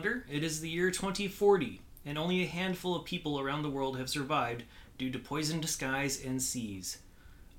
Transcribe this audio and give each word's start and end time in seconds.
Thunder, 0.00 0.24
it 0.30 0.42
is 0.42 0.62
the 0.62 0.70
year 0.70 0.90
2040, 0.90 1.82
and 2.06 2.16
only 2.16 2.42
a 2.42 2.46
handful 2.46 2.96
of 2.96 3.04
people 3.04 3.38
around 3.38 3.60
the 3.60 3.68
world 3.68 3.98
have 3.98 4.08
survived 4.08 4.62
due 4.96 5.10
to 5.10 5.18
poisoned 5.18 5.68
skies 5.68 6.24
and 6.24 6.40
seas. 6.40 7.00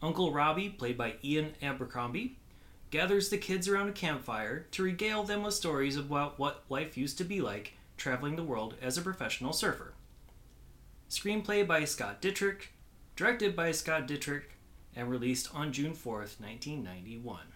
Uncle 0.02 0.34
Robbie, 0.34 0.70
played 0.70 0.98
by 0.98 1.18
Ian 1.24 1.54
Abercrombie, 1.62 2.40
gathers 2.90 3.30
the 3.30 3.38
kids 3.38 3.68
around 3.68 3.90
a 3.90 3.92
campfire 3.92 4.66
to 4.72 4.82
regale 4.82 5.22
them 5.22 5.44
with 5.44 5.54
stories 5.54 5.96
about 5.98 6.40
what 6.40 6.64
life 6.68 6.98
used 6.98 7.20
to 7.20 7.24
be 7.24 7.42
like 7.42 7.74
traveling 7.96 8.38
the 8.38 8.44
world 8.44 8.74
as 8.82 8.98
a 8.98 9.04
professional 9.04 9.54
surfer. 9.54 9.94
Screenplay 11.12 11.68
by 11.68 11.86
Scott 11.86 12.24
Dittrich, 12.24 12.70
directed 13.16 13.56
by 13.56 13.72
Scott 13.72 14.08
Dittrich, 14.08 14.46
and 14.96 15.12
released 15.12 15.54
on 15.54 15.72
June 15.72 15.94
4th, 15.94 16.42
1991. 16.42 17.51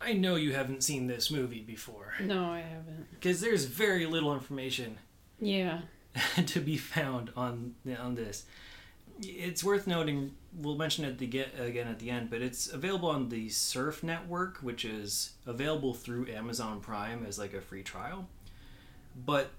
I 0.00 0.14
know 0.14 0.36
you 0.36 0.52
haven't 0.54 0.82
seen 0.82 1.06
this 1.06 1.30
movie 1.30 1.60
before, 1.60 2.14
No, 2.22 2.50
I 2.52 2.60
haven't. 2.60 3.10
because 3.12 3.40
there's 3.40 3.64
very 3.66 4.06
little 4.06 4.32
information 4.32 4.96
Yeah. 5.40 5.82
to 6.46 6.60
be 6.60 6.76
found 6.76 7.30
on 7.36 7.74
on 7.98 8.14
this. 8.14 8.44
It's 9.22 9.62
worth 9.62 9.86
noting. 9.86 10.32
We'll 10.56 10.76
mention 10.76 11.04
it 11.04 11.18
the- 11.18 11.40
again 11.58 11.86
at 11.88 11.98
the 11.98 12.10
end, 12.10 12.30
but 12.30 12.40
it's 12.40 12.72
available 12.72 13.10
on 13.10 13.28
the 13.28 13.50
Surf 13.50 14.02
Network, 14.02 14.56
which 14.62 14.84
is 14.84 15.32
available 15.46 15.92
through 15.94 16.28
Amazon 16.28 16.80
Prime 16.80 17.24
as 17.26 17.38
like 17.38 17.52
a 17.52 17.60
free 17.60 17.82
trial. 17.82 18.28
But 19.14 19.50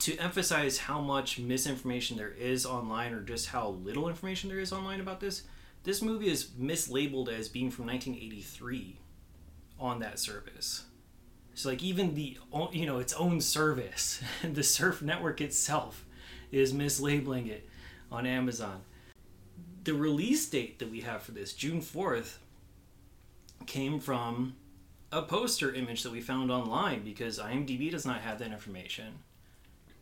to 0.00 0.16
emphasize 0.18 0.78
how 0.78 1.00
much 1.00 1.38
misinformation 1.38 2.16
there 2.18 2.30
is 2.32 2.66
online, 2.66 3.12
or 3.14 3.22
just 3.22 3.48
how 3.48 3.68
little 3.70 4.08
information 4.08 4.50
there 4.50 4.60
is 4.60 4.72
online 4.72 5.00
about 5.00 5.20
this, 5.20 5.42
this 5.84 6.02
movie 6.02 6.28
is 6.28 6.44
mislabeled 6.60 7.28
as 7.28 7.48
being 7.48 7.70
from 7.70 7.86
1983 7.86 8.98
on 9.80 9.98
that 10.00 10.18
service. 10.18 10.84
So 11.54 11.68
like 11.68 11.82
even 11.82 12.14
the 12.14 12.38
you 12.72 12.86
know 12.86 12.98
its 12.98 13.12
own 13.14 13.40
service, 13.40 14.22
the 14.44 14.62
Surf 14.62 15.02
Network 15.02 15.40
itself, 15.40 16.04
is 16.52 16.72
mislabeling 16.72 17.48
it 17.48 17.68
on 18.12 18.26
Amazon. 18.26 18.82
The 19.84 19.94
release 19.94 20.48
date 20.48 20.78
that 20.78 20.90
we 20.90 21.00
have 21.00 21.22
for 21.22 21.32
this, 21.32 21.54
June 21.54 21.80
fourth, 21.80 22.38
came 23.66 23.98
from 23.98 24.54
a 25.10 25.22
poster 25.22 25.74
image 25.74 26.02
that 26.02 26.12
we 26.12 26.20
found 26.20 26.52
online 26.52 27.02
because 27.02 27.38
IMDb 27.38 27.90
does 27.90 28.06
not 28.06 28.20
have 28.20 28.38
that 28.38 28.52
information, 28.52 29.18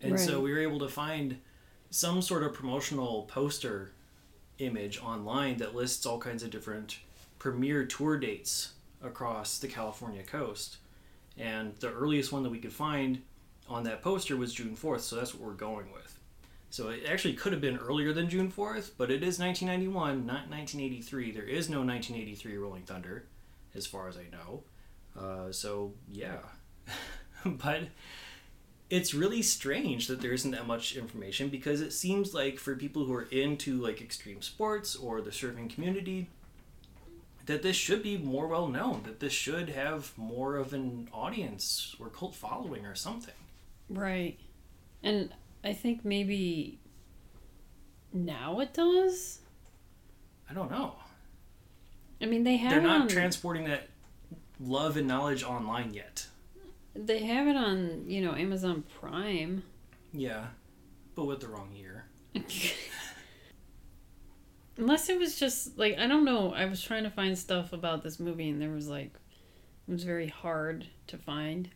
and 0.01 0.19
so 0.21 0.41
we 0.41 0.53
were 0.53 0.61
able 0.61 0.79
to 0.81 0.89
find 0.89 1.39
some 1.91 2.21
sort 2.21 2.43
of 2.43 2.53
promotional 2.53 3.23
poster 3.23 3.93
image 4.59 5.01
online 5.03 5.57
that 5.57 5.75
lists 5.75 6.05
all 6.05 6.19
kinds 6.19 6.43
of 6.43 6.51
different 6.51 6.99
premiere 7.39 7.85
tour 7.87 8.19
dates 8.19 8.73
across 9.03 9.59
the 9.59 9.69
California 9.69 10.23
coast. 10.23 10.79
And 11.37 11.75
the 11.77 11.93
earliest 11.93 12.33
one 12.33 12.43
that 12.43 12.51
we 12.51 12.59
could 12.59 12.73
find 12.73 13.23
on 13.69 13.85
that 13.85 14.03
poster 14.03 14.37
was 14.37 14.53
June 14.53 14.77
4th, 14.77 15.01
so 15.01 15.17
that's 15.17 15.35
what 15.35 15.43
we're 15.43 15.55
going 15.55 15.93
with. 15.93 16.19
So 16.71 16.89
it 16.89 17.05
actually 17.09 17.35
could 17.35 17.53
have 17.53 17.61
been 17.61 17.79
earlier 17.79 18.13
than 18.13 18.29
June 18.29 18.51
4th, 18.51 18.93
but 18.99 19.11
it 19.11 19.23
is 19.23 19.39
1991, 19.39 20.27
not 20.27 20.51
1983. 20.51 21.31
There 21.31 21.45
is 21.45 21.71
no 21.71 21.79
1983 21.79 22.57
Rolling 22.59 22.83
Thunder, 22.83 23.25
as 23.75 23.87
far 23.87 24.09
as 24.09 24.17
I 24.17 24.27
know. 24.31 24.65
Uh, 25.19 25.53
so, 25.53 25.95
yeah. 26.11 26.39
but 27.45 27.85
it's 28.91 29.15
really 29.15 29.43
strange 29.43 30.07
that 30.09 30.21
there 30.21 30.33
isn't 30.33 30.51
that 30.51 30.67
much 30.67 30.97
information 30.97 31.49
because 31.49 31.81
it 31.81 31.93
seems 31.93 32.35
like 32.35 32.59
for 32.59 32.75
people 32.75 33.05
who 33.05 33.15
are 33.15 33.29
into 33.31 33.79
like 33.79 34.01
extreme 34.01 34.43
sports 34.43 34.97
or 34.97 35.21
the 35.21 35.31
surfing 35.31 35.71
community, 35.71 36.29
that 37.49 37.63
this 37.63 37.77
should 37.77 38.03
be 38.03 38.17
more 38.19 38.47
well 38.47 38.69
known, 38.69 39.01
that 39.05 39.21
this 39.21 39.33
should 39.33 39.71
have 39.71 40.13
more 40.17 40.57
of 40.57 40.73
an 40.75 41.09
audience 41.13 41.97
or 41.99 42.09
cult 42.11 42.35
following 42.35 42.85
or 42.87 42.95
something. 42.95 43.35
Right. 43.89 44.39
And 45.03 45.33
I 45.65 45.73
think 45.73 46.05
maybe 46.05 46.79
now 48.13 48.61
it 48.61 48.75
does. 48.75 49.41
I 50.51 50.53
don't 50.55 50.71
know. 50.71 50.97
I 52.21 52.27
mean, 52.27 52.45
they 52.45 52.59
have 52.59 52.71
They're 52.71 52.81
not 52.83 53.03
on. 53.03 53.09
transporting 53.09 53.65
that 53.65 53.89
love 54.61 54.97
and 54.99 55.09
knowledge 55.09 55.43
online 55.43 55.95
yet. 55.95 56.27
they 56.95 57.25
have 57.25 57.47
it 57.49 57.57
on, 57.57 58.05
you 58.11 58.21
know, 58.21 58.35
Amazon 58.35 58.85
Prime. 59.01 59.63
Yeah, 60.13 60.47
but 61.15 61.25
with 61.25 61.41
the 61.41 61.49
wrong 61.49 61.73
year. 61.75 62.05
Unless 64.79 65.09
it 65.09 65.19
was 65.19 65.39
just 65.39 65.77
like 65.77 65.99
I 65.99 66.07
don't 66.07 66.25
know. 66.25 66.55
I 66.55 66.65
was 66.65 66.81
trying 66.81 67.03
to 67.03 67.11
find 67.11 67.37
stuff 67.37 67.73
about 67.73 68.03
this 68.03 68.19
movie, 68.19 68.49
and 68.49 68.63
there 68.63 68.71
was 68.71 68.89
like 68.89 69.13
it 69.89 69.93
was 69.93 70.05
very 70.05 70.29
hard 70.29 70.87
to 71.09 71.19
find. 71.19 71.69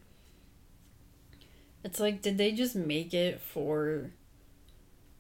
It's 1.84 1.98
like, 1.98 2.22
did 2.22 2.38
they 2.38 2.52
just 2.52 2.76
make 2.76 3.12
it 3.12 3.40
for 3.40 4.12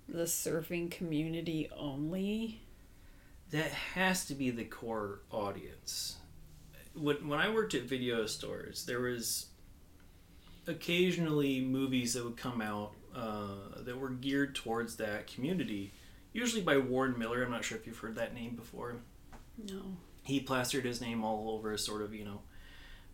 the 0.08 0.24
surfing 0.24 0.90
community 0.90 1.68
only? 1.76 2.60
That 3.50 3.70
has 3.70 4.26
to 4.26 4.34
be 4.34 4.50
the 4.50 4.64
core 4.64 5.20
audience. 5.30 6.16
When, 6.94 7.28
when 7.28 7.40
I 7.40 7.50
worked 7.50 7.74
at 7.74 7.82
video 7.82 8.26
stores, 8.26 8.86
there 8.86 9.00
was 9.00 9.46
occasionally 10.66 11.60
movies 11.60 12.14
that 12.14 12.24
would 12.24 12.36
come 12.36 12.60
out 12.60 12.92
uh, 13.14 13.82
that 13.84 13.98
were 13.98 14.10
geared 14.10 14.54
towards 14.54 14.96
that 14.96 15.26
community, 15.26 15.92
usually 16.32 16.62
by 16.62 16.76
Warren 16.78 17.18
Miller. 17.18 17.42
I'm 17.42 17.50
not 17.50 17.64
sure 17.64 17.78
if 17.78 17.86
you've 17.86 17.98
heard 17.98 18.14
that 18.16 18.34
name 18.34 18.56
before. 18.56 18.96
No. 19.68 19.82
He 20.22 20.40
plastered 20.40 20.84
his 20.84 21.00
name 21.00 21.24
all 21.24 21.50
over 21.50 21.76
sort 21.76 22.02
of, 22.02 22.14
you 22.14 22.24
know, 22.24 22.40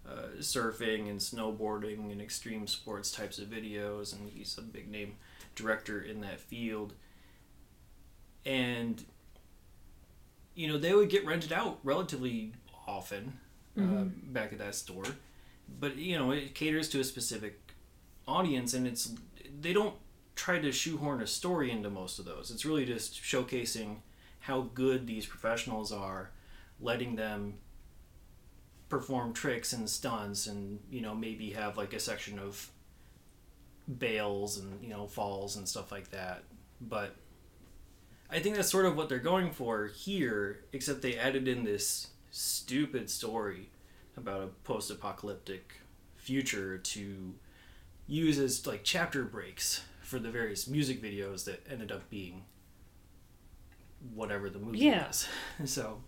uh, 0.09 0.39
surfing 0.39 1.09
and 1.09 1.21
snowboarding 1.21 2.11
and 2.13 2.21
extreme 2.21 2.67
sports 2.67 3.11
types 3.11 3.39
of 3.39 3.49
videos, 3.49 4.13
and 4.13 4.31
he's 4.31 4.57
a 4.57 4.63
big 4.63 4.91
name 4.91 5.17
director 5.55 6.01
in 6.01 6.21
that 6.21 6.41
field. 6.41 6.95
And, 8.47 9.05
you 10.55 10.69
know, 10.69 10.79
they 10.79 10.95
would 10.95 11.11
get 11.11 11.27
rented 11.27 11.53
out 11.53 11.79
relatively 11.83 12.53
often 12.87 13.39
uh, 13.79 14.05
back 14.33 14.53
at 14.53 14.59
that 14.59 14.75
store. 14.75 15.05
But, 15.81 15.97
you 15.97 16.19
know, 16.19 16.31
it 16.31 16.55
caters 16.55 16.89
to 16.91 17.01
a 17.01 17.05
specific 17.05 17.61
audience, 18.27 18.73
and 18.75 18.87
it's 18.87 19.13
they 19.61 19.73
don't 19.73 19.95
try 20.39 20.61
to 20.61 20.71
shoehorn 20.71 21.21
a 21.21 21.27
story 21.27 21.71
into 21.73 21.91
most 21.91 22.21
of 22.21 22.25
those. 22.25 22.53
It's 22.53 22.65
really 22.65 22.87
just 22.87 23.21
showcasing 23.21 23.97
how 24.39 24.71
good 24.73 25.05
these 25.07 25.27
professionals 25.27 25.91
are, 25.91 26.31
letting 26.81 27.17
them 27.17 27.55
perform 28.89 29.33
tricks 29.33 29.73
and 29.73 29.91
stunts 29.91 30.47
and 30.47 30.79
you 30.91 31.03
know 31.03 31.15
maybe 31.15 31.51
have 31.51 31.77
like 31.77 31.93
a 31.93 32.01
section 32.01 32.39
of 32.39 32.71
bails 33.99 34.59
and 34.59 34.83
you 34.83 34.89
know 34.89 35.07
falls 35.07 35.57
and 35.57 35.69
stuff 35.69 35.93
like 35.93 36.11
that 36.11 36.43
but 36.81 37.15
i 38.31 38.39
think 38.39 38.57
that's 38.57 38.71
sort 38.71 38.87
of 38.87 38.97
what 38.97 39.11
they're 39.11 39.19
going 39.19 39.51
for 39.51 39.89
here 39.89 40.65
except 40.73 41.03
they 41.03 41.19
added 41.19 41.47
in 41.47 41.65
this 41.65 42.09
stupid 42.31 43.11
story 43.11 43.69
about 44.17 44.43
a 44.43 44.47
post-apocalyptic 44.65 45.75
future 46.17 46.79
to 46.79 47.35
use 48.07 48.39
as 48.39 48.67
like 48.67 48.81
chapter 48.85 49.23
breaks 49.23 49.83
for 50.09 50.19
the 50.19 50.31
various 50.31 50.67
music 50.67 51.03
videos 51.03 51.45
that 51.45 51.67
ended 51.71 51.93
up 51.93 52.09
being 52.09 52.45
whatever 54.15 54.49
the 54.49 54.59
movie 54.59 54.79
Yeah. 54.79 55.07
was 55.09 55.29
so 55.67 56.01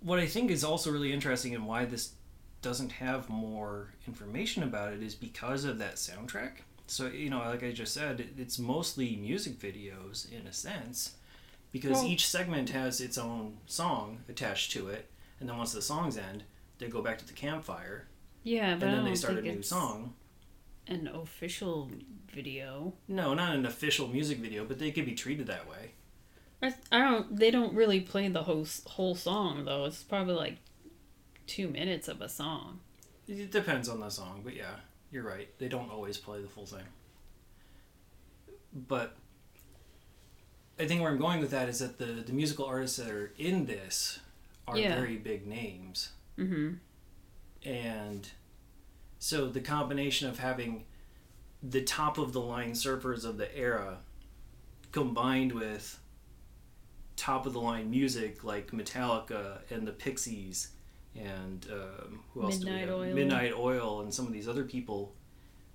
what 0.00 0.18
I 0.18 0.26
think 0.26 0.50
is 0.50 0.64
also 0.64 0.90
really 0.90 1.12
interesting 1.12 1.54
and 1.54 1.66
why 1.66 1.84
this 1.84 2.14
doesn't 2.62 2.92
have 2.92 3.28
more 3.28 3.92
information 4.06 4.62
about 4.62 4.92
it 4.94 5.02
is 5.02 5.14
because 5.14 5.64
of 5.64 5.78
that 5.78 5.96
soundtrack. 5.96 6.52
So, 6.86 7.06
you 7.08 7.28
know, 7.30 7.38
like 7.40 7.62
I 7.62 7.72
just 7.72 7.92
said, 7.94 8.30
it's 8.38 8.58
mostly 8.58 9.16
music 9.16 9.58
videos 9.58 10.30
in 10.32 10.46
a 10.46 10.52
sense 10.52 11.16
because 11.72 11.92
Well- 11.98 12.06
each 12.06 12.26
segment 12.26 12.70
has 12.70 13.00
its 13.02 13.18
own 13.18 13.58
song 13.66 14.20
attached 14.28 14.72
to 14.72 14.88
it. 14.88 15.10
and 15.38 15.48
then 15.48 15.56
once 15.56 15.72
the 15.72 15.80
songs 15.82 16.16
end, 16.18 16.44
they 16.78 16.88
go 16.88 17.00
back 17.02 17.18
to 17.18 17.26
the 17.26 17.32
campfire, 17.32 18.08
Yeah, 18.42 18.72
and 18.72 18.80
then 18.82 19.04
they 19.04 19.14
start 19.14 19.36
a 19.38 19.42
new 19.42 19.62
song. 19.62 20.14
An 20.86 21.08
official 21.08 21.90
video. 22.32 22.92
No, 23.08 23.34
not 23.34 23.54
an 23.54 23.66
official 23.66 24.08
music 24.08 24.38
video, 24.38 24.64
but 24.64 24.78
they 24.78 24.90
could 24.90 25.04
be 25.06 25.14
treated 25.14 25.46
that 25.46 25.68
way. 25.68 25.92
I, 26.62 26.74
I 26.92 26.98
don't. 26.98 27.36
They 27.36 27.50
don't 27.50 27.74
really 27.74 28.00
play 28.00 28.28
the 28.28 28.42
whole 28.42 28.66
whole 28.86 29.14
song 29.14 29.64
though. 29.64 29.86
It's 29.86 30.02
probably 30.02 30.34
like 30.34 30.56
two 31.46 31.68
minutes 31.68 32.08
of 32.08 32.20
a 32.20 32.28
song. 32.28 32.80
It 33.26 33.50
depends 33.50 33.88
on 33.88 34.00
the 34.00 34.10
song, 34.10 34.42
but 34.44 34.54
yeah, 34.54 34.76
you're 35.10 35.22
right. 35.22 35.48
They 35.58 35.68
don't 35.68 35.90
always 35.90 36.16
play 36.18 36.42
the 36.42 36.48
full 36.48 36.66
thing. 36.66 36.84
But 38.72 39.16
I 40.78 40.86
think 40.86 41.00
where 41.02 41.10
I'm 41.10 41.18
going 41.18 41.40
with 41.40 41.50
that 41.50 41.68
is 41.68 41.78
that 41.80 41.98
the, 41.98 42.06
the 42.06 42.32
musical 42.32 42.64
artists 42.66 42.96
that 42.98 43.08
are 43.10 43.32
in 43.38 43.66
this 43.66 44.20
are 44.66 44.76
Yeah. 44.78 44.94
very 44.96 45.16
big 45.16 45.46
names. 45.46 46.10
Mm-hmm. 46.38 46.74
And 47.68 48.28
so 49.20 49.46
the 49.46 49.60
combination 49.60 50.28
of 50.28 50.38
having 50.38 50.84
the 51.62 51.82
top 51.82 52.16
of 52.18 52.32
the 52.32 52.40
line 52.40 52.72
surfers 52.72 53.24
of 53.24 53.36
the 53.36 53.56
era 53.56 53.98
combined 54.92 55.52
with 55.52 56.00
top 57.16 57.44
of 57.44 57.52
the 57.52 57.60
line 57.60 57.90
music 57.90 58.42
like 58.42 58.70
Metallica 58.72 59.58
and 59.70 59.86
the 59.86 59.92
Pixies 59.92 60.70
and 61.14 61.66
um, 61.70 62.20
who 62.32 62.42
else 62.42 62.60
Midnight 62.60 62.86
do 62.86 62.96
we 62.96 63.08
have? 63.08 63.08
Oil. 63.08 63.14
Midnight 63.14 63.52
Oil 63.54 64.00
and 64.00 64.12
some 64.12 64.26
of 64.26 64.32
these 64.32 64.48
other 64.48 64.64
people 64.64 65.14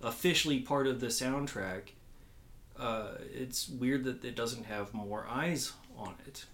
officially 0.02 0.60
part 0.60 0.88
of 0.88 1.00
the 1.00 1.08
soundtrack. 1.08 1.90
Uh, 2.78 3.12
it's 3.32 3.70
weird 3.70 4.04
that 4.06 4.26
it 4.26 4.36
doesn't 4.36 4.66
have 4.66 4.92
more 4.92 5.28
eyes 5.30 5.74
on 5.96 6.16
it, 6.26 6.46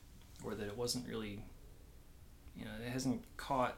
or 0.43 0.55
that 0.55 0.67
it 0.67 0.77
wasn't 0.77 1.07
really, 1.07 1.41
you 2.55 2.65
know, 2.65 2.71
it 2.85 2.91
hasn't 2.91 3.23
caught 3.37 3.77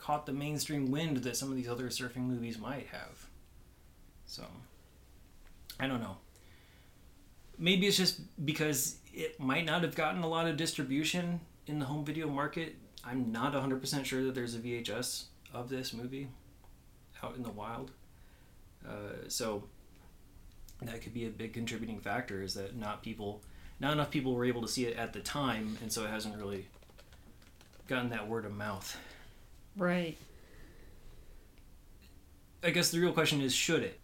caught 0.00 0.26
the 0.26 0.32
mainstream 0.32 0.90
wind 0.90 1.18
that 1.18 1.36
some 1.36 1.50
of 1.50 1.56
these 1.56 1.68
other 1.68 1.88
surfing 1.88 2.26
movies 2.26 2.58
might 2.58 2.86
have. 2.88 3.26
So, 4.26 4.44
I 5.78 5.86
don't 5.86 6.00
know. 6.00 6.16
Maybe 7.58 7.86
it's 7.86 7.98
just 7.98 8.20
because 8.44 8.96
it 9.12 9.38
might 9.38 9.66
not 9.66 9.82
have 9.82 9.94
gotten 9.94 10.22
a 10.22 10.28
lot 10.28 10.48
of 10.48 10.56
distribution 10.56 11.40
in 11.66 11.78
the 11.78 11.84
home 11.84 12.04
video 12.04 12.28
market. 12.28 12.76
I'm 13.04 13.30
not 13.30 13.52
100% 13.52 14.04
sure 14.04 14.24
that 14.24 14.34
there's 14.34 14.54
a 14.54 14.58
VHS 14.58 15.24
of 15.52 15.68
this 15.68 15.92
movie 15.92 16.28
out 17.22 17.36
in 17.36 17.42
the 17.42 17.50
wild. 17.50 17.90
Uh, 18.86 19.28
so, 19.28 19.64
that 20.82 21.02
could 21.02 21.12
be 21.12 21.26
a 21.26 21.30
big 21.30 21.52
contributing 21.52 22.00
factor 22.00 22.42
is 22.42 22.54
that 22.54 22.74
not 22.74 23.02
people 23.02 23.42
not 23.80 23.92
enough 23.92 24.10
people 24.10 24.34
were 24.34 24.46
able 24.46 24.62
to 24.62 24.68
see 24.68 24.86
it 24.86 24.96
at 24.96 25.12
the 25.12 25.20
time 25.20 25.76
and 25.82 25.92
so 25.92 26.04
it 26.04 26.10
hasn't 26.10 26.34
really 26.36 26.66
gotten 27.86 28.08
that 28.08 28.26
word 28.26 28.46
of 28.46 28.52
mouth 28.52 28.96
Right. 29.76 30.16
I 32.62 32.70
guess 32.70 32.90
the 32.90 33.00
real 33.00 33.12
question 33.12 33.40
is 33.40 33.54
should 33.54 33.82
it? 33.82 33.98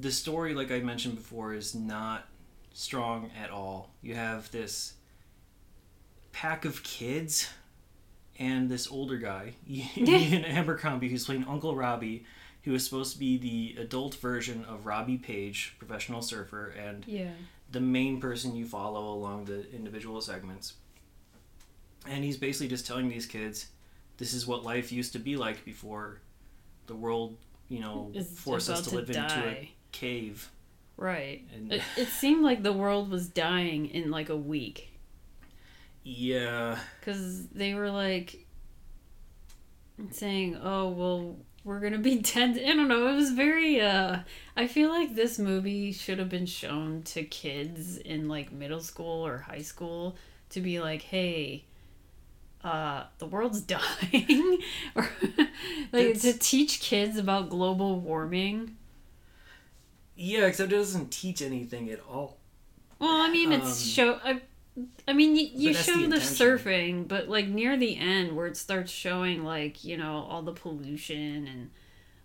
The 0.00 0.10
story, 0.10 0.54
like 0.54 0.70
I 0.70 0.80
mentioned 0.80 1.16
before, 1.16 1.54
is 1.54 1.74
not 1.74 2.26
strong 2.72 3.30
at 3.40 3.50
all. 3.50 3.90
You 4.02 4.14
have 4.14 4.50
this 4.50 4.94
pack 6.32 6.64
of 6.64 6.82
kids 6.82 7.48
and 8.38 8.68
this 8.68 8.90
older 8.90 9.16
guy, 9.16 9.54
Ian 9.68 10.44
Abercrombie, 10.44 11.08
who's 11.08 11.24
playing 11.24 11.44
Uncle 11.48 11.76
Robbie, 11.76 12.24
who 12.64 12.74
is 12.74 12.84
supposed 12.84 13.12
to 13.14 13.18
be 13.18 13.38
the 13.38 13.80
adult 13.80 14.16
version 14.16 14.64
of 14.64 14.86
Robbie 14.86 15.18
Page, 15.18 15.76
professional 15.78 16.20
surfer, 16.22 16.68
and 16.76 17.04
Yeah. 17.06 17.30
the 17.70 17.80
main 17.80 18.20
person 18.20 18.56
you 18.56 18.66
follow 18.66 19.12
along 19.14 19.44
the 19.44 19.70
individual 19.72 20.20
segments. 20.20 20.74
And 22.06 22.24
he's 22.24 22.36
basically 22.36 22.68
just 22.68 22.86
telling 22.86 23.08
these 23.08 23.26
kids, 23.26 23.66
this 24.18 24.32
is 24.34 24.46
what 24.46 24.64
life 24.64 24.92
used 24.92 25.12
to 25.12 25.18
be 25.18 25.36
like 25.36 25.64
before 25.64 26.20
the 26.86 26.94
world, 26.94 27.36
you 27.68 27.80
know, 27.80 28.10
Is 28.14 28.28
forced 28.38 28.68
us 28.70 28.80
about 28.80 28.90
to 28.90 28.96
live 28.96 29.10
into 29.10 29.48
a 29.48 29.72
cave. 29.92 30.50
Right. 30.96 31.42
And 31.54 31.72
It, 31.72 31.82
it 31.96 32.08
seemed 32.08 32.42
like 32.42 32.62
the 32.62 32.72
world 32.72 33.10
was 33.10 33.28
dying 33.28 33.86
in 33.86 34.10
like 34.10 34.28
a 34.28 34.36
week. 34.36 34.90
yeah, 36.02 36.78
Because 37.00 37.46
they 37.48 37.74
were 37.74 37.90
like 37.90 38.46
saying, 40.10 40.58
oh, 40.62 40.88
well, 40.90 41.36
we're 41.64 41.80
going 41.80 41.92
to 41.94 41.98
be 41.98 42.16
dead. 42.34 42.58
I 42.58 42.74
don't 42.74 42.88
know. 42.88 43.08
It 43.08 43.14
was 43.16 43.32
very, 43.32 43.80
uh, 43.80 44.18
I 44.56 44.66
feel 44.66 44.90
like 44.90 45.14
this 45.14 45.38
movie 45.38 45.92
should 45.92 46.18
have 46.18 46.28
been 46.28 46.46
shown 46.46 47.02
to 47.04 47.24
kids 47.24 47.96
in 47.96 48.28
like 48.28 48.52
middle 48.52 48.80
school 48.80 49.26
or 49.26 49.38
high 49.38 49.62
school 49.62 50.16
to 50.50 50.60
be 50.60 50.80
like, 50.80 51.02
hey, 51.02 51.64
uh, 52.64 53.04
the 53.18 53.26
world's 53.26 53.60
dying. 53.76 54.58
or 54.96 55.08
like 55.92 56.06
It's- 56.06 56.22
to 56.22 56.32
teach 56.38 56.80
kids 56.80 57.16
about 57.18 57.50
global 57.50 58.00
warming. 58.00 58.76
yeah, 60.16 60.46
except 60.46 60.72
it 60.72 60.76
doesn't 60.76 61.10
teach 61.12 61.42
anything 61.42 61.90
at 61.90 62.00
all. 62.08 62.38
Well, 62.98 63.10
I 63.20 63.30
mean, 63.30 63.52
it's 63.52 63.82
Um, 63.82 63.88
show. 63.88 64.20
I, 64.24 64.40
I 65.06 65.12
mean, 65.12 65.36
you, 65.36 65.48
you 65.54 65.74
show 65.74 65.96
the 66.02 66.08
the, 66.08 66.16
surfing, 66.16 67.06
but 67.06 67.28
like 67.28 67.46
near 67.48 67.76
the 67.76 67.96
end, 67.96 68.34
where 68.36 68.46
it 68.46 68.56
starts 68.56 68.90
showing 68.90 69.44
like 69.44 69.84
you 69.84 69.96
know 69.96 70.26
all 70.28 70.42
the 70.42 70.52
pollution 70.52 71.46
and 71.46 71.70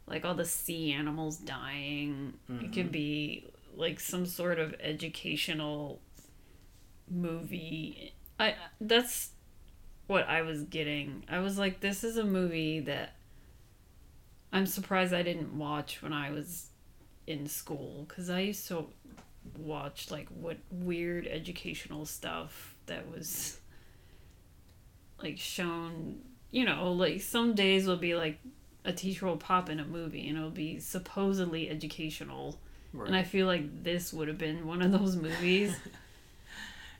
like 0.07 0.25
all 0.25 0.35
the 0.35 0.45
sea 0.45 0.91
animals 0.93 1.37
dying, 1.37 2.33
it 2.47 2.51
Mm-hmm. 2.53 2.71
could 2.73 2.91
be 2.91 3.51
like 3.75 3.99
some 3.99 4.25
sort 4.25 4.57
of 4.59 4.73
educational 4.79 5.99
movie. 7.09 8.13
I 8.39 8.55
that's 8.79 9.31
what 10.09 10.27
I 10.27 10.41
was 10.41 10.63
getting. 10.63 11.23
I 11.29 11.39
was 11.39 11.59
like, 11.59 11.81
this 11.81 12.03
is 12.03 12.17
a 12.17 12.23
movie 12.23 12.79
that 12.81 13.13
I'm 14.51 14.65
surprised 14.65 15.13
I 15.13 15.21
didn't 15.21 15.55
watch 15.55 16.01
when 16.01 16.13
I 16.13 16.31
was 16.31 16.67
in 17.27 17.45
school 17.45 18.05
because 18.09 18.27
I 18.27 18.39
used 18.39 18.67
to 18.69 18.87
watch 19.57 20.09
like 20.09 20.27
what 20.29 20.57
weird 20.71 21.27
educational 21.27 22.05
stuff 22.07 22.73
that 22.87 23.09
was 23.11 23.59
like 25.21 25.37
shown 25.37 26.19
you 26.51 26.65
know 26.65 26.91
like 26.91 27.21
some 27.21 27.53
days 27.53 27.85
will 27.87 27.97
be 27.97 28.15
like 28.15 28.39
a 28.85 28.91
teacher 28.91 29.27
will 29.27 29.37
pop 29.37 29.69
in 29.69 29.79
a 29.79 29.85
movie 29.85 30.27
and 30.27 30.37
it'll 30.37 30.49
be 30.49 30.79
supposedly 30.79 31.69
educational 31.69 32.59
Right. 32.91 33.07
and 33.07 33.15
i 33.15 33.23
feel 33.23 33.45
like 33.47 33.83
this 33.83 34.11
would 34.11 34.27
have 34.27 34.37
been 34.39 34.65
one 34.65 34.81
of 34.81 34.91
those 34.91 35.15
movies 35.15 35.75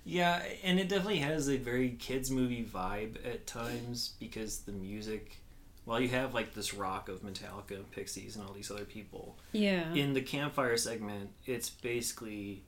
Yeah, 0.09 0.41
and 0.63 0.79
it 0.79 0.89
definitely 0.89 1.19
has 1.19 1.49
a 1.49 1.57
very 1.57 1.91
kids 1.91 2.31
movie 2.31 2.65
vibe 2.65 3.17
at 3.25 3.45
times 3.45 4.13
because 4.19 4.59
the 4.61 4.71
music, 4.71 5.37
while 5.85 5.99
you 5.99 6.09
have 6.09 6.33
like 6.33 6.55
this 6.55 6.73
rock 6.73 7.09
of 7.09 7.21
Metallica 7.21 7.71
and 7.71 7.89
Pixies 7.91 8.35
and 8.35 8.45
all 8.45 8.53
these 8.53 8.71
other 8.71 8.85
people, 8.85 9.37
yeah 9.51 9.93
in 9.93 10.13
the 10.13 10.21
campfire 10.21 10.77
segment, 10.77 11.29
it's 11.45 11.69
basically 11.69 12.63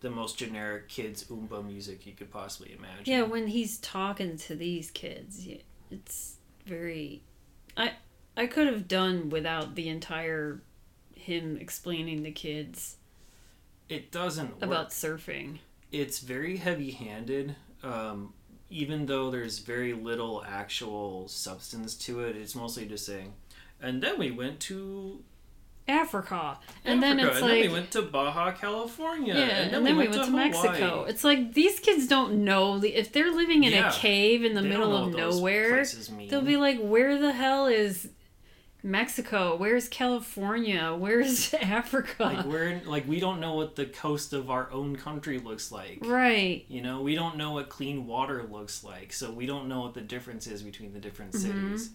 the 0.00 0.10
most 0.10 0.38
generic 0.38 0.88
kids 0.88 1.24
oompa 1.24 1.64
music 1.64 2.06
you 2.06 2.12
could 2.12 2.30
possibly 2.30 2.72
imagine. 2.72 3.04
yeah 3.04 3.22
when 3.22 3.48
he's 3.48 3.76
talking 3.78 4.36
to 4.38 4.54
these 4.54 4.90
kids 4.90 5.46
it's 5.90 6.36
very 6.66 7.20
i 7.76 7.92
i 8.36 8.46
could 8.46 8.66
have 8.66 8.88
done 8.88 9.28
without 9.28 9.74
the 9.74 9.88
entire 9.88 10.62
him 11.14 11.58
explaining 11.60 12.24
to 12.24 12.30
kids 12.30 12.96
it 13.90 14.10
doesn't 14.10 14.52
work. 14.54 14.62
about 14.62 14.88
surfing 14.90 15.58
it's 15.92 16.20
very 16.20 16.56
heavy-handed. 16.56 17.56
Um, 17.82 18.34
even 18.70 19.06
though 19.06 19.30
there's 19.30 19.58
very 19.58 19.92
little 19.92 20.44
actual 20.46 21.26
substance 21.28 21.94
to 21.94 22.20
it, 22.20 22.36
it's 22.36 22.54
mostly 22.54 22.86
just 22.86 23.04
saying. 23.06 23.32
And 23.82 24.02
then 24.02 24.18
we 24.18 24.30
went 24.30 24.60
to 24.60 25.22
Africa, 25.88 26.58
and 26.84 27.02
then 27.02 27.18
it's 27.18 27.38
and 27.38 27.40
like 27.40 27.50
then 27.50 27.60
we 27.62 27.68
went 27.68 27.90
to 27.92 28.02
Baja 28.02 28.52
California, 28.52 29.34
yeah, 29.34 29.40
and 29.62 29.84
then, 29.84 29.96
we 29.96 30.06
went, 30.06 30.24
to, 30.24 30.30
Mexico. 30.30 31.04
It's 31.04 31.24
like 31.24 31.54
these 31.54 31.80
kids 31.80 32.06
don't 32.06 32.44
know 32.44 32.78
the, 32.78 32.94
if 32.94 33.10
they're 33.12 33.32
living 33.32 33.64
in 33.64 33.72
Yeah. 33.72 33.88
a 33.88 33.92
cave 33.92 34.44
in 34.44 34.54
the 34.54 34.62
middle 34.62 34.96
of 34.96 35.12
nowhere. 35.14 35.84
They'll 36.28 36.42
be 36.42 36.56
like, 36.56 36.78
"Where 36.78 37.18
the 37.18 37.32
hell 37.32 37.66
is 37.66 38.08
Mexico? 38.82 39.56
Where's 39.56 39.88
California? 39.88 40.94
Where's 40.98 41.52
Africa?" 41.62 42.14
like 42.24 42.44
we're 42.46 42.68
in, 42.68 42.86
like 42.86 43.06
we 43.08 43.20
don't 43.20 43.40
know 43.40 43.54
what 43.54 43.76
the 43.76 43.86
coast 43.86 44.32
of 44.32 44.50
our 44.50 44.70
own 44.70 44.96
country 44.96 45.38
looks 45.38 45.70
like. 45.72 45.98
right. 46.02 46.64
You 46.68 46.82
know, 46.82 47.02
we 47.02 47.14
don't 47.14 47.36
know 47.36 47.52
what 47.52 47.68
clean 47.68 48.06
water 48.06 48.42
looks 48.50 48.82
like, 48.84 49.12
so 49.12 49.30
we 49.32 49.46
don't 49.46 49.68
know 49.68 49.80
what 49.82 49.94
the 49.94 50.00
difference 50.00 50.46
is 50.46 50.62
between 50.62 50.92
the 50.92 51.00
different 51.00 51.32
Mm-hmm. 51.32 51.76
cities. 51.76 51.90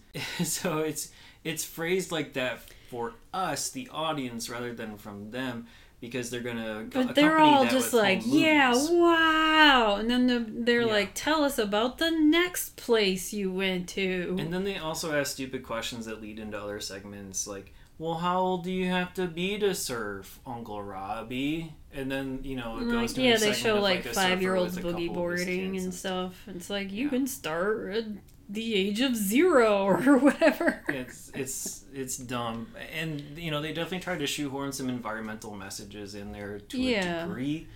so 0.58 0.78
it's 0.78 1.10
it's 1.44 1.64
phrased 1.64 2.10
like 2.12 2.32
that 2.34 2.60
for 2.90 3.14
us, 3.34 3.70
the 3.70 3.88
audience, 3.92 4.48
rather 4.48 4.72
than 4.72 4.96
from 4.96 5.30
them, 5.32 5.66
because 6.00 6.30
they're 6.30 6.40
gonna. 6.40 6.86
But 6.92 7.14
they're 7.14 7.38
all 7.38 7.66
just 7.66 7.92
like, 7.92 8.22
"Yeah, 8.24 8.74
wow," 8.90 9.96
and 9.96 10.10
then 10.10 10.26
the, 10.26 10.44
they're 10.48 10.82
Yeah. 10.82 10.92
like, 10.92 11.10
"Tell 11.14 11.44
us 11.44 11.58
about 11.58 11.98
the 11.98 12.10
next 12.10 12.76
place 12.76 13.32
you 13.32 13.50
went 13.52 13.88
to." 13.90 14.36
And 14.38 14.52
then 14.52 14.64
they 14.64 14.76
also 14.78 15.12
ask 15.18 15.32
stupid 15.32 15.62
questions 15.62 16.06
that 16.06 16.20
lead 16.20 16.38
into 16.38 16.60
other 16.60 16.80
segments, 16.80 17.46
like, 17.46 17.72
"Well, 17.98 18.14
how 18.16 18.40
old 18.40 18.64
do 18.64 18.70
you 18.72 18.86
have 18.86 19.14
to 19.14 19.26
be 19.26 19.58
to 19.58 19.74
surf, 19.74 20.38
Uncle 20.46 20.82
Robbie?" 20.82 21.72
And 21.96 22.10
then 22.10 22.40
you 22.42 22.56
know 22.56 22.76
it 22.78 22.84
goes 22.84 22.94
like, 22.94 23.10
to 23.14 23.22
yeah, 23.22 23.36
they 23.36 23.52
show 23.52 23.80
like 23.80 24.04
a 24.06 24.12
five 24.12 24.40
year 24.42 24.54
olds 24.54 24.76
boogie 24.78 24.82
couple 24.82 24.94
of 24.94 24.98
his 25.00 25.08
boarding 25.46 25.76
and 25.78 25.92
stuff. 25.94 26.42
It's 26.46 26.68
like 26.70 26.92
you 26.92 27.04
Yeah. 27.04 27.10
can 27.10 27.26
start 27.26 27.94
at 27.94 28.04
the 28.48 28.74
age 28.74 29.00
of 29.00 29.16
zero 29.16 29.84
or 30.06 30.18
whatever. 30.18 30.84
it's 30.88 31.32
it's 31.34 31.84
it's 31.92 32.16
dumb 32.16 32.68
and 32.94 33.20
you 33.36 33.50
know 33.50 33.60
they 33.60 33.72
definitely 33.72 33.98
tried 34.00 34.20
to 34.20 34.26
shoehorn 34.26 34.70
some 34.72 34.88
environmental 34.88 35.54
messages 35.56 36.14
in 36.14 36.30
there 36.32 36.60
to 36.60 36.78
Yeah. 36.78 37.24
a 37.24 37.26
degree 37.26 37.66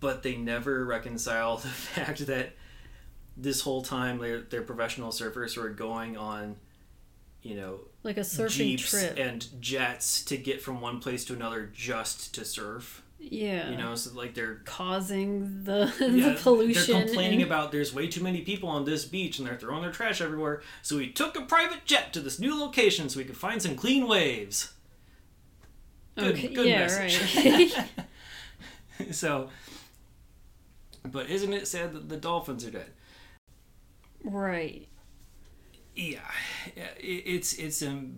but 0.00 0.22
they 0.22 0.36
never 0.36 0.84
reconcile 0.84 1.56
the 1.68 1.68
fact 1.68 2.26
that 2.26 2.52
this 3.36 3.62
whole 3.62 3.82
time 3.82 4.18
they're, 4.18 4.42
they're 4.42 4.62
professional 4.62 5.10
surfers 5.10 5.54
who 5.54 5.62
are 5.62 5.70
going 5.70 6.16
on 6.18 6.56
you 7.42 7.54
know 7.54 7.80
Like 8.02 8.18
a 8.18 8.20
surfing 8.20 8.50
jeeps 8.76 8.90
trip. 8.90 9.16
and 9.18 9.46
jets 9.58 10.22
to 10.24 10.36
get 10.36 10.60
from 10.60 10.80
one 10.82 11.00
place 11.00 11.24
to 11.26 11.32
another 11.34 11.70
just 11.72 12.34
to 12.34 12.44
surf 12.44 13.02
yeah. 13.18 13.70
you 13.70 13.76
know 13.76 13.94
so 13.94 14.12
like 14.14 14.34
they're 14.34 14.60
causing 14.64 15.64
the 15.64 15.92
yeah, 16.00 16.30
the 16.34 16.38
pollution. 16.40 16.94
They're 16.94 17.04
complaining 17.06 17.42
and- 17.42 17.50
about 17.50 17.72
there's 17.72 17.94
way 17.94 18.06
too 18.08 18.22
many 18.22 18.42
people 18.42 18.68
on 18.68 18.84
this 18.84 19.04
beach 19.04 19.38
and 19.38 19.46
they're 19.48 19.56
throwing 19.58 19.82
their 19.82 19.92
trash 19.92 20.20
everywhere. 20.20 20.62
So 20.82 20.96
we 20.98 21.10
took 21.10 21.36
a 21.36 21.42
private 21.42 21.84
jet 21.84 22.12
to 22.14 22.20
this 22.20 22.38
new 22.38 22.58
location 22.58 23.08
so 23.08 23.18
we 23.18 23.24
could 23.24 23.36
find 23.36 23.60
some 23.60 23.74
clean 23.76 24.06
waves. 24.08 24.72
Good, 26.16 26.34
Okay, 26.34 26.48
good 26.48 26.66
yeah, 26.66 26.78
message. 26.80 27.76
right. 27.76 27.88
so, 29.12 29.50
but 31.04 31.30
isn't 31.30 31.52
it 31.52 31.68
sad 31.68 31.92
that 31.92 32.08
the 32.08 32.16
dolphins 32.16 32.64
are 32.64 32.70
dead? 32.70 32.90
right. 34.24 34.88
Yeah, 35.94 36.20
yeah, 36.76 36.88
it, 36.98 37.22
it's 37.26 37.54
it's 37.54 37.82
um, 37.82 38.16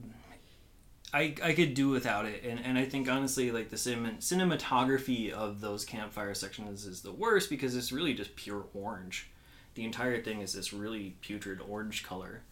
I 1.12 1.34
I 1.42 1.52
could 1.54 1.74
do 1.74 1.88
without 1.88 2.24
it, 2.26 2.44
and 2.44 2.60
and 2.64 2.78
I 2.78 2.84
think 2.84 3.08
honestly, 3.08 3.50
like 3.50 3.68
the 3.70 3.76
cinem- 3.76 4.18
cinematography 4.18 5.30
of 5.30 5.60
those 5.60 5.84
campfire 5.84 6.34
sections 6.34 6.86
is 6.86 7.02
the 7.02 7.12
worst 7.12 7.50
because 7.50 7.74
it's 7.76 7.92
really 7.92 8.14
just 8.14 8.36
pure 8.36 8.66
orange. 8.74 9.28
The 9.74 9.84
entire 9.84 10.20
thing 10.22 10.40
is 10.40 10.52
this 10.52 10.72
really 10.72 11.16
putrid 11.20 11.60
orange 11.60 12.02
color, 12.02 12.42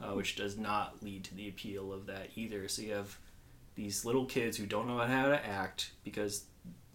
uh, 0.00 0.12
which 0.12 0.36
does 0.36 0.56
not 0.56 1.02
lead 1.02 1.24
to 1.24 1.34
the 1.34 1.48
appeal 1.48 1.92
of 1.92 2.06
that 2.06 2.30
either. 2.36 2.68
So 2.68 2.82
you 2.82 2.92
have 2.94 3.16
these 3.74 4.04
little 4.04 4.24
kids 4.24 4.56
who 4.56 4.66
don't 4.66 4.86
know 4.86 4.98
how 4.98 5.28
to 5.28 5.46
act 5.46 5.90
because 6.04 6.44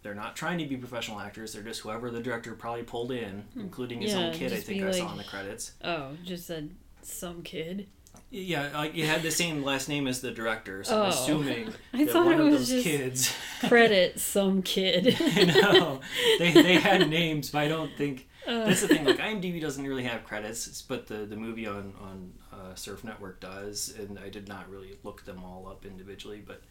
they're 0.02 0.16
not 0.16 0.36
trying 0.38 0.58
to 0.60 0.66
be 0.66 0.78
professional 0.78 1.20
actors. 1.20 1.52
They're 1.54 1.62
just 1.62 1.82
whoever 1.82 2.10
the 2.10 2.22
director 2.22 2.54
probably 2.56 2.84
pulled 2.84 3.12
in, 3.12 3.44
including 3.58 4.02
his 4.02 4.14
own 4.16 4.32
Hmm. 4.32 4.40
Kid. 4.40 4.54
I 4.54 4.58
think 4.58 4.84
I 4.84 4.92
saw 4.92 5.12
in 5.12 5.18
the 5.18 5.24
credits. 5.26 5.74
Oh, 5.84 6.12
just 6.24 6.48
said 6.48 6.74
some 7.02 7.42
kid. 7.44 7.88
Yeah, 8.32 8.70
like 8.74 8.96
it 8.96 9.06
had 9.06 9.24
the 9.24 9.32
same 9.32 9.64
last 9.64 9.90
name 9.90 10.08
as 10.08 10.22
the 10.22 10.30
director, 10.32 10.84
so 10.84 10.96
I'm 10.96 11.06
Oh. 11.08 11.10
assuming 11.10 11.74
I 11.94 12.04
that 12.06 12.14
one 12.16 12.34
it 12.34 12.40
of 12.40 12.52
those 12.52 12.70
kids. 12.84 13.34
Credit 13.68 14.20
some 14.20 14.62
kid. 14.62 15.20
know, 15.48 16.00
they 16.38 16.52
they 16.52 16.76
had 16.76 17.10
names, 17.10 17.50
but 17.50 17.60
I 17.60 17.68
don't 17.68 17.92
think 17.98 18.28
Uh, 18.48 18.66
that's 18.66 18.82
the 18.82 18.88
thing. 18.88 19.04
Like 19.06 19.18
IMDb 19.18 19.60
doesn't 19.60 19.86
really 19.86 20.04
have 20.04 20.24
credits, 20.26 20.82
but 20.84 21.08
the 21.08 21.26
the 21.26 21.36
movie 21.36 21.66
on 21.68 21.94
on 22.00 22.34
uh, 22.54 22.76
Surf 22.76 23.04
Network 23.04 23.40
does, 23.40 23.94
and 23.98 24.20
I 24.20 24.30
did 24.30 24.48
not 24.48 24.70
really 24.70 24.98
look 25.04 25.26
them 25.26 25.44
all 25.44 25.68
up 25.68 25.86
individually, 25.86 26.42
but 26.46 26.62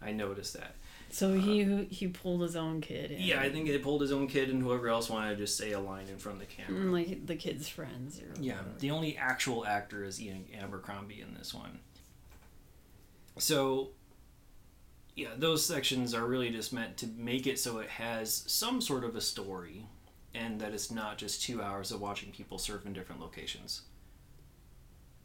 I 0.00 0.12
noticed 0.12 0.54
that. 0.54 0.76
So 1.10 1.32
he 1.34 1.62
um, 1.62 1.86
he 1.88 2.08
pulled 2.08 2.42
his 2.42 2.56
own 2.56 2.80
kid. 2.80 3.10
In. 3.10 3.20
Yeah, 3.20 3.40
I 3.40 3.50
think 3.50 3.66
they 3.66 3.78
pulled 3.78 4.00
his 4.00 4.12
own 4.12 4.26
kid, 4.26 4.50
and 4.50 4.62
whoever 4.62 4.88
else 4.88 5.08
wanted 5.08 5.30
to 5.30 5.36
just 5.36 5.56
say 5.56 5.72
a 5.72 5.80
line 5.80 6.06
in 6.08 6.18
front 6.18 6.40
of 6.40 6.48
the 6.48 6.54
camera. 6.54 6.80
Mm, 6.80 6.92
like 6.92 7.26
the 7.26 7.36
kid's 7.36 7.68
friends. 7.68 8.20
Or 8.20 8.40
Yeah, 8.40 8.60
the 8.78 8.90
only 8.90 9.16
actual 9.16 9.66
actor 9.66 10.04
is 10.04 10.20
Ian 10.20 10.44
Abercrombie 10.60 11.20
in 11.20 11.34
this 11.34 11.54
one. 11.54 11.80
So, 13.38 13.90
yeah, 15.14 15.28
those 15.36 15.64
sections 15.64 16.12
are 16.12 16.26
really 16.26 16.50
just 16.50 16.72
meant 16.72 16.96
to 16.98 17.06
make 17.06 17.46
it 17.46 17.58
so 17.58 17.78
it 17.78 17.88
has 17.88 18.44
some 18.46 18.80
sort 18.80 19.04
of 19.04 19.14
a 19.16 19.20
story 19.20 19.86
and 20.34 20.60
that 20.60 20.74
it's 20.74 20.90
not 20.90 21.18
just 21.18 21.42
two 21.42 21.62
hours 21.62 21.90
of 21.90 22.00
watching 22.00 22.32
people 22.32 22.58
surf 22.58 22.84
in 22.84 22.92
different 22.92 23.20
locations. 23.20 23.82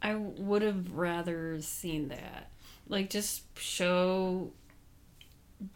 I 0.00 0.14
would 0.14 0.62
have 0.62 0.92
rather 0.92 1.60
seen 1.60 2.08
that. 2.08 2.50
Like 2.88 3.10
just 3.10 3.58
show 3.58 4.52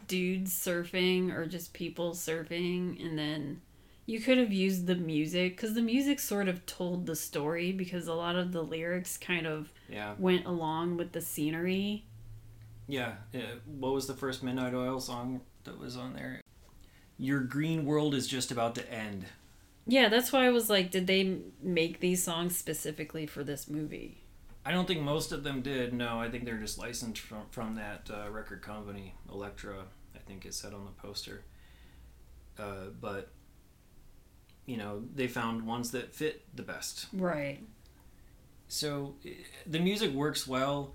dudes 0.06 0.52
surfing 0.52 1.32
or 1.34 1.46
just 1.46 1.72
people 1.72 2.12
surfing 2.12 3.04
and 3.04 3.18
then 3.18 3.60
you 4.06 4.20
could 4.20 4.38
have 4.38 4.52
used 4.52 4.86
the 4.86 4.94
music 4.94 5.56
cuz 5.58 5.74
the 5.74 5.82
music 5.82 6.18
sort 6.20 6.48
of 6.48 6.64
told 6.66 7.06
the 7.06 7.14
story 7.16 7.72
because 7.72 8.06
a 8.06 8.14
lot 8.14 8.36
of 8.36 8.52
the 8.52 8.62
lyrics 8.62 9.16
kind 9.18 9.46
of 9.46 9.72
Yeah. 9.88 10.14
went 10.18 10.46
along 10.46 10.96
with 10.96 11.12
the 11.12 11.20
scenery. 11.20 12.04
Yeah. 12.86 13.16
uh, 13.34 13.38
what 13.66 13.92
was 13.92 14.06
the 14.06 14.14
first 14.14 14.42
Midnight 14.42 14.72
Oil 14.74 14.98
song 15.00 15.42
that 15.64 15.78
was 15.78 15.96
on 15.96 16.14
there? 16.14 16.40
Your 17.18 17.40
green 17.40 17.84
world 17.84 18.14
is 18.14 18.26
just 18.26 18.50
about 18.50 18.74
to 18.76 18.92
end. 18.92 19.26
Yeah, 19.86 20.08
that's 20.08 20.32
why 20.32 20.46
I 20.46 20.50
was 20.50 20.70
like 20.70 20.90
did 20.90 21.06
they 21.06 21.38
make 21.62 22.00
these 22.00 22.22
songs 22.22 22.56
specifically 22.56 23.26
for 23.26 23.44
this 23.44 23.68
movie? 23.68 24.17
I 24.68 24.72
don't 24.72 24.86
think 24.86 25.00
most 25.00 25.32
of 25.32 25.44
them 25.44 25.62
did. 25.62 25.94
No, 25.94 26.20
I 26.20 26.28
think 26.28 26.44
they're 26.44 26.58
just 26.58 26.76
licensed 26.76 27.22
from 27.22 27.46
from 27.50 27.76
that 27.76 28.10
uh, 28.12 28.30
record 28.30 28.60
company, 28.60 29.14
Elektra. 29.32 29.76
I 30.14 30.18
think 30.18 30.44
it 30.44 30.52
said 30.52 30.74
on 30.74 30.84
the 30.84 30.90
poster. 30.90 31.42
Uh, 32.58 32.90
but 33.00 33.30
you 34.66 34.76
know, 34.76 35.04
they 35.14 35.26
found 35.26 35.66
ones 35.66 35.92
that 35.92 36.14
fit 36.14 36.44
the 36.54 36.62
best. 36.62 37.06
Right. 37.14 37.60
So 38.68 39.14
the 39.66 39.78
music 39.78 40.12
works 40.12 40.46
well. 40.46 40.92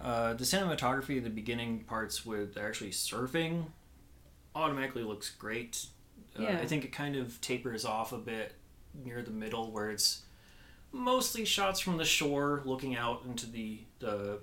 Uh, 0.00 0.34
the 0.34 0.44
cinematography, 0.44 1.20
the 1.20 1.28
beginning 1.28 1.80
parts 1.80 2.24
with 2.24 2.56
actually 2.56 2.90
surfing, 2.90 3.64
automatically 4.54 5.02
looks 5.02 5.28
great. 5.30 5.86
Uh, 6.38 6.42
Yeah. 6.44 6.58
I 6.62 6.66
think 6.66 6.84
it 6.84 6.92
kind 6.92 7.16
of 7.16 7.40
tapers 7.40 7.84
off 7.84 8.12
a 8.12 8.18
bit 8.18 8.52
near 8.94 9.22
the 9.22 9.32
middle, 9.32 9.72
where 9.72 9.90
it's 9.90 10.22
mostly 10.92 11.44
shots 11.44 11.80
from 11.80 11.96
the 11.96 12.04
shore, 12.04 12.62
looking 12.64 12.96
out 12.96 13.22
into 13.26 13.50
the 13.50 13.80
the, 13.98 14.40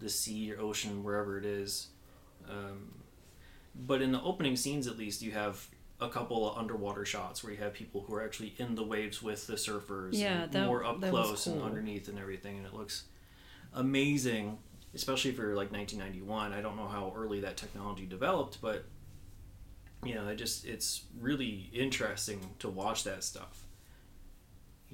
the 0.00 0.08
sea 0.08 0.52
or 0.52 0.60
ocean, 0.60 1.02
wherever 1.04 1.38
it 1.38 1.44
is. 1.44 1.88
Um, 2.48 2.94
but 3.74 4.02
in 4.02 4.12
the 4.12 4.22
opening 4.22 4.56
scenes, 4.56 4.86
at 4.86 4.96
least, 4.98 5.22
you 5.22 5.32
have 5.32 5.66
a 6.00 6.08
couple 6.08 6.50
of 6.50 6.58
underwater 6.58 7.04
shots 7.04 7.42
where 7.42 7.52
you 7.52 7.58
have 7.58 7.72
people 7.72 8.02
who 8.06 8.14
are 8.14 8.22
actually 8.22 8.54
in 8.58 8.74
the 8.74 8.82
waves 8.84 9.22
with 9.22 9.46
the 9.46 9.54
surfers, 9.54 10.10
Yeah, 10.12 10.42
and 10.44 10.52
that- 10.52 10.66
more 10.66 10.84
up 10.84 11.00
close 11.00 11.46
and 11.46 11.62
underneath 11.62 12.08
and 12.08 12.18
everything, 12.18 12.58
and 12.58 12.66
it 12.66 12.74
looks 12.74 13.04
amazing, 13.72 14.58
especially 14.94 15.32
for 15.32 15.54
like 15.54 15.72
1991. 15.72 16.52
I 16.52 16.60
don't 16.60 16.76
know 16.76 16.88
how 16.88 17.12
early 17.16 17.40
that 17.40 17.56
technology 17.56 18.06
developed, 18.06 18.60
but 18.60 18.84
you 20.04 20.14
know, 20.14 20.28
it 20.28 20.36
just 20.36 20.64
it's 20.66 21.04
really 21.18 21.70
interesting 21.72 22.40
to 22.58 22.68
watch 22.68 23.04
that 23.04 23.24
stuff. 23.24 23.64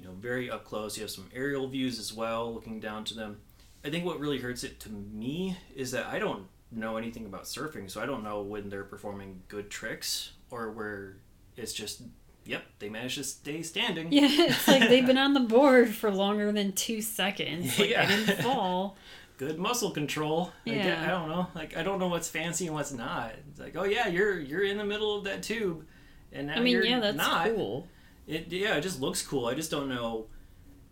You 0.01 0.07
know, 0.07 0.13
very 0.19 0.49
up 0.49 0.65
close. 0.65 0.97
You 0.97 1.03
have 1.03 1.11
some 1.11 1.29
aerial 1.33 1.67
views 1.67 1.99
as 1.99 2.11
well, 2.11 2.51
looking 2.53 2.79
down 2.79 3.03
to 3.05 3.13
them. 3.13 3.37
I 3.85 3.89
think 3.91 4.03
what 4.03 4.19
really 4.19 4.39
hurts 4.39 4.63
it 4.63 4.79
to 4.81 4.89
me 4.89 5.57
is 5.75 5.91
that 5.91 6.07
I 6.07 6.17
don't 6.17 6.45
know 6.71 6.97
anything 6.97 7.25
about 7.25 7.43
surfing, 7.43 7.89
so 7.89 8.01
I 8.01 8.05
don't 8.07 8.23
know 8.23 8.41
when 8.41 8.69
they're 8.69 8.83
performing 8.83 9.43
good 9.47 9.69
tricks 9.69 10.31
or 10.49 10.71
where 10.71 11.17
it's 11.55 11.73
just, 11.73 12.01
yep, 12.45 12.63
they 12.79 12.89
managed 12.89 13.17
to 13.17 13.23
stay 13.23 13.61
standing. 13.61 14.11
Yeah, 14.11 14.21
it's 14.29 14.67
like 14.67 14.89
they've 14.89 15.05
been 15.05 15.17
on 15.19 15.33
the 15.33 15.39
board 15.39 15.89
for 15.93 16.09
longer 16.11 16.51
than 16.51 16.71
2 16.73 17.01
seconds. 17.01 17.77
Like 17.77 17.89
Yeah. 17.89 18.05
they 18.07 18.25
didn't 18.25 18.41
fall. 18.43 18.97
good 19.37 19.57
muscle 19.59 19.91
control. 19.91 20.51
Yeah. 20.65 21.03
I 21.03 21.09
don't 21.09 21.27
know. 21.29 21.47
Like 21.55 21.75
I 21.77 21.83
don't 21.83 21.99
know 21.99 22.07
what's 22.07 22.29
fancy 22.29 22.67
and 22.67 22.75
what's 22.75 22.91
not. 22.93 23.33
It's 23.49 23.59
like, 23.59 23.75
oh 23.75 23.83
yeah, 23.85 24.07
you're 24.07 24.39
you're 24.39 24.63
in 24.63 24.77
the 24.77 24.85
middle 24.85 25.15
of 25.17 25.23
that 25.25 25.41
tube, 25.43 25.85
and 26.31 26.47
now 26.47 26.53
I 26.55 26.59
mean, 26.59 26.73
you're 26.73 26.85
yeah, 26.85 26.99
that's 26.99 27.17
not. 27.17 27.47
cool. 27.47 27.87
It 28.27 28.51
yeah, 28.51 28.75
it 28.75 28.81
just 28.81 28.99
looks 29.01 29.21
cool. 29.21 29.45
I 29.47 29.53
just 29.53 29.71
don't 29.71 29.89
know. 29.89 30.27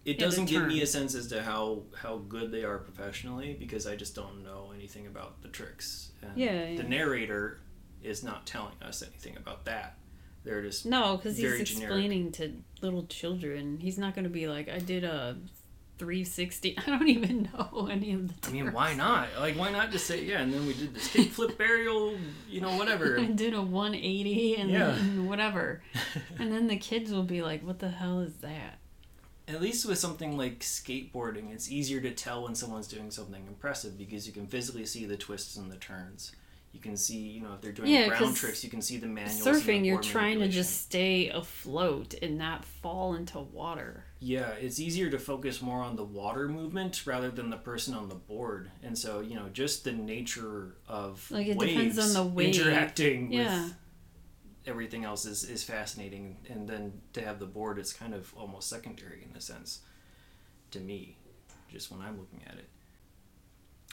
It 0.05 0.17
Yeah, 0.19 0.25
doesn't 0.25 0.45
give 0.45 0.65
me 0.65 0.81
a 0.81 0.87
sense 0.87 1.13
as 1.15 1.27
to 1.27 1.43
how 1.43 1.83
how 1.95 2.17
good 2.17 2.51
they 2.51 2.63
are 2.63 2.77
professionally 2.79 3.55
because 3.59 3.85
I 3.85 3.95
just 3.95 4.15
don't 4.15 4.43
know 4.43 4.71
anything 4.73 5.07
about 5.07 5.41
the 5.41 5.49
tricks. 5.49 6.11
And 6.21 6.31
Yeah, 6.37 6.69
yeah. 6.69 6.77
The 6.77 6.87
narrator 6.87 7.59
is 8.01 8.23
not 8.23 8.45
telling 8.47 8.75
us 8.81 9.03
anything 9.03 9.35
about 9.37 9.65
that. 9.65 9.97
They're 10.43 10.61
just 10.61 10.85
No, 10.85 11.17
because 11.17 11.37
he's 11.37 11.45
Very 11.49 11.63
generic. 11.63 11.89
explaining 11.91 12.31
to 12.33 12.53
little 12.81 13.05
children. 13.07 13.77
He's 13.81 13.97
not 13.97 14.15
going 14.15 14.23
to 14.23 14.29
be 14.29 14.47
like, 14.47 14.69
I 14.69 14.79
did 14.79 15.03
a 15.03 15.37
360. 15.99 16.77
I 16.79 16.81
don't 16.85 17.07
even 17.07 17.49
know 17.53 17.87
any 17.91 18.13
of 18.13 18.27
the 18.41 18.47
I 18.49 18.51
mean, 18.51 18.71
why 18.71 18.95
not? 18.95 19.27
Like, 19.39 19.55
why 19.57 19.69
not 19.71 19.91
just 19.91 20.07
say, 20.07 20.23
yeah, 20.23 20.39
and 20.39 20.51
then 20.53 20.65
we 20.65 20.73
did 20.73 20.95
this 20.95 21.09
kickflip 21.09 21.57
burial, 21.57 22.17
you 22.49 22.61
know, 22.61 22.75
whatever. 22.77 23.19
I 23.19 23.25
did 23.25 23.53
a 23.53 23.61
180 23.61 24.55
and 24.55 24.71
Yeah. 24.71 24.91
then 24.95 25.25
whatever. 25.27 25.83
and 26.39 26.51
then 26.51 26.67
the 26.67 26.77
kids 26.77 27.11
will 27.11 27.23
be 27.23 27.41
like, 27.41 27.61
what 27.63 27.79
the 27.79 27.89
hell 27.89 28.21
is 28.21 28.37
that? 28.37 28.79
At 29.47 29.61
least 29.61 29.85
with 29.87 29.97
something 29.97 30.37
like 30.37 30.59
skateboarding, 30.59 31.51
it's 31.51 31.71
easier 31.71 31.99
to 32.01 32.11
tell 32.11 32.43
when 32.43 32.53
someone's 32.55 32.87
doing 32.87 33.09
something 33.11 33.45
impressive 33.47 33.97
because 33.97 34.25
you 34.27 34.33
can 34.33 34.45
physically 34.47 34.85
see 34.85 35.05
the 35.05 35.17
twists 35.17 35.55
and 35.57 35.71
the 35.71 35.77
turns. 35.77 36.31
You 36.71 36.79
can 36.79 36.95
see, 36.95 37.17
you 37.17 37.41
know, 37.41 37.53
if 37.55 37.61
they're 37.61 37.71
doing 37.71 37.89
Yeah, 37.89 38.07
ground 38.09 38.35
tricks, 38.35 38.63
you 38.63 38.69
can 38.69 38.83
see 38.83 38.97
the 38.97 39.07
manuals. 39.07 39.43
the 39.43 39.49
Surfing, 39.71 39.85
you're 39.87 40.01
trying 40.01 40.37
to 40.39 40.47
just 40.47 40.81
stay 40.83 41.29
afloat 41.29 42.13
and 42.21 42.37
not 42.37 42.63
fall 42.63 43.15
into 43.15 43.39
water. 43.39 44.03
Yeah, 44.21 44.49
it's 44.51 44.79
easier 44.79 45.09
to 45.11 45.17
focus 45.19 45.61
more 45.61 45.81
on 45.81 45.95
the 45.95 46.03
water 46.03 46.49
movement 46.49 47.05
rather 47.07 47.31
than 47.31 47.49
the 47.49 47.57
person 47.57 47.93
on 47.93 48.09
the 48.09 48.15
board. 48.15 48.69
And 48.83 48.97
so, 48.97 49.21
you 49.21 49.35
know, 49.35 49.47
just 49.53 49.85
the 49.85 49.93
nature 49.93 50.75
of 50.89 51.25
Like, 51.31 51.47
it 51.47 51.57
waves 51.57 51.95
depends 51.95 51.99
on 51.99 52.13
the 52.13 52.29
wave. 52.29 52.55
interacting 52.59 53.31
Yeah. 53.31 53.63
with 53.63 53.75
everything 54.65 55.03
else 55.03 55.25
is, 55.25 55.43
is 55.45 55.63
fascinating 55.63 56.37
and 56.49 56.67
then 56.67 57.01
to 57.13 57.21
have 57.21 57.39
the 57.39 57.45
board 57.45 57.79
it's 57.79 57.93
kind 57.93 58.13
of 58.13 58.31
almost 58.37 58.69
secondary 58.69 59.25
in 59.27 59.35
a 59.35 59.41
sense 59.41 59.79
to 60.69 60.79
me 60.79 61.17
just 61.71 61.89
when 61.89 62.01
i'm 62.01 62.19
looking 62.19 62.41
at 62.45 62.55
it 62.55 62.69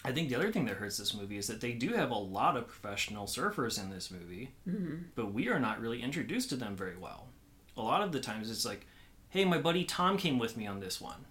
i 0.05 0.13
think 0.13 0.29
the 0.29 0.35
other 0.35 0.53
thing 0.53 0.67
that 0.67 0.77
hurts 0.77 0.99
this 0.99 1.15
movie 1.15 1.39
is 1.39 1.47
that 1.47 1.61
they 1.61 1.73
do 1.73 1.91
have 1.95 2.11
a 2.11 2.15
lot 2.19 2.57
of 2.57 2.67
professional 2.67 3.27
surfers 3.27 3.81
in 3.83 3.89
this 3.91 4.11
movie 4.11 4.51
mm-hmm. 4.69 4.97
but 5.15 5.33
we 5.33 5.49
are 5.49 5.61
not 5.61 5.81
really 5.81 6.03
introduced 6.03 6.51
to 6.51 6.57
them 6.57 6.77
very 6.77 6.97
well 6.97 7.29
a 7.77 7.83
lot 7.83 8.03
of 8.03 8.13
the 8.13 8.21
times 8.21 8.51
it's 8.51 8.67
like 8.67 8.87
hey 9.31 9.45
my 9.45 9.59
buddy 9.59 9.85
tom 9.85 10.17
came 10.17 10.39
with 10.39 10.57
me 10.57 10.67
on 10.67 10.81
this 10.81 11.01
one. 11.01 11.27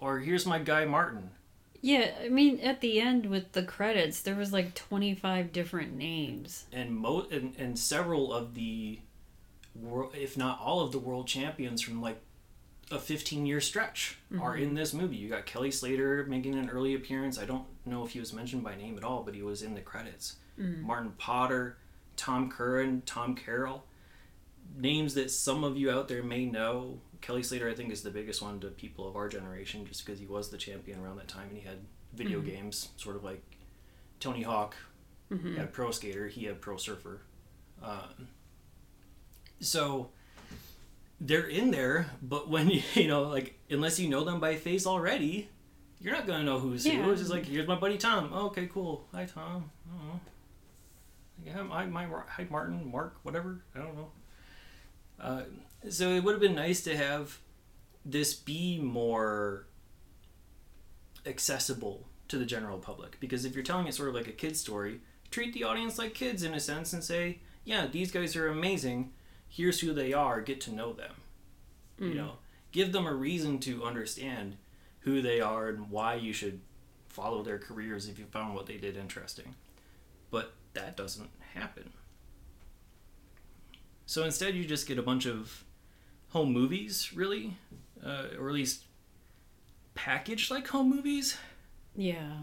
Or 0.00 0.20
here's 0.20 0.46
my 0.46 0.58
guy 0.58 0.84
martin. 0.84 1.30
Yeah, 1.80 2.12
I 2.24 2.30
mean, 2.30 2.60
at 2.60 2.80
the 2.80 2.98
end 2.98 3.26
with 3.26 3.52
the 3.52 3.62
credits, 3.62 4.22
there 4.22 4.36
was 4.36 4.54
like 4.54 4.74
25 4.74 5.52
different 5.52 5.94
names. 5.94 6.64
and 6.72 6.96
mo 6.96 7.26
and, 7.30 7.54
and 7.58 7.78
several 7.78 8.32
of 8.32 8.54
the 8.54 9.00
world 9.74 10.14
if 10.16 10.36
not 10.36 10.60
all 10.60 10.80
of 10.80 10.92
the 10.92 10.98
world 10.98 11.26
champions 11.26 11.82
from 11.82 12.00
like 12.00 12.20
a 12.90 12.98
15 12.98 13.44
year 13.44 13.60
stretch 13.60 14.18
are 14.40 14.54
mm-hmm. 14.54 14.62
in 14.62 14.74
this 14.74 14.94
movie. 14.94 15.16
You 15.16 15.28
got 15.28 15.46
kelly 15.46 15.70
slater 15.70 16.24
making 16.28 16.54
an 16.54 16.70
early 16.70 16.94
appearance. 16.94 17.38
I 17.38 17.44
don't 17.44 17.66
know 17.84 18.04
if 18.04 18.12
he 18.12 18.20
was 18.20 18.32
mentioned 18.32 18.62
by 18.62 18.76
name 18.76 18.96
at 18.96 19.04
all 19.04 19.22
but 19.22 19.34
he 19.34 19.42
was 19.42 19.62
in 19.62 19.74
the 19.74 19.80
credits. 19.80 20.36
Mm-hmm. 20.58 20.86
Martin 20.86 21.12
potter 21.18 21.76
tom 22.16 22.50
curren 22.50 23.02
tom 23.04 23.34
carroll. 23.34 23.84
Names 24.76 25.14
that 25.14 25.30
some 25.30 25.64
of 25.64 25.76
you 25.76 25.90
out 25.90 26.08
there 26.08 26.22
may 26.22 26.46
know 26.46 27.00
kelly 27.24 27.42
slater 27.42 27.68
i 27.70 27.74
think 27.74 27.90
is 27.90 28.02
the 28.02 28.10
biggest 28.10 28.42
one 28.42 28.60
to 28.60 28.66
people 28.68 29.08
of 29.08 29.16
our 29.16 29.28
generation 29.28 29.86
just 29.86 30.04
because 30.04 30.20
he 30.20 30.26
was 30.26 30.50
the 30.50 30.58
champion 30.58 31.00
around 31.00 31.16
that 31.16 31.26
time 31.28 31.48
and 31.48 31.56
he 31.56 31.64
had 31.66 31.78
video 32.12 32.40
games 32.40 32.90
sort 32.98 33.16
of 33.16 33.24
like 33.24 33.42
tony 34.20 34.42
hawk 34.42 34.74
he 35.42 35.56
had 35.56 35.72
pro 35.72 35.90
skater 35.90 36.28
he 36.28 36.44
had 36.44 36.60
pro 36.60 36.76
surfer. 36.76 37.22
Um, 37.82 38.28
so 39.58 40.10
they're 41.20 41.46
in 41.48 41.70
there 41.72 42.06
but 42.22 42.48
when 42.48 42.68
you 42.70 42.82
you 42.94 43.08
know 43.08 43.22
like 43.22 43.58
unless 43.70 43.98
you 43.98 44.08
know 44.08 44.22
them 44.22 44.38
by 44.38 44.54
face 44.56 44.86
already 44.86 45.48
you're 46.00 46.12
not 46.12 46.26
gonna 46.26 46.44
know 46.44 46.58
who's 46.60 46.84
Yeah. 46.86 47.02
who 47.02 47.10
it's 47.10 47.20
just 47.22 47.32
like 47.32 47.46
here's 47.46 47.66
my 47.66 47.74
buddy 47.74 47.96
tom. 47.98 48.30
Oh, 48.32 48.46
okay 48.46 48.68
cool. 48.72 49.08
Hi 49.12 49.24
tom. 49.24 49.70
Oh. 49.90 50.20
yeah 51.44 51.62
my, 51.62 51.86
my 51.86 52.06
hi 52.28 52.46
martin 52.50 52.90
mark 52.92 53.16
whatever. 53.22 53.64
I 53.74 53.78
don't 53.78 53.96
know. 53.96 54.10
Uh, 55.18 55.42
so 55.88 56.10
it 56.10 56.24
would 56.24 56.32
have 56.32 56.40
been 56.40 56.54
nice 56.54 56.82
to 56.82 56.96
have 56.96 57.38
this 58.04 58.34
be 58.34 58.78
more 58.78 59.66
accessible 61.26 62.06
to 62.28 62.38
the 62.38 62.44
general 62.44 62.78
public 62.78 63.18
because 63.20 63.44
if 63.44 63.54
you're 63.54 63.64
telling 63.64 63.86
it 63.86 63.94
sort 63.94 64.08
of 64.08 64.14
like 64.14 64.28
a 64.28 64.32
kid's 64.32 64.60
story 64.60 65.00
treat 65.30 65.52
the 65.52 65.64
audience 65.64 65.98
like 65.98 66.14
kids 66.14 66.42
in 66.42 66.54
a 66.54 66.60
sense 66.60 66.92
and 66.92 67.02
say 67.02 67.38
yeah 67.64 67.86
these 67.86 68.10
guys 68.12 68.36
are 68.36 68.48
amazing. 68.48 69.12
Here's 69.48 69.80
who 69.80 69.92
they 69.94 70.12
are. 70.12 70.40
Get 70.40 70.60
to 70.62 70.74
know 70.74 70.92
them. 70.92 71.12
You 71.98 72.10
mm. 72.10 72.16
know 72.16 72.32
give 72.72 72.92
them 72.92 73.06
a 73.06 73.14
reason 73.14 73.58
to 73.60 73.84
understand 73.84 74.56
who 75.00 75.22
they 75.22 75.40
are 75.40 75.68
and 75.68 75.90
why 75.90 76.14
you 76.14 76.32
should 76.32 76.60
follow 77.08 77.42
their 77.42 77.58
careers 77.58 78.08
if 78.08 78.18
you 78.18 78.24
found 78.26 78.54
what 78.54 78.66
they 78.66 78.76
did 78.76 78.96
interesting. 78.96 79.54
But 80.30 80.54
that 80.72 80.96
doesn't 80.96 81.30
happen. 81.54 81.92
So 84.06 84.24
instead 84.24 84.54
you 84.54 84.64
just 84.64 84.88
get 84.88 84.98
a 84.98 85.02
bunch 85.02 85.26
of 85.26 85.64
home 86.34 86.52
movies 86.52 87.12
really 87.14 87.56
uh, 88.04 88.24
or 88.38 88.48
at 88.48 88.54
least 88.54 88.84
packaged 89.94 90.50
like 90.50 90.66
home 90.68 90.90
movies 90.90 91.36
Yeah. 91.96 92.40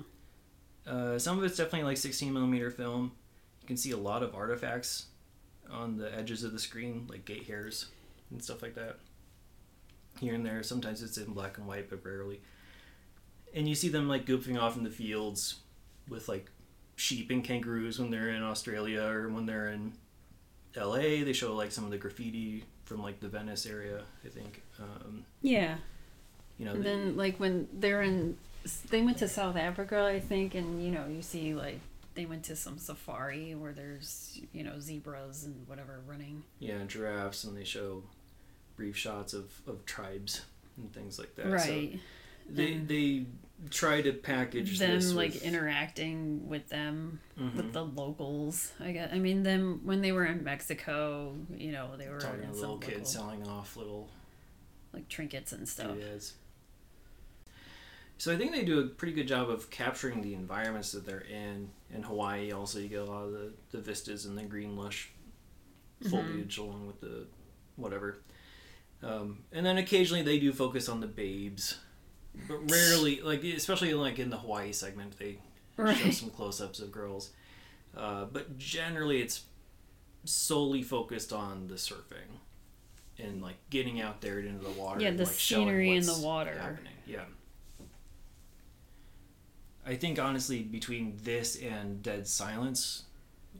uh, 0.88 1.19
some 1.19 1.38
of 1.38 1.43
it's 1.43 1.57
definitely 1.57 1.83
like 1.83 1.98
16 1.98 2.31
millimeter 2.33 2.71
film. 2.71 3.12
You 3.62 3.67
can 3.67 3.77
see 3.77 3.91
a 3.91 3.98
lot 3.98 4.24
of 4.24 4.33
artifacts 4.33 5.07
on 5.69 5.98
the 5.98 6.13
edges 6.17 6.43
of 6.43 6.51
the 6.53 6.60
screen, 6.60 7.05
like 7.10 7.25
gate 7.25 7.45
hairs 7.48 7.88
and 8.31 8.41
stuff 8.43 8.62
like 8.62 8.75
that. 8.75 8.98
Here 10.19 10.33
and 10.33 10.45
there, 10.45 10.63
sometimes 10.63 11.03
it's 11.03 11.17
in 11.17 11.33
black 11.33 11.57
and 11.57 11.67
white, 11.67 11.89
but 11.89 12.03
rarely. 12.03 12.41
And 13.53 13.67
you 13.69 13.75
see 13.75 13.89
them 13.89 14.07
like 14.07 14.25
goofing 14.25 14.60
off 14.60 14.75
in 14.77 14.83
the 14.83 14.89
fields 14.89 15.59
with 16.09 16.27
like 16.29 16.50
sheep 16.96 17.29
and 17.29 17.44
kangaroos 17.44 18.00
when 18.00 18.09
they're 18.09 18.29
in 18.29 18.42
Australia 18.42 19.03
or 19.03 19.29
when 19.29 19.46
they're 19.46 19.68
in 19.68 19.94
LA. 20.75 21.24
They 21.25 21.33
show 21.33 21.53
like 21.55 21.72
some 21.72 21.83
of 21.83 21.92
the 21.92 21.98
graffiti 21.98 22.63
from 22.91 23.01
like 23.01 23.21
the 23.21 23.29
Venice 23.29 23.65
area, 23.65 24.03
I 24.25 24.27
think. 24.27 24.61
Um, 24.77 25.25
Yeah. 25.41 25.77
you 26.57 26.65
know, 26.65 26.71
And 26.73 26.81
the- 26.81 26.89
then, 26.89 27.15
like, 27.17 27.39
when 27.39 27.69
they're 27.73 28.01
in. 28.01 28.37
They 28.89 29.01
went 29.01 29.17
to 29.19 29.27
South 29.27 29.55
Africa, 29.55 30.03
I 30.03 30.19
think, 30.19 30.53
and, 30.53 30.83
you 30.83 30.91
know, 30.91 31.07
you 31.07 31.21
see, 31.23 31.55
like, 31.55 31.79
they 32.13 32.25
went 32.25 32.43
to 32.45 32.55
some 32.55 32.77
safari 32.77 33.55
where 33.55 33.71
there's, 33.71 34.39
you 34.53 34.63
know, 34.63 34.79
zebras 34.79 35.45
and 35.45 35.67
whatever 35.67 36.01
running. 36.05 36.43
yeah, 36.59 36.83
giraffes, 36.85 37.43
and 37.45 37.55
they 37.57 37.63
show 37.63 38.03
brief 38.75 38.95
shots 38.97 39.33
of, 39.33 39.61
of 39.65 39.83
tribes 39.85 40.41
and 40.77 40.93
things 40.93 41.17
like 41.17 41.33
that. 41.37 41.45
So 41.45 41.69
right. 41.71 41.99
they 42.49 42.73
And- 42.73 42.87
they 42.87 43.25
try 43.69 44.01
to 44.01 44.11
package 44.11 44.79
them 44.79 45.00
like 45.15 45.35
interacting 45.43 46.47
with 46.50 46.67
them 46.69 47.19
Mhm. 47.39 47.55
with 47.55 47.74
the 47.74 47.83
locals 47.85 48.71
i 48.79 48.91
guess 48.91 49.09
i 49.13 49.19
mean 49.19 49.43
them 49.43 49.81
when 49.83 50.01
they 50.01 50.11
were 50.11 50.25
in 50.25 50.43
mexico 50.43 51.35
you 51.55 51.71
know 51.71 51.95
they 51.97 52.09
were 52.09 52.19
talking 52.19 52.39
to 52.41 52.45
some 52.47 52.53
little 52.55 52.71
local, 52.75 52.89
kids 52.89 53.11
selling 53.11 53.47
off 53.47 53.77
little 53.77 54.09
like 54.93 55.07
trinkets 55.07 55.51
and 55.53 55.69
stuff. 55.69 55.95
So 58.17 58.31
I 58.31 58.37
think 58.37 58.51
they 58.51 58.63
do 58.63 58.79
a 58.79 58.83
pretty 58.87 59.13
good 59.13 59.27
job 59.27 59.50
of 59.50 59.69
capturing 59.71 60.21
the 60.21 60.35
environments 60.35 60.91
that 60.91 61.05
they're 61.05 61.21
in. 61.21 61.69
In 61.93 62.03
Hawaii, 62.03 62.51
also 62.51 62.77
you 62.79 62.87
get 62.87 63.00
a 63.01 63.05
lot 63.05 63.24
of 63.24 63.31
the, 63.31 63.51
the 63.71 63.79
vistas 63.79 64.25
and 64.25 64.37
the 64.37 64.43
green 64.43 64.75
lush 64.75 65.09
Mm-hmm. 66.03 66.09
foliage 66.09 66.57
along 66.57 66.87
with 66.87 67.00
the 67.00 67.27
whatever. 67.75 68.17
Um, 69.03 69.43
and 69.51 69.63
then 69.63 69.77
occasionally 69.77 70.24
they 70.24 70.39
do 70.39 70.51
focus 70.51 70.89
on 70.89 71.00
the 71.00 71.05
babes, 71.07 71.77
but 72.48 72.70
rarely, 72.70 73.22
like 73.22 73.44
especially 73.44 73.94
like 73.94 74.20
in 74.20 74.29
the 74.29 74.37
Hawaii 74.37 74.72
segment, 74.72 75.17
they 75.20 75.37
show 75.77 76.11
some 76.11 76.29
close-ups 76.29 76.79
of 76.79 76.91
girls. 76.91 77.31
Uh, 77.96 78.25
but 78.25 78.57
generally, 78.57 79.22
it's 79.22 79.44
solely 80.24 80.83
focused 80.83 81.33
on 81.33 81.67
the 81.67 81.75
surfing 81.75 82.39
and 83.17 83.41
like 83.41 83.57
getting 83.70 84.01
out 84.01 84.22
there 84.22 84.39
into 84.39 84.63
the 84.63 84.72
water. 84.72 85.01
Yeah, 85.01 85.09
and, 85.09 85.20
the 85.20 85.25
like, 85.25 85.33
scenery 85.33 85.96
in 85.96 86.05
the 86.05 86.17
water. 86.17 86.57
Happening. 86.57 86.94
Yeah. 87.05 87.24
I 89.85 89.96
think 89.96 90.20
honestly, 90.20 90.61
between 90.61 91.17
this 91.24 91.55
and 91.55 92.03
Dead 92.03 92.27
Silence, 92.27 93.03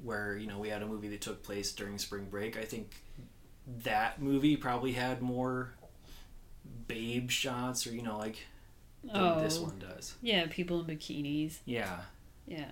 where 0.04 0.38
you 0.38 0.48
know 0.48 0.60
we 0.60 0.70
had 0.70 0.82
a 0.82 0.88
movie 0.88 1.10
that 1.10 1.22
took 1.22 1.44
place 1.44 1.72
during 1.72 1.98
spring 1.98 2.28
break, 2.30 2.58
I 2.58 2.64
think 2.64 3.04
that 3.84 4.22
movie 4.22 4.56
probably 4.56 4.94
had 4.94 5.22
more 5.22 5.74
babe 6.88 7.30
shots, 7.32 7.88
or 7.88 7.92
you 7.92 8.04
know, 8.04 8.18
like 8.18 8.46
than 9.04 9.12
oh 9.16 9.40
this 9.42 9.60
one 9.60 9.80
does. 9.80 10.16
yeah 10.22 10.46
people 10.50 10.80
in 10.82 10.86
bikinis 10.86 11.60
Yeah. 11.66 12.00
yeah 12.48 12.66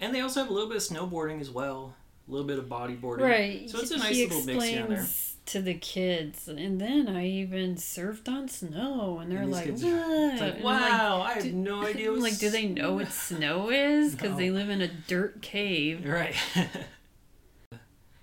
And 0.00 0.14
they 0.14 0.20
also 0.20 0.40
have 0.40 0.50
a 0.50 0.52
little 0.52 0.68
bit 0.68 0.76
of 0.76 0.82
snowboarding 0.82 1.40
as 1.40 1.50
well, 1.50 1.94
a 2.28 2.30
little 2.30 2.46
bit 2.46 2.58
of 2.58 2.66
bodyboarding. 2.66 3.20
right 3.20 3.68
So 3.70 3.78
it's 3.80 3.90
a 3.90 3.96
nice 3.98 4.14
he 4.16 4.26
little 4.26 4.44
mix 4.44 4.64
and 4.64 4.90
there. 4.90 5.06
to 5.46 5.62
the 5.62 5.74
kids 5.74 6.46
and 6.46 6.78
then 6.80 7.08
i 7.08 7.26
even 7.26 7.74
surfed 7.76 8.28
on 8.28 8.48
snow 8.48 9.18
and 9.18 9.32
they're 9.32 9.42
And 9.42 9.50
like, 9.50 9.66
what? 9.66 9.82
Like, 9.82 9.82
I'm 9.82 10.38
like, 10.38 10.62
wow, 10.64 11.22
I 11.22 11.32
have 11.34 11.44
no 11.52 11.82
idea. 11.86 12.10
What 12.12 12.20
like 12.20 12.38
do 12.38 12.50
they 12.50 12.66
know 12.66 12.94
what 12.94 13.10
snow 13.28 13.70
is 13.70 14.14
because 14.14 14.32
No. 14.32 14.36
they 14.36 14.50
live 14.50 14.68
in 14.68 14.80
a 14.82 14.88
dirt 14.88 15.42
cave 15.42 16.04
Right. 16.06 16.34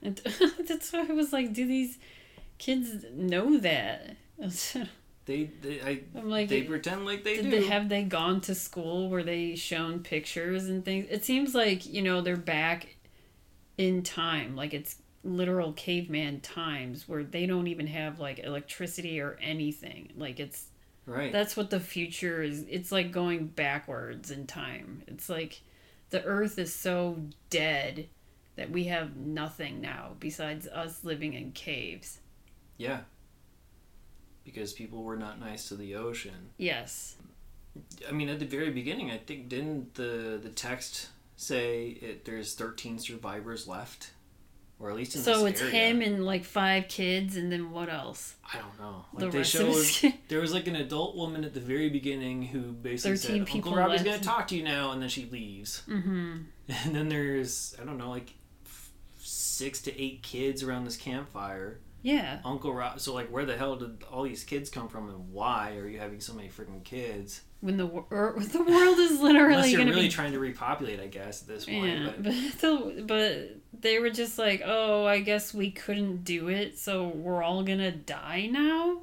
And 0.02 0.18
that's 0.68 0.94
why 0.94 1.06
I 1.10 1.14
was 1.14 1.34
like, 1.34 1.52
do 1.52 1.66
these 1.66 1.98
kids 2.60 3.06
know 3.16 3.58
that? 3.58 4.16
They, 5.26 5.50
they, 5.62 5.82
I, 5.82 6.02
I'm 6.16 6.30
like, 6.30 6.50
they 6.50 6.64
pretend 6.64 7.06
like 7.06 7.24
they 7.24 7.38
did 7.38 7.46
do. 7.46 7.52
they 7.52 7.66
have 7.68 7.90
they 7.90 8.04
gone 8.04 8.42
to 8.42 8.54
school 8.56 9.10
Were 9.10 9.24
they 9.24 9.56
shown 9.56 10.00
pictures 10.00 10.66
and 10.66 10.86
things? 10.86 11.08
It 11.10 11.26
seems 11.26 11.56
like 11.56 11.86
you 11.86 12.02
know 12.02 12.22
they're 12.22 12.38
back 12.38 12.96
in 13.78 14.04
time, 14.04 14.56
like 14.56 14.74
it's 14.74 14.98
literal 15.24 15.74
caveman 15.74 16.40
times 16.42 17.08
where 17.08 17.24
they 17.24 17.48
don't 17.48 17.68
even 17.68 17.88
have 17.88 18.20
like 18.20 18.40
electricity 18.40 19.20
or 19.20 19.38
anything. 19.42 20.12
Like 20.16 20.40
it's 20.40 20.68
right. 21.08 21.32
that's 21.32 21.58
what 21.58 21.72
the 21.72 21.80
future 21.80 22.44
is. 22.44 22.64
It's 22.70 22.92
like 22.92 23.12
going 23.12 23.48
backwards 23.48 24.30
in 24.30 24.46
time. 24.46 25.02
It's 25.08 25.28
like 25.28 25.62
the 26.12 26.24
earth 26.24 26.60
is 26.60 26.74
so 26.74 27.20
dead 27.50 28.08
that 28.56 28.70
we 28.70 28.86
have 28.86 29.18
nothing 29.18 29.82
now 29.82 30.12
besides 30.20 30.68
us 30.68 31.04
living 31.04 31.34
in 31.34 31.52
caves. 31.52 32.20
yeah. 32.78 33.00
Because 34.46 34.72
people 34.74 35.04
were 35.04 35.18
not 35.18 35.40
nice 35.40 35.68
to 35.70 35.76
the 35.76 35.96
ocean. 35.96 36.52
Yes. 36.58 37.16
I 38.08 38.12
mean, 38.14 38.30
at 38.30 38.40
the 38.40 38.46
very 38.46 38.70
beginning, 38.70 39.12
I 39.12 39.18
think 39.18 39.50
didn't 39.50 39.96
the 39.96 40.40
the 40.42 40.50
text 40.50 41.10
say 41.36 41.88
it, 42.02 42.24
there's 42.26 42.54
13 42.56 43.00
survivors 43.00 43.68
left, 43.68 44.12
or 44.80 44.90
at 44.90 44.96
least 44.96 45.16
in 45.16 45.22
the 45.24 45.34
So 45.34 45.46
it's 45.46 45.62
area. 45.62 45.72
him 45.74 46.02
and 46.02 46.26
like 46.26 46.46
five 46.46 46.88
kids, 46.88 47.36
and 47.36 47.52
then 47.52 47.72
what 47.72 47.90
else? 47.90 48.36
I 48.54 48.60
don't 48.60 48.80
know. 48.80 49.06
The 49.18 49.30
they 49.30 49.40
rest 49.40 49.56
of 49.56 49.68
his 49.68 50.06
there 50.30 50.40
was 50.40 50.54
like 50.54 50.68
an 50.68 50.78
adult 50.78 51.18
woman 51.18 51.44
at 51.44 51.54
the 51.54 51.60
very 51.60 51.90
beginning 51.90 52.44
who 52.44 52.72
basically 52.72 53.18
said, 53.18 53.40
"Uncle 53.52 53.76
Robbie's 53.76 54.04
left. 54.04 54.06
gonna 54.06 54.38
talk 54.38 54.48
to 54.50 54.56
you 54.56 54.64
now," 54.64 54.92
and 54.92 55.02
then 55.02 55.10
she 55.10 55.26
leaves. 55.32 55.82
Mm-hmm. 55.90 56.36
And 56.86 56.96
then 56.96 57.10
there's 57.10 57.76
I 57.82 57.84
don't 57.84 57.98
know 57.98 58.10
like 58.10 58.34
f- 58.66 58.92
six 59.20 59.82
to 59.82 60.02
eight 60.02 60.24
kids 60.24 60.64
around 60.64 60.86
this 60.86 60.96
campfire. 60.98 61.80
Yeah. 62.06 62.38
Uncle 62.46 62.72
Rob. 62.72 63.00
So 63.00 63.16
like, 63.16 63.30
where 63.30 63.46
the 63.46 63.58
hell 63.58 63.78
did 63.78 64.04
all 64.12 64.22
these 64.22 64.44
kids 64.44 64.70
come 64.70 64.88
from, 64.88 65.10
and 65.10 65.34
why 65.34 65.76
are 65.78 65.88
you 65.88 65.98
having 65.98 66.20
so 66.20 66.34
many 66.34 66.50
freaking 66.50 66.84
kids? 66.84 67.42
When 67.62 67.78
the 67.78 67.88
or, 67.88 68.06
er, 68.12 68.36
the 68.40 68.62
world 68.62 69.00
is 69.00 69.20
literally 69.20 69.56
Unless 69.56 69.72
you're 69.72 69.80
going 69.80 69.88
to 69.88 69.94
really 69.96 70.06
be 70.06 70.12
trying 70.12 70.32
to 70.34 70.40
repopulate, 70.40 71.00
I 71.00 71.08
guess 71.08 71.42
at 71.42 71.48
this 71.48 71.66
point. 71.66 71.84
Yeah, 71.84 72.12
but 72.18 72.24
but 72.24 72.34
the, 72.62 73.04
but 73.08 73.82
they 73.82 73.98
were 73.98 74.12
just 74.12 74.38
like, 74.38 74.62
oh, 74.64 75.06
I 75.06 75.22
guess 75.22 75.52
we 75.52 75.72
couldn't 75.72 76.24
do 76.24 76.48
it, 76.48 76.78
so 76.78 77.08
we're 77.08 77.42
all 77.42 77.64
gonna 77.64 77.92
die 77.92 78.50
now. 78.52 79.00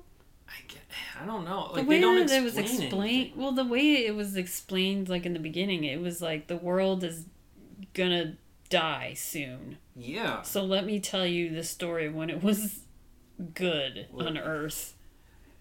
I, 0.47 0.53
get, 0.69 0.83
I 1.21 1.27
don't 1.27 1.45
know. 1.45 1.71
The 1.73 1.81
Like 1.81 1.89
way 1.89 1.97
they 1.97 2.01
don't 2.03 2.15
that 2.15 2.23
explain 2.23 2.41
it 2.41 2.45
was 2.45 2.59
explained, 2.59 3.33
well, 3.35 3.51
the 3.51 3.65
way 3.65 4.07
it 4.07 4.15
was 4.15 4.37
explained, 4.37 5.09
like 5.09 5.27
in 5.27 5.33
the 5.33 5.41
beginning, 5.41 5.83
it 5.83 6.01
was 6.01 6.23
like 6.23 6.47
the 6.47 6.57
world 6.57 7.03
is 7.03 7.25
gonna 7.95 8.37
die 8.69 9.15
soon. 9.15 9.79
Yeah. 9.97 10.43
So 10.43 10.65
let 10.65 10.87
me 10.87 11.01
tell 11.01 11.27
you 11.27 11.51
the 11.51 11.65
story 11.65 12.09
when 12.09 12.31
it 12.31 12.45
was 12.45 12.82
good 13.55 14.07
Well, 14.13 14.27
on 14.27 14.39
Earth, 14.39 14.95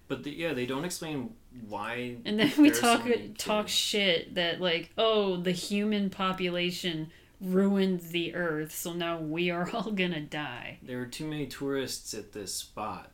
But 0.08 0.24
the, 0.24 0.32
yeah, 0.32 0.54
they 0.54 0.66
don't 0.66 0.86
explain 0.86 1.34
why. 1.68 2.18
and 2.26 2.40
then 2.40 2.52
we 2.58 2.70
there's 2.70 2.80
so 2.80 2.98
talk 2.98 3.08
talk 3.38 3.68
shit 3.68 4.36
that 4.36 4.62
like, 4.62 4.92
oh, 4.98 5.38
the 5.38 5.52
human 5.52 6.10
population 6.10 7.12
ruined 7.42 8.02
the 8.12 8.36
Earth, 8.36 8.74
so 8.74 8.94
now 8.94 9.20
we 9.20 9.50
are 9.50 9.70
all 9.74 9.92
gonna 9.92 10.22
die. 10.22 10.80
There 10.84 10.98
were 11.00 11.06
too 11.08 11.26
many 11.28 11.48
tourists 11.48 12.14
at 12.14 12.34
this 12.34 12.54
spot, 12.54 13.12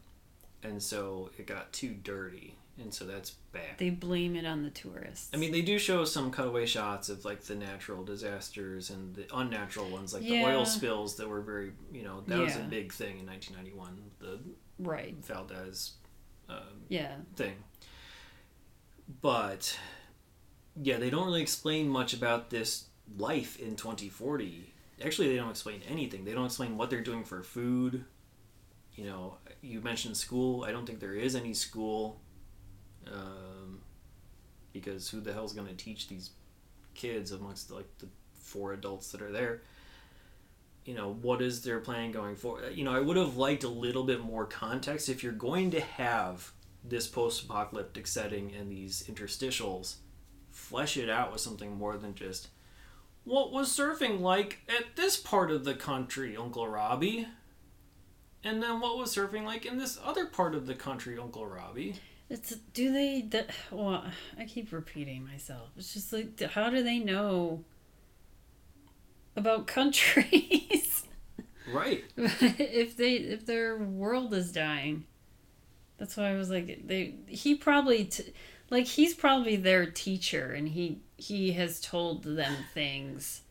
and 0.63 0.81
so 0.83 1.29
it 1.37 1.47
got 1.47 1.71
too 1.71 1.93
dirty, 2.03 2.55
and 2.79 2.93
so 2.93 3.05
that's 3.05 3.31
bad. 3.51 3.77
They 3.77 3.89
blame 3.89 4.35
it 4.35 4.45
on 4.45 4.63
the 4.63 4.69
tourists. 4.69 5.29
I 5.33 5.37
mean, 5.37 5.51
they 5.51 5.61
do 5.61 5.79
show 5.79 6.05
some 6.05 6.31
cutaway 6.31 6.65
shots 6.65 7.09
of 7.09 7.25
like 7.25 7.41
the 7.43 7.55
natural 7.55 8.03
disasters 8.03 8.89
and 8.89 9.15
the 9.15 9.25
unnatural 9.33 9.89
ones, 9.89 10.13
like 10.13 10.23
the 10.23 10.43
oil 10.43 10.65
spills 10.65 11.15
that 11.17 11.27
were 11.27 11.41
very, 11.41 11.71
you 11.91 12.03
know, 12.03 12.21
that 12.27 12.39
was 12.39 12.55
a 12.55 12.61
big 12.61 12.93
thing 12.93 13.19
in 13.19 13.25
1991, 13.25 14.11
the 14.19 14.39
right? 14.79 15.15
Valdez 15.23 15.93
um, 16.49 16.83
Yeah. 16.89 17.15
thing. 17.35 17.55
But 19.21 19.77
yeah, 20.81 20.97
they 20.97 21.09
don't 21.09 21.25
really 21.25 21.41
explain 21.41 21.87
much 21.89 22.13
about 22.13 22.49
this 22.49 22.85
life 23.17 23.59
in 23.59 23.75
2040. 23.75 24.73
Actually, 25.03 25.29
they 25.29 25.35
don't 25.35 25.49
explain 25.49 25.81
anything. 25.89 26.25
They 26.25 26.33
don't 26.33 26.45
explain 26.45 26.77
what 26.77 26.89
they're 26.89 27.01
doing 27.01 27.23
for 27.23 27.41
food. 27.43 28.05
You 28.95 29.05
know, 29.05 29.37
you 29.61 29.79
mentioned 29.81 30.17
school. 30.17 30.63
I 30.63 30.71
don't 30.71 30.85
think 30.85 30.99
there 30.99 31.13
is 31.13 31.35
any 31.35 31.53
school. 31.53 32.19
Um, 33.13 33.81
because 34.73 35.09
who 35.09 35.19
the 35.19 35.33
hell's 35.33 35.53
going 35.53 35.67
to 35.67 35.73
teach 35.73 36.07
these 36.07 36.31
kids 36.93 37.31
amongst 37.31 37.71
like 37.71 37.87
the 37.99 38.07
four 38.33 38.73
adults 38.73 39.11
that 39.11 39.21
are 39.21 39.31
there? 39.31 39.61
You 40.85 40.93
know, 40.93 41.13
what 41.21 41.41
is 41.41 41.63
their 41.63 41.79
plan 41.79 42.11
going 42.11 42.35
forward? 42.35 42.75
You 42.75 42.85
know, 42.85 42.93
I 42.93 42.99
would 42.99 43.17
have 43.17 43.35
liked 43.35 43.63
a 43.63 43.69
little 43.69 44.03
bit 44.03 44.21
more 44.21 44.45
context 44.45 45.09
if 45.09 45.21
you're 45.21 45.33
going 45.33 45.71
to 45.71 45.81
have 45.81 46.51
this 46.83 47.07
post-apocalyptic 47.07 48.07
setting 48.07 48.53
and 48.53 48.71
these 48.71 49.03
interstitials 49.09 49.95
flesh 50.51 50.97
it 50.97 51.09
out 51.09 51.31
with 51.31 51.41
something 51.41 51.77
more 51.77 51.97
than 51.97 52.15
just 52.15 52.47
what 53.23 53.51
was 53.51 53.69
surfing 53.69 54.21
like 54.21 54.59
at 54.69 54.95
this 54.95 55.17
part 55.17 55.51
of 55.51 55.65
the 55.65 55.73
country 55.73 56.35
uncle 56.35 56.67
robbie 56.67 57.27
and 58.43 58.63
then 58.63 58.79
what 58.79 58.97
was 58.97 59.13
surfing 59.13 59.43
like 59.43 59.65
in 59.65 59.77
this 59.77 59.99
other 60.03 60.25
part 60.25 60.55
of 60.55 60.65
the 60.65 60.73
country 60.73 61.17
uncle 61.17 61.45
robbie 61.45 61.95
It's 62.29 62.55
do 62.73 62.91
they? 62.91 63.21
The, 63.21 63.45
well, 63.71 64.03
I 64.37 64.45
keep 64.45 64.71
repeating 64.71 65.25
myself. 65.25 65.69
It's 65.77 65.93
just 65.93 66.11
like, 66.11 66.39
how 66.41 66.69
do 66.69 66.83
they 66.83 66.99
know 66.99 67.63
about 69.35 69.67
countries 69.67 71.05
right 71.71 72.03
if 72.17 72.97
they 72.97 73.13
if 73.13 73.45
their 73.45 73.77
world 73.77 74.33
is 74.33 74.51
dying? 74.51 75.05
That's 75.97 76.17
why 76.17 76.31
I 76.31 76.35
was 76.35 76.49
like, 76.49 76.85
they. 76.85 77.15
He 77.27 77.55
probably 77.55 78.05
t- 78.05 78.33
like 78.69 78.85
he's 78.85 79.13
probably 79.13 79.55
their 79.55 79.85
teacher, 79.85 80.51
and 80.51 80.67
he 80.67 80.99
he 81.15 81.53
has 81.53 81.79
told 81.79 82.23
them 82.23 82.53
things 82.73 83.41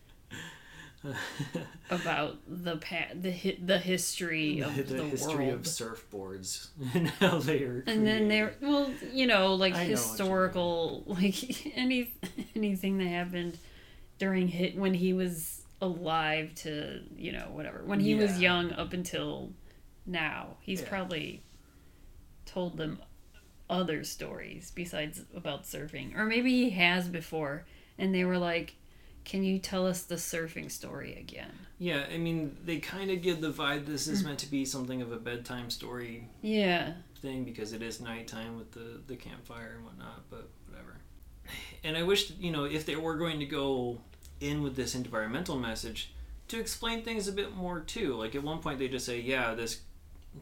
about 1.91 2.39
the 2.49 2.77
pa- 2.77 3.13
the 3.15 3.33
hi- 3.33 3.59
the 3.65 3.79
history 3.79 4.61
of 4.61 4.75
the, 4.77 4.83
the, 4.83 5.05
history 5.05 5.47
world. 5.47 5.55
of 5.55 5.63
surfboards. 5.63 6.69
And 6.95 7.09
how 7.09 7.39
they 7.39 7.63
are 7.63 7.85
and 7.87 8.07
then 8.07 8.27
created. 8.29 8.31
they're 8.31 8.55
well 8.61 8.91
you 9.13 9.27
know 9.27 9.55
like 9.55 9.75
I 9.75 9.85
know 9.85 9.91
historical 9.91 11.05
like 11.07 11.77
any 11.77 12.13
anything 12.55 12.99
that 12.99 13.07
happened 13.09 13.59
during 14.19 14.49
hit 14.49 14.77
when 14.77 14.95
he 14.95 15.13
was 15.13 15.63
alive 15.81 16.55
to 16.57 17.03
you 17.17 17.33
know 17.33 17.49
whatever. 17.53 17.83
When 17.85 18.01
he 18.01 18.15
was 18.15 18.41
young 18.41 18.73
up 18.73 18.93
until 18.93 19.53
now. 20.07 20.57
He's 20.61 20.81
Yeah. 20.81 20.89
probably 20.89 21.43
told 22.47 22.77
them 22.77 22.99
other 23.69 24.05
stories 24.05 24.71
besides 24.75 25.25
about 25.35 25.65
surfing. 25.65 26.17
Or 26.17 26.25
maybe 26.25 26.51
he 26.53 26.71
has 26.71 27.09
before. 27.09 27.65
And 27.99 28.15
they 28.15 28.25
were 28.25 28.39
like 28.39 28.77
can 29.27 29.45
you 29.45 29.59
tell 29.59 29.87
us 29.87 30.05
the 30.05 30.15
surfing 30.15 30.71
story 30.71 31.15
again? 31.17 31.53
Yeah 31.79 32.05
i 32.11 32.17
mean 32.17 32.57
they 32.65 32.79
kind 32.79 33.11
of 33.11 33.21
give 33.21 33.43
the 33.43 33.53
vibe 33.53 33.85
this 33.85 34.09
is 34.09 34.23
mm. 34.23 34.27
meant 34.27 34.39
to 34.39 34.51
be 34.51 34.65
something 34.65 35.03
of 35.03 35.13
a 35.13 35.19
bedtime 35.19 35.69
story 35.69 36.27
yeah. 36.41 36.95
thing 37.21 37.45
because 37.45 37.75
it 37.75 37.83
is 37.83 38.01
nighttime 38.01 38.57
with 38.57 38.73
the 38.73 39.03
the 39.07 39.17
campfire 39.17 39.75
and 39.77 39.85
whatnot 39.85 40.23
but 40.31 40.49
whatever. 40.67 40.97
And 41.85 41.99
i 41.99 42.03
wish 42.03 42.31
you 42.41 42.51
know 42.51 42.65
if 42.65 42.87
they 42.87 42.97
were 42.97 43.17
going 43.17 43.39
to 43.41 43.47
go 43.47 43.99
in 44.41 44.63
with 44.63 44.77
this 44.77 44.95
environmental 44.95 45.59
message 45.59 46.13
to 46.49 46.61
explain 46.61 47.03
things 47.03 47.27
a 47.27 47.33
bit 47.33 47.55
more 47.55 47.81
too. 47.81 48.15
Like 48.15 48.35
at 48.35 48.43
one 48.43 48.61
point 48.61 48.79
they 48.79 48.89
just 48.89 49.07
say 49.07 49.21
yeah 49.21 49.55
this 49.55 49.81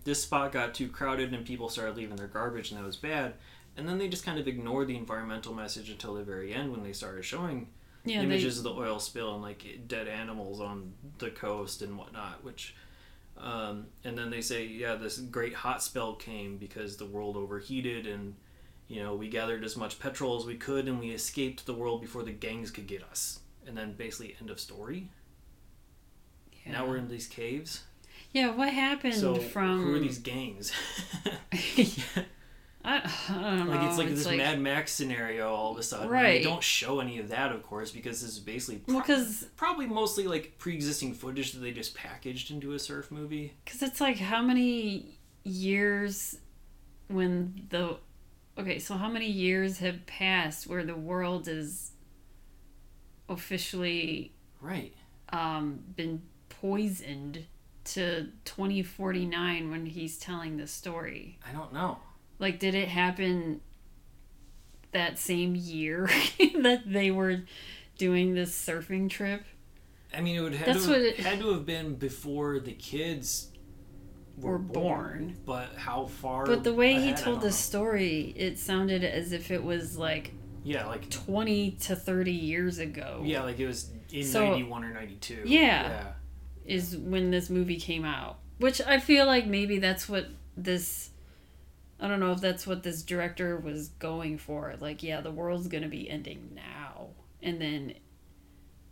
this 0.05 0.23
spot 0.23 0.53
got 0.53 0.75
too 0.75 0.89
crowded 0.89 1.33
and 1.33 1.47
people 1.47 1.69
started 1.69 1.97
leaving 1.97 2.17
their 2.17 2.27
garbage 2.27 2.71
and 2.71 2.81
that 2.81 2.87
was 2.87 2.97
bad. 2.97 3.35
And 3.77 3.89
then 3.89 3.99
they 3.99 4.09
just 4.09 4.25
kind 4.25 4.39
of 4.39 4.49
ignore 4.49 4.85
the 4.85 4.97
environmental 4.97 5.55
message 5.55 5.91
until 5.91 6.15
the 6.15 6.23
very 6.23 6.53
end 6.53 6.71
when 6.71 6.83
they 6.83 6.93
started 6.93 7.25
showing 7.25 7.69
yeah 8.05 8.19
they, 8.19 8.25
images 8.25 8.59
of 8.59 8.65
the 8.65 8.73
oil 8.73 8.99
spill 8.99 9.35
and 9.35 9.43
like 9.43 9.65
dead 9.87 10.09
animals 10.09 10.61
on 10.61 10.93
the 11.19 11.31
coast 11.31 11.83
and 11.83 11.97
whatnot 11.97 12.43
which 12.43 12.75
um, 13.37 13.87
and 14.05 14.17
then 14.17 14.31
they 14.31 14.41
say 14.41 14.65
yeah 14.67 14.95
this 14.95 15.19
great 15.19 15.55
hot 15.55 15.83
spell 15.83 16.15
came 16.15 16.57
because 16.57 16.97
the 16.97 17.07
world 17.07 17.37
overheated 17.37 18.07
and 18.07 18.35
you 18.89 19.03
know 19.03 19.15
we 19.15 19.29
gathered 19.29 19.65
as 19.65 19.77
much 19.77 19.99
petrol 19.99 20.39
as 20.39 20.45
we 20.47 20.57
could 20.57 20.87
and 20.89 21.01
we 21.01 21.11
escaped 21.11 21.67
the 21.67 21.75
world 21.75 22.01
before 22.01 22.23
the 22.23 22.33
gangs 22.33 22.71
could 22.71 22.87
get 22.87 23.03
us. 23.03 23.41
And 23.67 23.77
then 23.77 23.95
basically 23.95 24.37
end 24.41 24.51
of 24.51 24.61
story. 24.61 25.09
Yeah. 26.67 26.73
now 26.73 26.87
we're 26.87 26.99
in 26.99 27.09
these 27.09 27.27
caves. 27.27 27.85
Yeah 28.33 28.55
what 28.55 28.71
happened 28.73 29.15
so 29.15 29.37
from 29.37 29.83
who 29.83 29.95
are 29.95 29.99
these 29.99 30.19
gangs 30.19 30.73
I, 32.85 32.97
I 33.31 33.33
don't 33.57 33.67
know. 33.67 33.75
like 33.75 33.89
it's 33.89 33.99
like 33.99 34.09
this 34.11 34.27
mad 34.29 34.61
max 34.61 34.93
scenario 34.93 35.49
all 35.55 35.73
of 35.73 35.79
a 35.79 35.83
sudden 35.83 36.09
Right. 36.09 36.39
they 36.43 36.45
don't 36.45 36.63
show 36.63 37.01
any 37.01 37.19
of 37.19 37.29
that 37.31 37.51
of 37.53 37.63
course 37.63 37.91
because 37.91 38.21
this 38.21 38.31
is 38.33 38.39
basically 38.39 38.77
pro- 38.87 39.25
probably 39.57 39.87
mostly 39.87 40.27
like 40.27 40.59
pre-existing 40.59 41.15
footage 41.15 41.53
that 41.53 41.61
they 41.61 41.73
just 41.73 41.95
packaged 41.95 42.51
into 42.51 42.73
a 42.73 42.79
surf 42.79 43.11
movie 43.11 43.55
Because 43.65 43.83
it's 43.83 44.01
like 44.01 44.19
how 44.19 44.43
many 44.43 45.19
years 45.45 46.39
when 47.09 47.67
the. 47.71 47.97
Okay, 48.57 48.79
so 48.79 48.95
how 48.95 49.09
many 49.09 49.27
years 49.27 49.79
have 49.79 50.07
passed 50.07 50.67
where 50.69 50.85
the 50.85 50.95
world 50.95 51.49
is 51.49 51.91
officially 53.29 54.33
right 54.61 54.95
um, 55.31 55.81
been 55.97 56.23
poisoned 56.49 57.45
to 57.85 58.29
2049 58.45 59.71
when 59.71 59.87
he's 59.87 60.17
telling 60.19 60.57
the 60.57 60.67
story? 60.67 61.39
I 61.49 61.53
don't 61.53 61.73
know. 61.73 61.99
Like, 62.39 62.59
did 62.59 62.75
it 62.75 62.89
happen 62.89 63.61
that 64.93 65.19
same 65.19 65.55
year 65.55 66.09
that 66.39 66.83
they 66.87 67.11
were 67.11 67.43
doing 67.99 68.35
this 68.35 68.53
surfing 68.57 69.09
trip? 69.11 69.45
I 70.17 70.21
mean, 70.21 70.37
it 70.37 70.41
would 70.41 70.55
have 70.55 70.67
That's 70.67 70.85
to, 70.85 70.91
what 70.93 71.01
it- 71.01 71.17
had 71.19 71.41
to 71.41 71.53
have 71.53 71.67
been 71.67 71.97
before 71.97 72.59
the 72.61 72.73
kids 72.73 73.49
were, 74.37 74.53
Were 74.53 74.59
born. 74.59 74.85
born. 75.27 75.37
But 75.45 75.75
how 75.77 76.07
far? 76.07 76.47
But 76.47 76.65
the 76.65 76.75
way 76.75 76.93
he 76.95 76.99
ahead, 77.11 77.19
I 77.19 77.23
told 77.23 77.41
the 77.41 77.47
know. 77.47 77.51
story, 77.53 78.33
it 78.37 78.59
sounded 78.59 79.05
as 79.05 79.33
if 79.33 79.51
it 79.51 79.63
was 79.63 79.97
like 79.97 80.33
yeah, 80.67 80.87
like 80.87 81.11
20 81.11 81.73
to 81.73 81.95
30 81.95 82.33
years 82.33 82.79
ago 82.79 83.21
yeah, 83.23 83.43
like 83.43 83.61
it 83.61 83.67
was 83.67 83.91
in 84.11 84.25
So- 84.25 84.47
ninety 84.51 84.63
one 84.63 84.83
or 84.83 84.95
ninety 84.95 85.17
two. 85.17 85.43
Yeah. 85.45 86.13
is 86.65 86.97
when 86.97 87.31
this 87.31 87.51
movie 87.51 87.77
came 87.79 88.05
out 88.07 88.39
which 88.59 88.81
i 88.81 88.99
feel 88.99 89.27
like 89.27 89.47
maybe 89.47 89.79
that's 89.79 90.09
what 90.09 90.27
this 90.57 91.11
i 92.05 92.09
don't 92.09 92.21
know 92.21 92.33
if 92.33 92.41
that's 92.41 92.67
what 92.67 92.83
this 92.83 93.03
director 93.03 93.57
was 93.57 93.89
going 93.99 94.37
for 94.39 94.75
like 94.81 95.03
yeah 95.03 95.21
the 95.21 95.31
world's 95.31 95.69
gonna 95.69 95.89
be 95.89 96.09
ending 96.09 96.51
now 96.55 97.09
and 97.43 97.61
then 97.61 97.95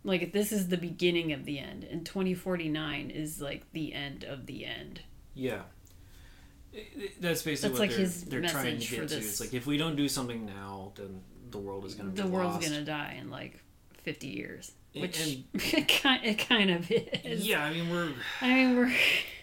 like 0.03 0.33
this 0.33 0.51
is 0.51 0.67
the 0.67 0.77
beginning 0.77 1.31
of 1.31 1.45
the 1.45 1.59
end 1.59 1.83
and 1.83 2.05
2049 2.05 3.09
is 3.11 3.39
like 3.39 3.63
the 3.71 3.93
end 3.93 4.23
of 4.23 4.45
the 4.47 4.65
end 4.65 5.01
yeah. 5.35 5.61
That's 7.19 7.43
basically 7.43 7.69
That's 7.69 7.73
what 7.73 7.79
like 7.79 7.89
they're, 7.91 7.99
his 7.99 8.23
they're 8.25 8.41
trying 8.41 8.79
to 8.79 8.87
get 8.95 9.07
to. 9.09 9.17
It's 9.17 9.39
like 9.39 9.53
if 9.53 9.67
we 9.67 9.77
don't 9.77 9.95
do 9.95 10.07
something 10.07 10.45
now, 10.45 10.91
then 10.95 11.21
the 11.51 11.59
world 11.59 11.85
is 11.85 11.93
going 11.93 12.09
to 12.09 12.15
be 12.15 12.21
the 12.27 12.33
world's 12.35 12.55
lost. 12.55 12.67
gonna 12.69 12.83
die 12.83 13.17
in 13.19 13.29
like 13.29 13.59
50 14.03 14.27
years 14.27 14.71
which 14.95 15.19
And- 15.19 15.43
it 16.23 16.37
kind 16.47 16.69
of 16.71 16.89
is. 16.91 17.47
yeah, 17.47 17.63
I 17.63 17.73
mean 17.73 17.89
we're 17.89 18.11
I 18.41 18.47
mean, 18.53 18.77
we're 18.77 18.93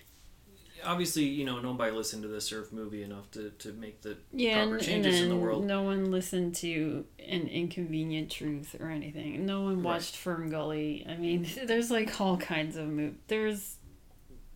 obviously 0.84 1.24
you 1.24 1.44
know 1.44 1.60
nobody 1.60 1.90
listened 1.94 2.22
to 2.22 2.28
the 2.28 2.40
surf 2.40 2.72
movie 2.72 3.02
enough 3.02 3.30
to, 3.32 3.50
to 3.58 3.72
make 3.72 4.02
the 4.02 4.16
yeah, 4.32 4.54
proper 4.62 4.64
and, 4.64 4.74
and 4.74 4.82
changes 4.84 5.14
then 5.14 5.24
in 5.24 5.28
the 5.30 5.36
world. 5.36 5.64
no 5.64 5.82
one 5.82 6.10
listened 6.10 6.54
to 6.56 7.04
an 7.18 7.46
inconvenient 7.48 8.30
truth 8.30 8.76
or 8.80 8.90
anything. 8.90 9.44
No 9.46 9.62
one 9.62 9.76
Right. 9.76 9.84
watched 9.84 10.16
Fern 10.16 10.50
Gully. 10.50 11.06
I 11.08 11.16
mean, 11.16 11.46
there's 11.66 11.90
like 11.90 12.20
all 12.20 12.36
kinds 12.36 12.76
of 12.76 12.86
move. 12.88 13.14
There's 13.28 13.76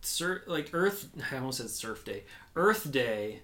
Sur- 0.01 0.43
like 0.47 0.69
Earth, 0.73 1.09
I 1.31 1.37
almost 1.37 1.57
said 1.59 1.69
Surf 1.69 2.05
Day. 2.05 2.23
Earth 2.55 2.91
Day 2.91 3.41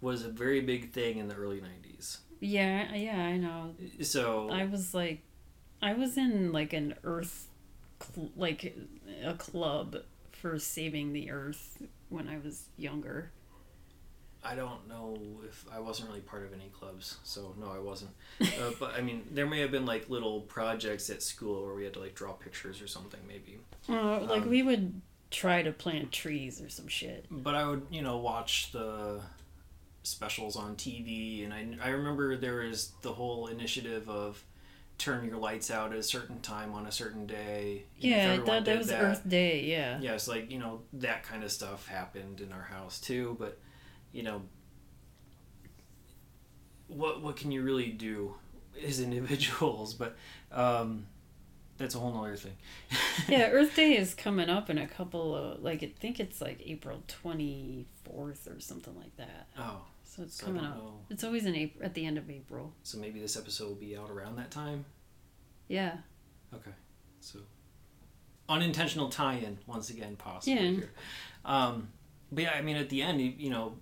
was 0.00 0.24
a 0.24 0.28
very 0.28 0.60
big 0.60 0.92
thing 0.92 1.18
in 1.18 1.28
the 1.28 1.34
early 1.34 1.60
'90s. 1.60 2.18
yeah, 2.40 2.94
yeah, 2.94 3.16
I 3.20 3.36
know. 3.36 3.74
So 4.02 4.48
I 4.50 4.64
was 4.66 4.94
like, 4.94 5.22
I 5.82 5.94
was 5.94 6.16
in 6.18 6.52
like 6.52 6.72
an 6.72 6.94
Earth, 7.04 7.48
cl- 8.00 8.30
like 8.36 8.76
a 9.24 9.34
club 9.34 9.96
for 10.32 10.58
saving 10.58 11.12
the 11.14 11.30
Earth 11.32 11.82
when 12.08 12.28
I 12.28 12.38
was 12.38 12.64
younger. 12.76 13.30
I 14.44 14.54
don't 14.54 14.88
know 14.88 15.16
if 15.44 15.64
I 15.72 15.80
wasn't 15.80 16.08
really 16.08 16.20
part 16.20 16.44
of 16.44 16.52
any 16.52 16.68
clubs, 16.68 17.16
so 17.24 17.54
no, 17.58 17.70
I 17.70 17.78
wasn't. 17.80 18.12
Uh, 18.40 18.70
but 18.78 18.94
I 18.94 19.00
mean, 19.00 19.24
there 19.32 19.46
may 19.46 19.60
have 19.60 19.70
been 19.70 19.86
like 19.86 20.08
little 20.08 20.40
projects 20.42 21.10
at 21.10 21.22
school 21.22 21.64
where 21.64 21.74
we 21.74 21.84
had 21.84 21.92
to 21.94 22.00
like 22.00 22.14
draw 22.14 22.32
pictures 22.32 22.80
or 22.80 22.86
something, 22.86 23.20
maybe. 23.26 23.58
Uh, 23.88 24.20
like 24.20 24.42
Um, 24.42 24.48
we 24.48 24.62
would 24.62 25.00
try 25.30 25.62
to 25.62 25.72
plant 25.72 26.10
trees 26.12 26.60
or 26.62 26.68
some 26.68 26.88
shit. 26.88 27.26
But 27.30 27.54
I 27.54 27.66
would, 27.68 27.86
you 27.90 28.02
know, 28.02 28.16
watch 28.18 28.72
the 28.72 29.20
specials 30.02 30.56
on 30.56 30.76
TV, 30.76 31.44
and 31.44 31.52
I, 31.52 31.88
I 31.88 31.90
remember 31.90 32.36
there 32.36 32.60
was 32.60 32.92
the 33.02 33.12
whole 33.12 33.48
initiative 33.48 34.08
of 34.08 34.42
turn 34.98 35.24
your 35.24 35.38
lights 35.38 35.70
out 35.70 35.92
at 35.92 35.98
a 35.98 36.02
certain 36.02 36.40
time 36.40 36.74
on 36.74 36.84
a 36.86 36.92
certain 36.92 37.24
day. 37.26 37.84
You 37.98 38.10
know, 38.10 38.16
Yeah, 38.16 38.36
that, 38.44 38.64
that 38.64 38.78
was 38.78 38.92
Earth 38.92 39.22
Day. 39.28 39.64
Yeah. 39.64 39.98
yeah, 40.00 40.14
it's 40.14 40.28
like 40.28 40.50
you 40.50 40.58
know 40.58 40.82
that 40.94 41.22
kind 41.22 41.44
of 41.44 41.52
stuff 41.52 41.86
happened 41.86 42.40
in 42.40 42.52
our 42.52 42.62
house 42.62 43.00
too. 43.00 43.36
But 43.38 43.58
you 44.12 44.22
know, 44.24 44.42
what 46.88 47.22
what 47.22 47.36
can 47.36 47.52
you 47.52 47.62
really 47.62 47.90
do 47.90 48.34
as 48.84 49.00
individuals? 49.08 49.94
But 49.94 50.16
um, 50.52 51.06
that's 51.76 51.94
a 51.94 51.98
whole 51.98 52.16
other 52.20 52.36
thing. 52.36 52.56
yeah, 53.28 53.48
Earth 53.50 53.76
Day 53.76 53.96
is 53.96 54.14
coming 54.14 54.48
up 54.50 54.68
in 54.68 54.78
a 54.78 54.86
couple 54.86 55.34
of 55.34 55.62
like 55.62 55.82
I 55.82 55.92
think 55.98 56.18
it's 56.20 56.40
like 56.40 56.60
April 56.66 57.02
twenty 57.06 57.86
fourth 58.04 58.48
or 58.48 58.60
something 58.60 58.96
like 58.96 59.16
that. 59.16 59.46
Oh, 59.58 59.82
So 60.10 60.22
it's 60.22 60.36
so 60.40 60.46
coming 60.46 60.64
up. 60.64 60.74
know. 60.76 60.92
It's 61.10 61.22
always 61.22 61.44
in 61.44 61.54
April 61.54 61.84
at 61.84 61.92
the 61.94 62.06
end 62.06 62.16
of 62.16 62.30
April. 62.30 62.72
So 62.82 62.96
maybe 62.98 63.20
this 63.20 63.36
episode 63.36 63.68
will 63.68 63.74
be 63.74 63.94
out 63.96 64.10
around 64.10 64.36
that 64.36 64.50
time. 64.50 64.86
Yeah. 65.68 65.98
Okay, 66.54 66.70
so 67.20 67.40
unintentional 68.48 69.10
tie-in 69.10 69.58
once 69.66 69.90
again 69.90 70.16
possible 70.16 70.56
Yeah. 70.56 70.70
here. 70.70 70.90
Um, 71.44 71.90
but 72.32 72.44
yeah, 72.44 72.52
I 72.52 72.62
mean, 72.62 72.76
at 72.76 72.88
the 72.88 73.02
end, 73.02 73.20
you, 73.20 73.34
you 73.36 73.50
know, 73.50 73.76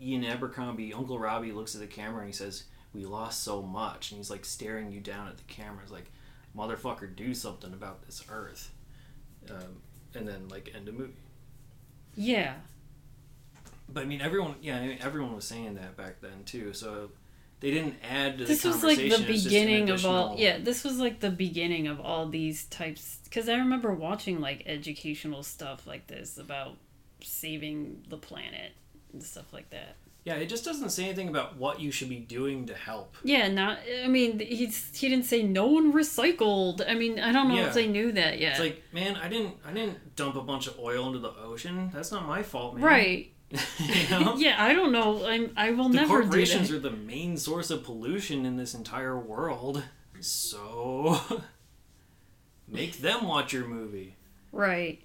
Ian 0.00 0.24
Abercrombie, 0.24 0.94
Uncle 0.94 1.18
Robbie 1.18 1.52
looks 1.52 1.74
at 1.74 1.82
the 1.82 1.86
camera 1.86 2.20
and 2.20 2.28
he 2.28 2.32
says, 2.32 2.64
"We 2.94 3.04
lost 3.04 3.42
so 3.42 3.60
much," 3.62 4.10
and 4.10 4.16
he's 4.18 4.30
like 4.30 4.44
staring 4.46 4.90
you 4.90 5.00
down 5.00 5.28
at 5.28 5.36
the 5.36 5.44
camera. 5.44 5.82
He's 5.82 5.90
like, 5.92 6.10
"Motherfucker, 6.56 7.14
do 7.14 7.34
something 7.34 7.72
about 7.74 8.06
this 8.06 8.24
Earth." 8.30 8.72
Um, 9.50 9.82
and 10.14 10.26
then 10.26 10.48
like 10.48 10.72
end 10.74 10.88
a 10.88 10.92
movie. 10.92 11.12
Yeah. 12.14 12.54
But 13.88 14.02
I 14.02 14.06
mean, 14.06 14.20
everyone, 14.20 14.56
yeah, 14.60 14.76
I 14.78 14.86
mean, 14.86 14.98
everyone 15.00 15.34
was 15.34 15.44
saying 15.44 15.74
that 15.74 15.96
back 15.96 16.20
then 16.20 16.44
too. 16.44 16.72
So 16.74 17.10
they 17.60 17.70
didn't 17.70 17.94
add 18.08 18.38
to 18.38 18.44
the 18.44 18.48
This 18.48 18.64
was 18.64 18.84
like 18.84 18.98
the 18.98 19.10
conversation, 19.10 19.34
it's 19.34 19.42
just 19.44 19.54
an 19.54 19.62
beginning 19.64 19.90
of 19.90 20.06
all. 20.06 20.36
Yeah, 20.38 20.58
this 20.58 20.84
was 20.84 20.98
like 20.98 21.20
the 21.20 21.30
beginning 21.30 21.86
of 21.88 22.00
all 22.00 22.28
these 22.28 22.64
types. 22.66 23.18
Because 23.24 23.48
I 23.48 23.54
remember 23.54 23.92
watching 23.92 24.40
like 24.40 24.62
educational 24.66 25.42
stuff 25.42 25.86
like 25.86 26.06
this 26.06 26.38
about 26.38 26.76
saving 27.22 28.04
the 28.08 28.16
planet 28.16 28.72
and 29.12 29.22
stuff 29.22 29.52
like 29.52 29.70
that. 29.70 29.96
Yeah, 30.24 30.34
it 30.34 30.46
just 30.50 30.64
doesn't 30.64 30.90
say 30.90 31.04
anything 31.04 31.28
about 31.28 31.56
what 31.56 31.80
you 31.80 31.90
should 31.90 32.10
be 32.10 32.18
doing 32.18 32.66
to 32.66 32.74
help. 32.74 33.16
Yeah, 33.24 33.48
not. 33.48 33.78
I 34.04 34.08
mean, 34.08 34.38
he's 34.40 34.94
he 34.94 35.08
didn't 35.08 35.24
say 35.24 35.42
no 35.42 35.66
one 35.68 35.92
recycled. 35.92 36.82
I 36.86 36.94
mean, 36.94 37.18
I 37.18 37.32
don't 37.32 37.48
know 37.48 37.54
Yeah. 37.56 37.68
if 37.68 37.74
they 37.74 37.86
knew 37.86 38.12
that 38.12 38.38
yet. 38.38 38.50
It's 38.52 38.60
like, 38.60 38.82
man, 38.92 39.16
I 39.16 39.28
didn't, 39.28 39.54
I 39.64 39.72
didn't 39.72 40.16
dump 40.16 40.36
a 40.36 40.42
bunch 40.42 40.66
of 40.66 40.78
oil 40.78 41.06
into 41.06 41.18
the 41.20 41.32
ocean. 41.34 41.90
That's 41.94 42.12
not 42.12 42.26
my 42.26 42.42
fault, 42.42 42.74
man. 42.74 42.84
right. 42.84 43.32
you 43.78 44.10
know? 44.10 44.36
yeah, 44.36 44.56
I 44.62 44.74
don't 44.74 44.92
know. 44.92 45.26
I'm. 45.26 45.52
I 45.56 45.70
will 45.70 45.88
the 45.88 45.96
never 45.96 46.18
do 46.18 46.22
corporations 46.24 46.70
are 46.70 46.78
the 46.78 46.90
main 46.90 47.36
source 47.36 47.70
of 47.70 47.82
pollution 47.84 48.44
in 48.44 48.56
this 48.56 48.74
entire 48.74 49.18
world. 49.18 49.82
So 50.20 51.18
make 52.68 52.98
them 52.98 53.26
watch 53.26 53.52
your 53.52 53.66
movie. 53.66 54.16
Right. 54.52 55.00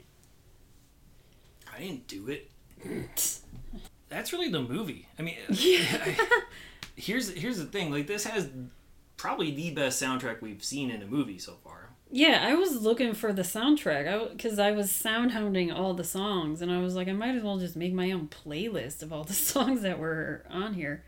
I 1.73 1.79
didn't 1.79 2.07
do 2.07 2.27
it. 2.29 2.51
That's 4.09 4.33
really 4.33 4.49
the 4.49 4.61
movie. 4.61 5.07
I 5.17 5.21
mean, 5.21 5.37
Yeah. 5.49 6.15
here's 6.95 7.33
here's 7.33 7.57
the 7.57 7.65
thing. 7.65 7.91
Like 7.91 8.07
this 8.07 8.25
has 8.25 8.49
probably 9.17 9.51
the 9.51 9.71
best 9.71 10.01
soundtrack 10.01 10.41
we've 10.41 10.63
seen 10.63 10.91
in 10.91 11.01
a 11.01 11.05
movie 11.07 11.39
so 11.39 11.53
far. 11.63 11.82
Yeah, 12.15 12.45
I 12.47 12.53
was 12.53 12.83
looking 12.83 13.15
for 13.15 13.33
the 13.33 13.41
soundtrack. 13.41 14.07
I 14.07 14.27
because 14.31 14.59
I 14.59 14.71
was 14.71 14.91
sound 14.91 15.31
hounding 15.31 15.71
all 15.71 15.95
the 15.95 16.03
songs, 16.03 16.61
and 16.61 16.71
I 16.71 16.79
was 16.79 16.95
like, 16.95 17.07
I 17.07 17.13
might 17.13 17.33
as 17.35 17.41
well 17.41 17.57
just 17.57 17.75
make 17.75 17.91
my 17.91 18.11
own 18.11 18.27
playlist 18.27 19.01
of 19.01 19.11
all 19.11 19.23
the 19.23 19.33
songs 19.51 19.81
that 19.81 19.97
were 19.97 20.45
on 20.49 20.75
here. 20.75 21.03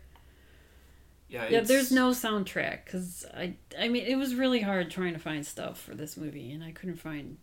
Yeah, 1.28 1.42
Yeah, 1.44 1.48
it's- 1.58 1.68
there's 1.68 1.92
no 1.92 2.10
soundtrack 2.10 2.84
because 2.84 3.24
I. 3.32 3.54
I 3.78 3.86
mean, 3.88 4.04
it 4.04 4.16
was 4.16 4.34
really 4.34 4.60
hard 4.62 4.90
trying 4.90 5.12
to 5.12 5.20
find 5.20 5.46
stuff 5.46 5.80
for 5.80 5.94
this 5.94 6.16
movie, 6.16 6.50
and 6.50 6.64
I 6.64 6.72
couldn't 6.72 6.96
find 7.00 7.36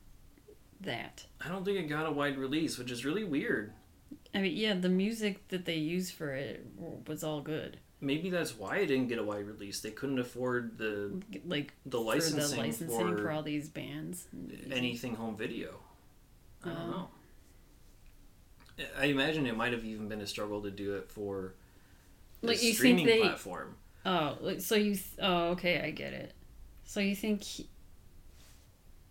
that. 0.82 1.26
I 1.40 1.48
don't 1.48 1.64
think 1.64 1.78
it 1.80 1.88
got 1.88 2.06
a 2.06 2.12
wide 2.12 2.38
release, 2.38 2.78
which 2.78 2.92
is 2.92 3.06
really 3.06 3.24
weird. 3.24 3.72
I 4.36 4.40
mean, 4.42 4.58
yeah, 4.58 4.74
the 4.74 4.90
music 4.90 5.48
that 5.50 5.64
they 5.64 5.76
used 5.78 6.14
for 6.16 6.34
it 6.34 6.66
was 7.08 7.24
all 7.24 7.40
good. 7.40 7.78
Maybe 8.04 8.30
that's 8.30 8.58
why 8.58 8.78
it 8.78 8.88
didn't 8.88 9.08
get 9.08 9.18
a 9.18 9.24
wide 9.24 9.48
release. 9.48 9.80
They 9.80 9.92
couldn't 9.92 10.20
afford 10.20 10.78
the 10.78 11.22
Like 11.46 11.74
the 11.86 11.98
for 11.98 12.04
licensing, 12.04 12.58
the 12.58 12.64
licensing 12.64 13.00
for, 13.16 13.18
for, 13.18 13.32
all 13.32 13.44
these 13.44 13.70
bands. 13.70 14.28
anything 14.70 15.16
home 15.16 15.38
video. 15.38 15.80
I 16.66 16.70
don't 16.70 16.78
Oh. 16.80 16.88
know. 16.92 17.10
I 19.00 19.06
imagine 19.06 19.46
it 19.46 19.56
might 19.56 19.72
have 19.72 19.86
even 19.86 20.08
been 20.10 20.20
a 20.22 20.28
struggle 20.28 20.62
to 20.64 20.72
do 20.72 20.96
it 20.96 21.10
for 21.10 21.54
the 22.42 22.48
Like, 22.48 22.58
you 22.58 22.70
think 22.74 22.76
streaming 22.78 23.06
they- 23.06 23.20
platform. 23.22 23.76
Oh, 24.06 24.58
so 24.60 24.76
you? 24.76 24.98
Oh, 25.20 25.52
okay, 25.52 25.80
I 25.82 25.92
get 25.92 26.12
it. 26.12 26.34
So 26.84 27.00
you 27.00 27.16
think? 27.16 27.42
He, 27.44 27.70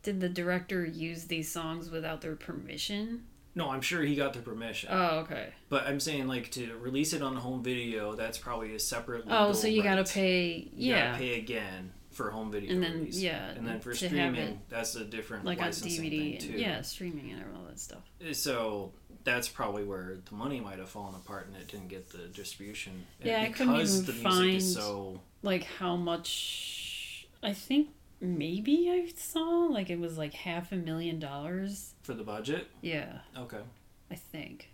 did 0.02 0.20
the 0.20 0.28
director 0.28 0.84
use 0.84 1.24
these 1.24 1.50
songs 1.50 1.88
without 1.88 2.20
their 2.20 2.36
permission? 2.36 3.24
No, 3.54 3.70
I'm 3.70 3.82
sure 3.82 4.02
he 4.02 4.14
got 4.16 4.32
the 4.32 4.40
permission. 4.40 4.88
Oh, 4.92 5.18
okay. 5.20 5.48
but 5.68 5.86
I'm 5.86 6.00
saying 6.00 6.26
like 6.26 6.50
to 6.52 6.74
release 6.78 7.12
it 7.12 7.22
on 7.22 7.36
home 7.36 7.62
video, 7.62 8.14
that's 8.14 8.38
probably 8.38 8.74
a 8.74 8.78
separate. 8.78 9.24
Oh, 9.28 9.52
so 9.52 9.66
you 9.66 9.82
gotta 9.82 10.02
right. 10.02 10.10
pay, 10.10 10.48
You 10.74 10.94
yeah, 10.94 11.06
gotta 11.12 11.18
pay 11.18 11.38
again 11.38 11.92
for 12.10 12.30
home 12.30 12.50
video 12.50 12.72
And 12.72 12.82
then, 12.82 12.92
release. 13.00 13.18
yeah, 13.20 13.50
and 13.50 13.66
then 13.66 13.80
for 13.80 13.94
streaming, 13.94 14.36
it, 14.36 14.58
that's 14.68 14.94
a 14.96 15.04
different 15.04 15.44
like 15.44 15.60
on 15.60 15.68
DVD, 15.68 16.42
and, 16.48 16.58
yeah, 16.58 16.80
streaming 16.82 17.30
and 17.32 17.44
all 17.56 17.64
that 17.68 17.78
stuff. 17.78 18.02
Uh, 18.26 18.32
so 18.32 18.92
that's 19.24 19.48
probably 19.48 19.84
where 19.84 20.18
the 20.28 20.34
money 20.34 20.58
might 20.60 20.78
have 20.78 20.88
fallen 20.88 21.14
apart, 21.14 21.46
and 21.46 21.56
it 21.56 21.68
didn't 21.68 21.88
get 21.88 22.08
the 22.10 22.28
distribution. 22.28 23.04
And 23.20 23.28
Yeah, 23.28 23.42
I 23.42 23.50
couldn't 23.50 23.72
because 23.74 24.02
even 24.02 24.06
the 24.06 24.12
music 24.30 24.54
is 24.56 24.74
find- 24.76 24.84
so. 24.84 25.20
Like 25.42 25.64
how 25.64 25.96
much? 25.96 27.26
I 27.42 27.52
think 27.52 27.88
maybe 28.20 28.88
I 28.90 29.10
saw 29.16 29.40
like 29.70 29.90
it 29.90 29.98
was 29.98 30.16
like 30.16 30.32
half 30.34 30.72
a 30.72 30.76
million 30.76 31.18
dollars. 31.18 31.91
For 32.02 32.14
the 32.14 32.24
budget, 32.24 32.68
Yeah, 32.80 33.18
okay. 33.36 33.60
I 34.10 34.14
think. 34.16 34.70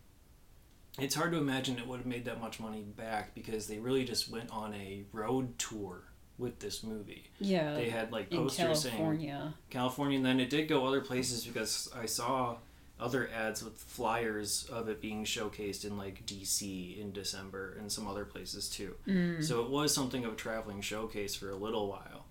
It's 0.98 1.14
hard 1.14 1.30
to 1.32 1.38
imagine 1.38 1.78
it 1.78 1.86
would 1.86 1.98
have 1.98 2.06
made 2.06 2.24
that 2.24 2.40
much 2.40 2.58
money 2.58 2.82
back 2.82 3.34
because 3.34 3.66
they 3.68 3.78
really 3.78 4.04
just 4.04 4.30
went 4.30 4.50
on 4.50 4.74
a 4.74 5.04
road 5.12 5.58
tour 5.58 6.02
with 6.38 6.58
this 6.58 6.82
movie. 6.82 7.30
Yeah, 7.38 7.74
They 7.74 7.88
had 7.90 8.10
like 8.10 8.32
in 8.32 8.38
posters 8.38 8.82
saying 8.82 8.96
California. 8.96 9.54
California, 9.70 10.16
and 10.16 10.26
then 10.26 10.40
it 10.40 10.50
did 10.50 10.68
go 10.68 10.86
other 10.86 11.00
places 11.00 11.44
because 11.44 11.90
I 11.94 12.06
saw 12.06 12.56
other 13.00 13.30
ads 13.32 13.62
with 13.62 13.74
flyers 13.76 14.68
of 14.70 14.88
it 14.88 15.00
being 15.00 15.24
showcased 15.24 15.84
in 15.84 15.96
like 15.96 16.26
DC 16.26 16.98
in 16.98 17.12
December 17.12 17.76
and 17.78 17.90
some 17.90 18.08
other 18.08 18.24
places 18.24 18.68
too. 18.68 18.94
Mm. 19.06 19.44
So 19.44 19.62
it 19.62 19.70
was 19.70 19.94
something 19.94 20.24
of 20.24 20.32
a 20.32 20.36
traveling 20.36 20.80
showcase 20.80 21.34
for 21.34 21.50
a 21.50 21.56
little 21.56 21.88
while. 21.88 22.24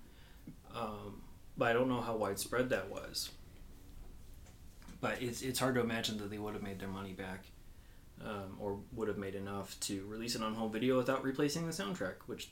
Um, 0.76 1.22
but 1.58 1.70
I 1.70 1.74
don't 1.74 1.88
know 1.88 2.02
how 2.02 2.16
widespread 2.18 2.70
that 2.70 2.90
was. 2.90 3.30
But 5.00 5.22
it's, 5.22 5.42
it's 5.42 5.60
hard 5.60 5.76
to 5.76 5.82
imagine 5.82 6.18
that 6.18 6.30
they 6.30 6.38
would 6.40 6.54
have 6.54 6.64
made 6.64 6.80
their 6.80 6.88
money 6.88 7.14
back 7.14 7.46
um, 8.24 8.58
or 8.60 8.80
would 8.94 9.08
have 9.08 9.18
made 9.18 9.36
enough 9.36 9.80
to 9.82 10.04
release 10.08 10.36
it 10.36 10.42
on 10.42 10.56
home 10.56 10.72
video 10.72 10.98
without 10.98 11.24
replacing 11.24 11.66
the 11.68 11.72
soundtrack, 11.72 12.16
which 12.26 12.50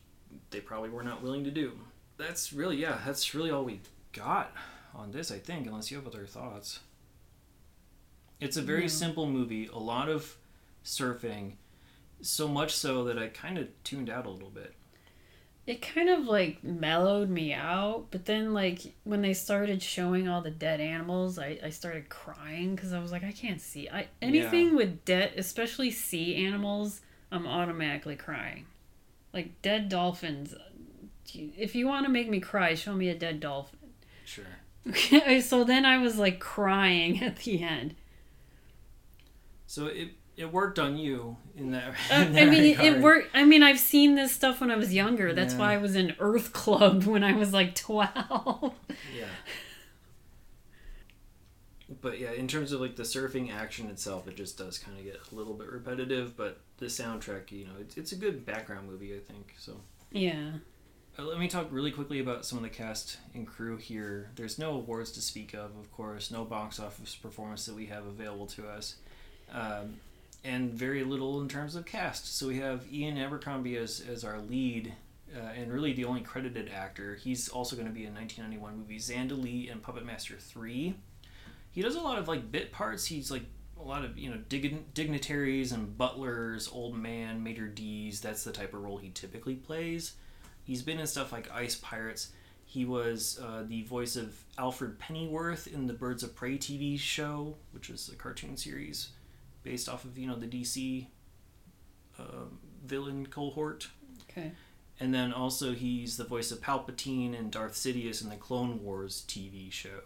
they 0.51 0.59
probably 0.59 0.89
were 0.89 1.03
not 1.03 1.23
willing 1.23 1.43
to 1.43 1.51
do. 1.51 1.73
That's 2.17 2.53
really, 2.53 2.77
yeah, 2.77 2.99
that's 3.05 3.33
really 3.33 3.49
all 3.51 3.63
we 3.63 3.81
got 4.13 4.53
on 4.93 5.11
this, 5.11 5.31
I 5.31 5.39
think, 5.39 5.65
unless 5.67 5.89
you 5.89 5.97
have 5.97 6.07
other 6.07 6.25
thoughts. 6.27 6.79
It's 8.39 8.57
a 8.57 8.61
very 8.61 8.81
No. 8.81 8.87
simple 8.87 9.27
movie, 9.29 9.67
a 9.67 9.77
lot 9.77 10.07
of 10.09 10.37
surfing, 10.83 11.53
so 12.21 12.47
much 12.47 12.73
so 12.75 13.03
that 13.05 13.17
I 13.17 13.27
kind 13.27 13.57
of 13.57 13.67
tuned 13.83 14.09
out 14.09 14.25
a 14.25 14.29
little 14.29 14.49
bit. 14.49 14.73
It 15.67 15.81
kind 15.81 16.09
of 16.09 16.25
like 16.25 16.63
mellowed 16.63 17.29
me 17.29 17.51
out 17.53 18.05
but 18.11 18.25
then 18.25 18.53
like 18.53 18.93
when 19.03 19.21
they 19.21 19.33
started 19.33 19.81
showing 19.81 20.27
all 20.27 20.41
the 20.41 20.51
dead 20.51 20.79
animals 20.79 21.39
i, 21.39 21.57
I 21.63 21.69
started 21.69 22.09
crying 22.09 22.75
because 22.75 22.93
i 22.93 22.99
was 22.99 23.11
like 23.11 23.23
i 23.23 23.31
can't 23.31 23.61
see. 23.61 23.89
I, 23.89 24.07
anything 24.21 24.75
with 24.75 25.05
dead 25.05 25.33
especially 25.37 25.91
sea 25.91 26.45
animals 26.45 27.01
i'm 27.31 27.47
automatically 27.47 28.15
crying. 28.15 28.65
Like 29.33 29.61
dead 29.61 29.89
dolphins 29.89 30.55
if 31.33 31.75
you 31.75 31.87
want 31.87 32.05
to 32.05 32.11
make 32.11 32.29
me 32.29 32.39
cry 32.39 32.75
show 32.75 32.93
me 32.93 33.09
a 33.09 33.15
dead 33.15 33.39
dolphin. 33.39 33.79
Sure. 34.23 34.45
so 35.41 35.63
then 35.63 35.85
i 35.85 35.97
was 35.97 36.17
like 36.17 36.39
crying 36.39 37.23
at 37.23 37.37
the 37.37 37.63
end. 37.63 37.95
So 39.67 39.87
it 39.87 40.09
it 40.37 40.51
worked 40.51 40.79
on 40.79 40.97
you 40.97 41.37
in 41.55 41.71
that. 41.71 41.89
Uh, 42.11 42.15
in 42.15 42.21
I 42.21 42.25
that 42.45 42.49
mean, 42.49 42.79
it 42.79 43.01
worked. 43.01 43.29
I 43.33 43.43
mean, 43.45 43.63
I've 43.63 43.79
seen 43.79 44.15
this 44.15 44.31
stuff 44.33 44.61
when 44.61 44.69
I 44.71 44.75
was 44.75 44.93
younger. 44.93 45.33
That's 45.33 45.53
Yeah. 45.53 45.59
why 45.59 45.73
I 45.73 45.77
was 45.77 45.95
in 45.95 46.15
Earth 46.19 46.51
Club 46.53 47.03
when 47.05 47.23
I 47.23 47.33
was 47.33 47.53
like 47.53 47.75
twelve. 47.75 48.73
Yeah. 49.17 49.25
But 52.01 52.19
yeah, 52.19 52.31
in 52.31 52.47
terms 52.47 52.71
of 52.71 52.81
like 52.81 52.95
the 52.95 53.03
surfing 53.03 53.53
action 53.53 53.89
itself, 53.89 54.27
it 54.27 54.35
just 54.35 54.57
does 54.57 54.79
kind 54.79 54.97
of 54.97 55.03
get 55.03 55.19
a 55.31 55.35
little 55.35 55.53
bit 55.53 55.69
repetitive. 55.71 56.35
But 56.35 56.59
the 56.77 56.87
soundtrack, 56.87 57.51
you 57.51 57.65
know, 57.65 57.73
it's, 57.79 57.95
it's 57.95 58.11
a 58.11 58.15
good 58.15 58.45
background 58.45 58.89
movie, 58.89 59.13
I 59.15 59.19
think. 59.19 59.53
So 59.57 59.79
yeah. 60.11 60.53
uh, 61.19 61.23
let 61.23 61.37
me 61.39 61.47
talk 61.47 61.67
really 61.69 61.91
quickly 61.91 62.19
about 62.19 62.43
some 62.45 62.57
of 62.57 62.63
the 62.63 62.69
cast 62.69 63.17
and 63.35 63.45
crew 63.47 63.77
here. 63.77 64.31
There's 64.35 64.57
no 64.57 64.71
awards 64.71 65.11
to 65.11 65.21
speak 65.21 65.53
of, 65.53 65.77
of 65.77 65.91
course, 65.91 66.31
no 66.31 66.43
box 66.43 66.79
office 66.79 67.15
performance 67.15 67.65
that 67.67 67.75
we 67.75 67.85
have 67.85 68.05
available 68.07 68.47
to 68.47 68.67
us, 68.67 68.95
um, 69.53 69.97
and 70.45 70.71
very 70.73 71.03
little 71.03 71.41
in 71.41 71.49
terms 71.49 71.75
of 71.75 71.85
cast. 71.85 72.37
So 72.37 72.47
we 72.47 72.59
have 72.59 72.85
Ian 72.91 73.17
Abercrombie 73.17 73.77
as 73.77 74.03
as 74.09 74.23
our 74.23 74.39
lead. 74.39 74.93
Uh, 75.35 75.39
and 75.53 75.73
really 75.73 75.91
the 75.91 76.05
only 76.05 76.21
credited 76.21 76.71
actor. 76.73 77.15
He's 77.15 77.49
also 77.49 77.75
going 77.75 77.89
to 77.89 77.93
be 77.93 78.05
in 78.05 78.13
1991 78.13 78.77
movie 78.77 78.99
Zandalee 78.99 79.69
and 79.69 79.81
Puppet 79.81 80.05
Master 80.05 80.35
3. 80.37 80.95
He 81.71 81.81
does 81.81 81.95
a 81.95 81.99
lot 81.99 82.19
of 82.19 82.29
like 82.29 82.53
bit 82.53 82.71
parts. 82.71 83.05
He's 83.05 83.29
like 83.31 83.43
a 83.77 83.83
lot 83.83 84.05
of 84.05 84.17
you 84.17 84.29
know 84.29 84.37
dig- 84.47 84.93
dignitaries 84.93 85.73
and 85.73 85.97
butlers, 85.97 86.69
old 86.71 86.95
man, 86.95 87.43
major 87.43 87.67
D's. 87.67 88.21
That's 88.21 88.45
the 88.45 88.53
type 88.53 88.73
of 88.73 88.81
role 88.81 88.97
he 88.97 89.09
typically 89.09 89.55
plays. 89.55 90.13
He's 90.63 90.81
been 90.81 90.99
in 90.99 91.07
stuff 91.07 91.33
like 91.33 91.51
Ice 91.51 91.75
Pirates. 91.75 92.31
He 92.63 92.85
was 92.85 93.39
uh, 93.43 93.63
the 93.67 93.83
voice 93.83 94.15
of 94.15 94.35
Alfred 94.57 94.99
Pennyworth 94.99 95.67
in 95.67 95.85
the 95.85 95.93
Birds 95.93 96.23
of 96.23 96.33
Prey 96.33 96.57
TV 96.57 96.97
show, 96.97 97.55
which 97.71 97.89
is 97.89 98.09
a 98.09 98.15
cartoon 98.15 98.55
series 98.55 99.09
based 99.65 99.89
off 99.89 100.05
of 100.05 100.17
you 100.17 100.27
know 100.27 100.37
the 100.37 100.47
DC 100.47 101.07
uh, 102.17 102.45
villain 102.85 103.25
cohort. 103.25 103.89
Okay. 104.29 104.51
And 104.97 105.13
then 105.13 105.33
also 105.33 105.73
he's 105.73 106.15
the 106.15 106.23
voice 106.23 106.51
of 106.51 106.61
Palpatine 106.61 107.37
and 107.37 107.51
Darth 107.51 107.73
Sidious 107.73 108.23
in 108.23 108.29
the 108.29 108.37
Clone 108.37 108.81
Wars 108.81 109.25
TV 109.27 109.69
show. 109.69 109.99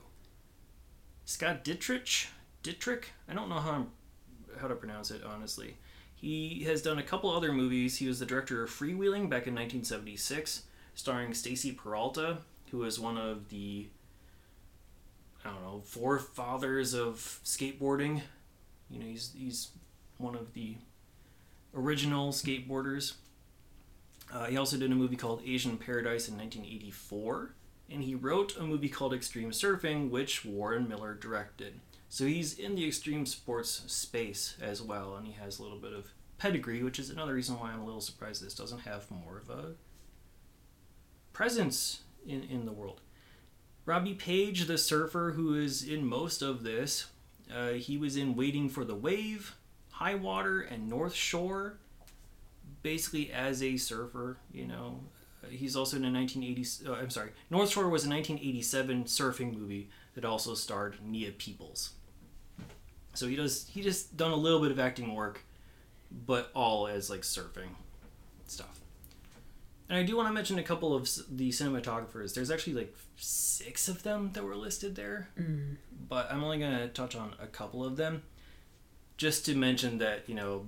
Scott 1.26 1.64
Dittrich, 1.64 2.28
Dittrich, 2.64 3.04
I 3.28 3.36
don't 3.36 3.50
know 3.50 3.60
how 3.60 3.72
I'm, 3.72 3.88
how 4.60 4.68
to 4.68 4.74
pronounce 4.74 5.12
it 5.12 5.22
honestly. 5.24 5.76
He 6.16 6.64
has 6.64 6.82
done 6.82 6.98
a 6.98 7.04
couple 7.04 7.30
other 7.30 7.54
movies. 7.54 7.98
He 7.98 8.08
was 8.08 8.20
the 8.20 8.26
director 8.26 8.64
of 8.64 8.72
Freewheeling 8.72 9.30
back 9.30 9.46
in 9.46 9.54
1976, 9.54 10.64
starring 10.96 11.34
Stacy 11.34 11.72
Peralta, 11.72 12.40
who 12.72 12.80
was 12.80 13.00
one 13.00 13.18
of 13.18 13.50
the 13.50 13.88
I 15.46 15.50
don't 15.50 15.64
know 15.64 15.82
forefathers 15.86 16.94
of 16.94 17.40
skateboarding. 17.46 18.22
You 18.90 19.00
know, 19.00 19.06
he's 19.06 19.34
he's 19.38 19.70
one 20.18 20.36
of 20.36 20.54
the 20.54 20.78
original 21.76 22.32
skateboarders. 22.32 23.14
Uh, 24.32 24.46
he 24.46 24.58
also 24.58 24.78
did 24.78 24.92
a 24.92 24.96
movie 24.96 25.16
called 25.16 25.42
Asian 25.46 25.78
Paradise 25.78 26.28
in 26.28 26.38
1984, 26.38 27.54
and 27.90 28.04
he 28.04 28.14
wrote 28.14 28.56
a 28.58 28.64
movie 28.64 28.90
called 28.90 29.14
Extreme 29.14 29.52
Surfing, 29.52 30.10
which 30.10 30.46
Warren 30.46 30.88
Miller 30.88 31.16
directed. 31.16 31.80
So 32.10 32.26
he's 32.26 32.58
in 32.58 32.76
the 32.76 32.88
extreme 32.88 33.26
sports 33.26 33.84
space 33.88 34.56
as 34.62 34.82
well, 34.82 35.16
and 35.16 35.26
he 35.26 35.34
has 35.34 35.60
a 35.60 35.64
little 35.64 35.78
bit 35.78 35.94
of 35.94 36.12
pedigree, 36.38 36.84
which 36.84 37.00
is 37.00 37.10
another 37.10 37.34
reason 37.34 37.60
why 37.60 37.72
I'm 37.72 37.82
a 37.82 37.86
little 37.86 38.02
surprised 38.02 38.44
this 38.44 38.56
doesn't 38.56 38.80
have 38.80 39.10
more 39.12 39.38
of 39.38 39.50
a 39.50 39.74
presence 41.34 42.02
in, 42.28 42.44
in 42.44 42.66
the 42.66 42.72
world. 42.72 43.02
Robbie 43.86 44.14
Page, 44.14 44.66
the 44.66 44.78
surfer 44.78 45.34
who 45.36 45.56
is 45.56 45.88
in 45.88 46.06
most 46.06 46.42
of 46.42 46.64
this, 46.64 47.08
uh, 47.54 47.70
he 47.70 47.98
was 47.98 48.18
in 48.18 48.36
Waiting 48.36 48.70
for 48.70 48.86
the 48.86 48.96
Wave, 48.96 49.56
High 49.92 50.16
Water, 50.16 50.62
and 50.62 50.88
North 50.88 51.14
Shore 51.14 51.78
basically 52.82 53.32
as 53.32 53.62
a 53.62 53.78
surfer, 53.78 54.38
you 54.52 54.66
know. 54.66 55.00
Uh, 55.44 55.48
he's 55.50 55.76
also 55.76 55.98
in 55.98 56.06
a 56.06 56.10
1980s, 56.10 56.88
uh, 56.88 56.94
I'm 56.94 57.10
sorry, 57.10 57.32
North 57.50 57.70
Shore 57.70 57.90
was 57.90 58.06
a 58.06 58.10
1987 58.10 59.06
surfing 59.06 59.58
movie 59.58 59.90
that 60.16 60.26
also 60.26 60.54
starred 60.54 60.98
Nia 61.04 61.32
Peoples. 61.32 61.92
So 63.14 63.28
he 63.28 63.36
does, 63.36 63.68
he 63.68 63.82
just 63.82 64.16
done 64.16 64.32
a 64.32 64.36
little 64.36 64.60
bit 64.60 64.72
of 64.72 64.80
acting 64.80 65.14
work, 65.16 65.42
but 66.26 66.52
all 66.54 66.88
as 66.88 67.10
like 67.10 67.22
surfing 67.22 67.70
stuff. 68.48 68.79
And 69.90 69.98
I 69.98 70.04
do 70.04 70.16
want 70.16 70.28
to 70.28 70.34
mention 70.34 70.60
a 70.60 70.64
couple 70.64 70.94
of 70.94 71.10
the 71.32 71.50
cinematographers. 71.50 72.36
There's 72.36 72.52
actually 72.52 72.74
like 72.74 72.96
six 73.18 73.88
of 73.88 74.04
them 74.04 74.32
that 74.34 74.44
were 74.44 74.56
listed 74.56 74.96
there, 74.96 75.30
mm. 75.40 75.78
but 76.08 76.32
I'm 76.32 76.44
only 76.44 76.60
going 76.60 76.78
to 76.78 76.88
touch 76.90 77.16
on 77.16 77.34
a 77.42 77.48
couple 77.48 77.84
of 77.84 77.98
them 77.98 78.22
just 79.18 79.46
to 79.48 79.56
mention 79.56 79.98
that, 79.98 80.30
you 80.30 80.36
know, 80.36 80.68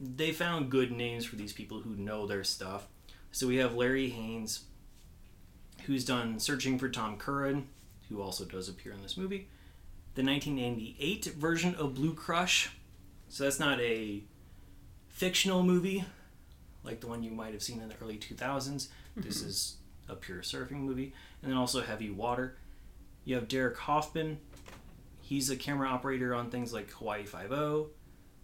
they 0.00 0.32
found 0.32 0.70
good 0.70 0.90
names 0.90 1.24
for 1.24 1.36
these 1.36 1.52
people 1.52 1.80
who 1.80 1.94
know 1.94 2.26
their 2.26 2.42
stuff. 2.42 2.88
So 3.30 3.46
we 3.46 3.56
have 3.56 3.74
Larry 3.74 4.10
Haynes, 4.10 4.64
who's 5.86 6.04
done 6.04 6.40
Searching 6.40 6.76
for 6.76 6.88
Tom 6.88 7.16
Curran, 7.16 7.68
who 8.08 8.20
also 8.20 8.44
does 8.44 8.68
appear 8.68 8.92
in 8.92 9.02
this 9.02 9.16
movie. 9.16 9.48
The 10.16 10.24
1998 10.24 11.26
version 11.36 11.76
of 11.76 11.94
Blue 11.94 12.14
Crush. 12.14 12.70
So 13.28 13.44
that's 13.44 13.60
not 13.60 13.80
a 13.80 14.22
fictional 15.08 15.62
movie 15.62 16.04
like 16.84 17.00
the 17.00 17.06
one 17.06 17.22
you 17.22 17.30
might 17.30 17.52
have 17.52 17.62
seen 17.62 17.80
in 17.80 17.88
the 17.88 17.94
early 18.02 18.18
2000s. 18.18 18.88
This 19.16 19.42
is 19.42 19.76
a 20.08 20.14
pure 20.14 20.42
surfing 20.42 20.80
movie. 20.80 21.12
And 21.42 21.50
then 21.50 21.58
also 21.58 21.80
Heavy 21.80 22.10
Water. 22.10 22.56
You 23.24 23.36
have 23.36 23.48
Derek 23.48 23.78
Hoffman. 23.78 24.38
He's 25.20 25.48
a 25.48 25.56
camera 25.56 25.88
operator 25.88 26.34
on 26.34 26.50
things 26.50 26.72
like 26.72 26.90
Hawaii 26.90 27.24
Five-O, 27.24 27.88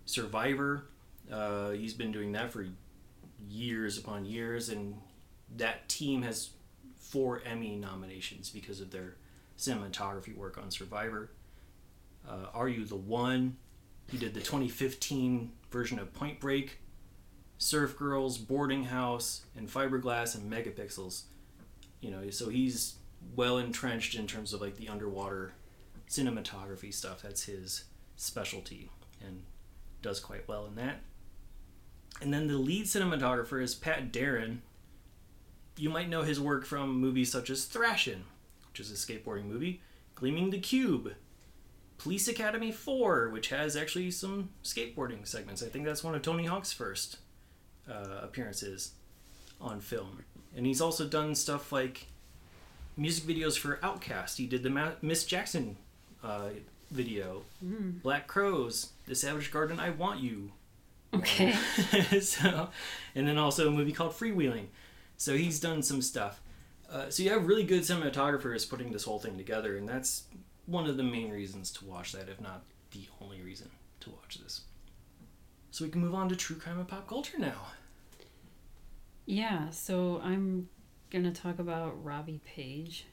Survivor, 0.07 0.85
uh, 1.31 1.71
he's 1.71 1.95
been 1.95 2.13
doing 2.13 2.33
that 2.33 2.53
for 2.53 2.67
years 3.49 3.99
upon 3.99 4.25
years, 4.25 4.69
and 4.69 4.95
that 5.57 5.89
team 5.89 6.23
has 6.23 6.51
four 6.99 7.43
Emmy 7.45 7.77
nominations 7.77 8.51
because 8.51 8.81
of 8.81 8.91
their 8.91 9.17
cinematography 9.59 10.37
work 10.37 10.59
on 10.59 10.71
Survivor. 10.71 11.31
Uh, 12.29 12.47
Are 12.55 12.69
You 12.69 12.85
the 12.85 12.97
One? 12.97 13.57
He 14.11 14.19
did 14.19 14.35
the 14.35 14.41
2015 14.41 15.53
version 15.71 15.99
of 15.99 16.13
Point 16.13 16.41
Break, 16.41 16.79
Surf 17.61 17.95
Girls, 17.97 18.39
Boarding 18.39 18.85
House, 18.85 19.43
and 19.55 19.69
Fiberglass 19.69 20.35
and 20.35 20.51
Megapixels. 20.51 21.25
You 22.01 22.11
know, 22.11 22.31
so 22.31 22.49
he's 22.49 22.95
well 23.37 23.59
entrenched 23.59 24.15
in 24.15 24.27
terms 24.27 24.55
of 24.55 24.63
like 24.63 24.77
the 24.77 24.89
underwater 24.89 25.53
cinematography 26.09 26.93
stuff. 26.93 27.21
That's 27.21 27.45
his 27.45 27.85
specialty, 28.17 28.91
and 29.25 29.43
does 30.01 30.21
quite 30.21 30.49
well 30.49 30.67
in 30.67 30.75
that. 30.77 31.01
And 32.23 32.33
then 32.33 32.49
the 32.49 32.57
lead 32.57 32.87
cinematographer 32.87 33.63
is 33.63 33.75
Pat 33.75 34.11
Darren. 34.11 34.59
You 35.77 35.91
might 35.91 36.09
know 36.09 36.23
his 36.23 36.41
work 36.41 36.65
from 36.65 36.99
movies 36.99 37.31
such 37.31 37.51
as 37.51 37.67
Thrashin', 37.67 38.25
which 38.71 38.81
is 38.81 38.91
a 38.91 38.95
skateboarding 38.95 39.45
movie, 39.45 39.83
Gleaming 40.15 40.49
the 40.49 40.59
Cube, 40.59 41.13
Police 41.99 42.27
Academy 42.27 42.73
4, 42.73 43.29
which 43.29 43.51
has 43.51 43.77
actually 43.77 44.11
some 44.11 44.49
skateboarding 44.65 45.27
segments. 45.27 45.63
I 45.63 45.69
think 45.69 45.85
that's 45.85 46.03
one 46.03 46.15
of 46.15 46.23
Tony 46.23 46.47
Hawk's 46.47 46.73
first 46.73 47.19
uh, 47.91 48.21
appearances 48.23 48.93
on 49.61 49.81
film. 49.81 50.25
And 50.57 50.67
he's 50.67 50.81
also 50.81 51.07
done 51.07 51.35
stuff 51.35 51.73
like 51.73 52.07
music 52.97 53.25
videos 53.25 53.59
for 53.59 53.77
Outkast. 53.83 54.37
He 54.37 54.47
did 54.47 54.63
the 54.63 54.71
Ma- 54.71 54.93
Miss 55.03 55.25
Jackson 55.25 55.77
uh, 56.25 56.51
video, 56.91 57.43
Black 57.63 58.27
Crowes, 58.27 58.91
The 59.07 59.15
Savage 59.15 59.51
Garden, 59.51 59.79
I 59.79 59.91
Want 59.91 60.21
You, 60.21 60.53
Okay. 61.13 61.53
so, 62.21 62.71
and 63.15 63.27
then 63.27 63.37
also 63.39 63.69
a 63.69 63.71
movie 63.71 63.93
called 63.93 64.13
Freewheeling. 64.13 64.67
So 65.17 65.37
he's 65.37 65.61
done 65.61 65.83
some 65.83 66.03
stuff. 66.03 66.41
Uh, 66.91 67.09
so 67.11 67.23
you 67.23 67.31
have 67.31 67.47
really 67.47 67.65
good 67.65 67.83
cinematographers 67.83 68.69
putting 68.69 68.93
this 68.93 69.05
whole 69.05 69.19
thing 69.19 69.37
together, 69.37 69.77
and 69.77 69.89
that's 69.89 70.25
one 70.67 70.87
of 70.87 70.97
the 70.97 71.03
main 71.03 71.31
reasons 71.31 71.71
to 71.73 71.85
watch 71.85 72.13
that, 72.13 72.29
if 72.29 72.41
not 72.41 72.63
the 72.93 73.07
only 73.21 73.41
reason 73.43 73.71
to 74.01 74.11
watch 74.11 74.39
this. 74.43 74.63
So 75.71 75.85
we 75.85 75.91
can 75.91 76.01
move 76.01 76.15
on 76.15 76.29
to 76.29 76.37
true 76.37 76.57
crime 76.57 76.79
and 76.79 76.89
pop 76.89 77.09
culture 77.09 77.39
now. 77.39 77.61
Yeah, 79.31 79.71
so 79.71 80.21
I'm 80.25 80.69
gonna 81.09 81.31
talk 81.31 81.61
about 81.61 82.03
Robbie 82.05 82.41
Page, 82.45 83.07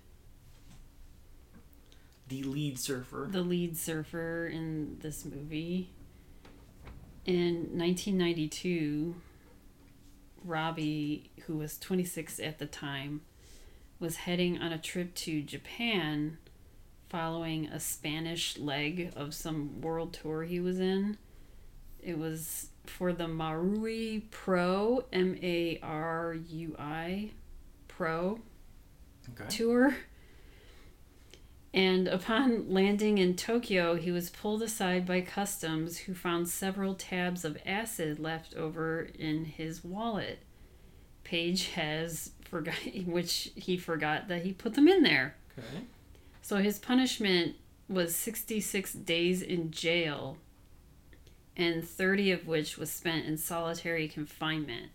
The 2.27 2.41
lead 2.41 2.79
surfer. 2.79 3.29
the 3.31 3.43
lead 3.43 3.77
surfer 3.77 4.47
in 4.47 4.97
this 4.97 5.25
movie. 5.25 5.91
In 7.27 7.77
1992, 7.77 9.13
Robbie, 10.43 11.29
who 11.45 11.57
was 11.57 11.77
26 11.77 12.39
at 12.39 12.57
the 12.57 12.65
time, 12.65 13.21
was 13.99 14.15
heading 14.15 14.59
on 14.59 14.71
a 14.71 14.79
trip 14.79 15.13
to 15.13 15.43
Japan 15.43 16.39
following 17.09 17.67
a 17.67 17.79
Spanish 17.79 18.57
leg 18.57 19.13
of 19.15 19.35
some 19.35 19.81
world 19.81 20.13
tour 20.13 20.45
he 20.45 20.59
was 20.59 20.79
in. 20.79 21.19
It 22.01 22.17
was 22.17 22.69
for 22.89 23.13
the 23.13 23.25
Marui 23.25 24.23
Pro, 24.31 25.05
M 25.13 25.37
A 25.41 25.79
R 25.83 26.35
U 26.49 26.75
I 26.79 27.31
Pro 27.87 28.39
Okay. 29.33 29.49
tour. 29.49 29.95
And 31.73 32.07
upon 32.07 32.71
landing 32.73 33.17
in 33.17 33.35
Tokyo, 33.35 33.95
he 33.95 34.11
was 34.11 34.29
pulled 34.29 34.63
aside 34.63 35.05
by 35.05 35.21
customs, 35.21 35.97
who 35.99 36.13
found 36.15 36.47
several 36.49 36.95
tabs 36.95 37.43
of 37.45 37.57
acid 37.65 38.19
left 38.19 38.55
over 38.55 39.01
in 39.19 39.45
his 39.45 39.83
wallet. 39.83 40.39
Page 41.23 41.69
has 41.71 42.31
forgot, 42.49 42.75
which 43.05 43.51
he 43.55 43.77
forgot 43.77 44.27
that 44.29 44.43
he 44.43 44.53
put 44.53 44.73
them 44.73 44.87
in 44.87 45.03
there. 45.03 45.35
Okay. 45.57 45.83
So 46.41 46.57
his 46.57 46.79
punishment 46.79 47.55
was 47.89 48.15
66 48.15 48.93
days 48.93 49.41
in 49.41 49.69
jail, 49.69 50.37
and 51.57 51.83
30 51.83 52.31
of 52.31 52.47
which 52.47 52.77
was 52.77 52.91
spent 52.91 53.25
in 53.25 53.35
solitary 53.35 54.07
confinement. 54.07 54.91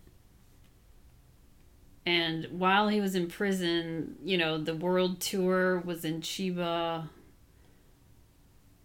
And 2.05 2.47
while 2.51 2.87
he 2.87 3.01
was 3.01 3.15
in 3.15 3.27
prison, 3.27 4.15
you 4.23 4.37
know, 4.37 4.57
the 4.57 4.75
world 4.75 5.19
tour 5.19 5.79
was 5.79 6.03
in 6.03 6.21
Chiba, 6.21 7.09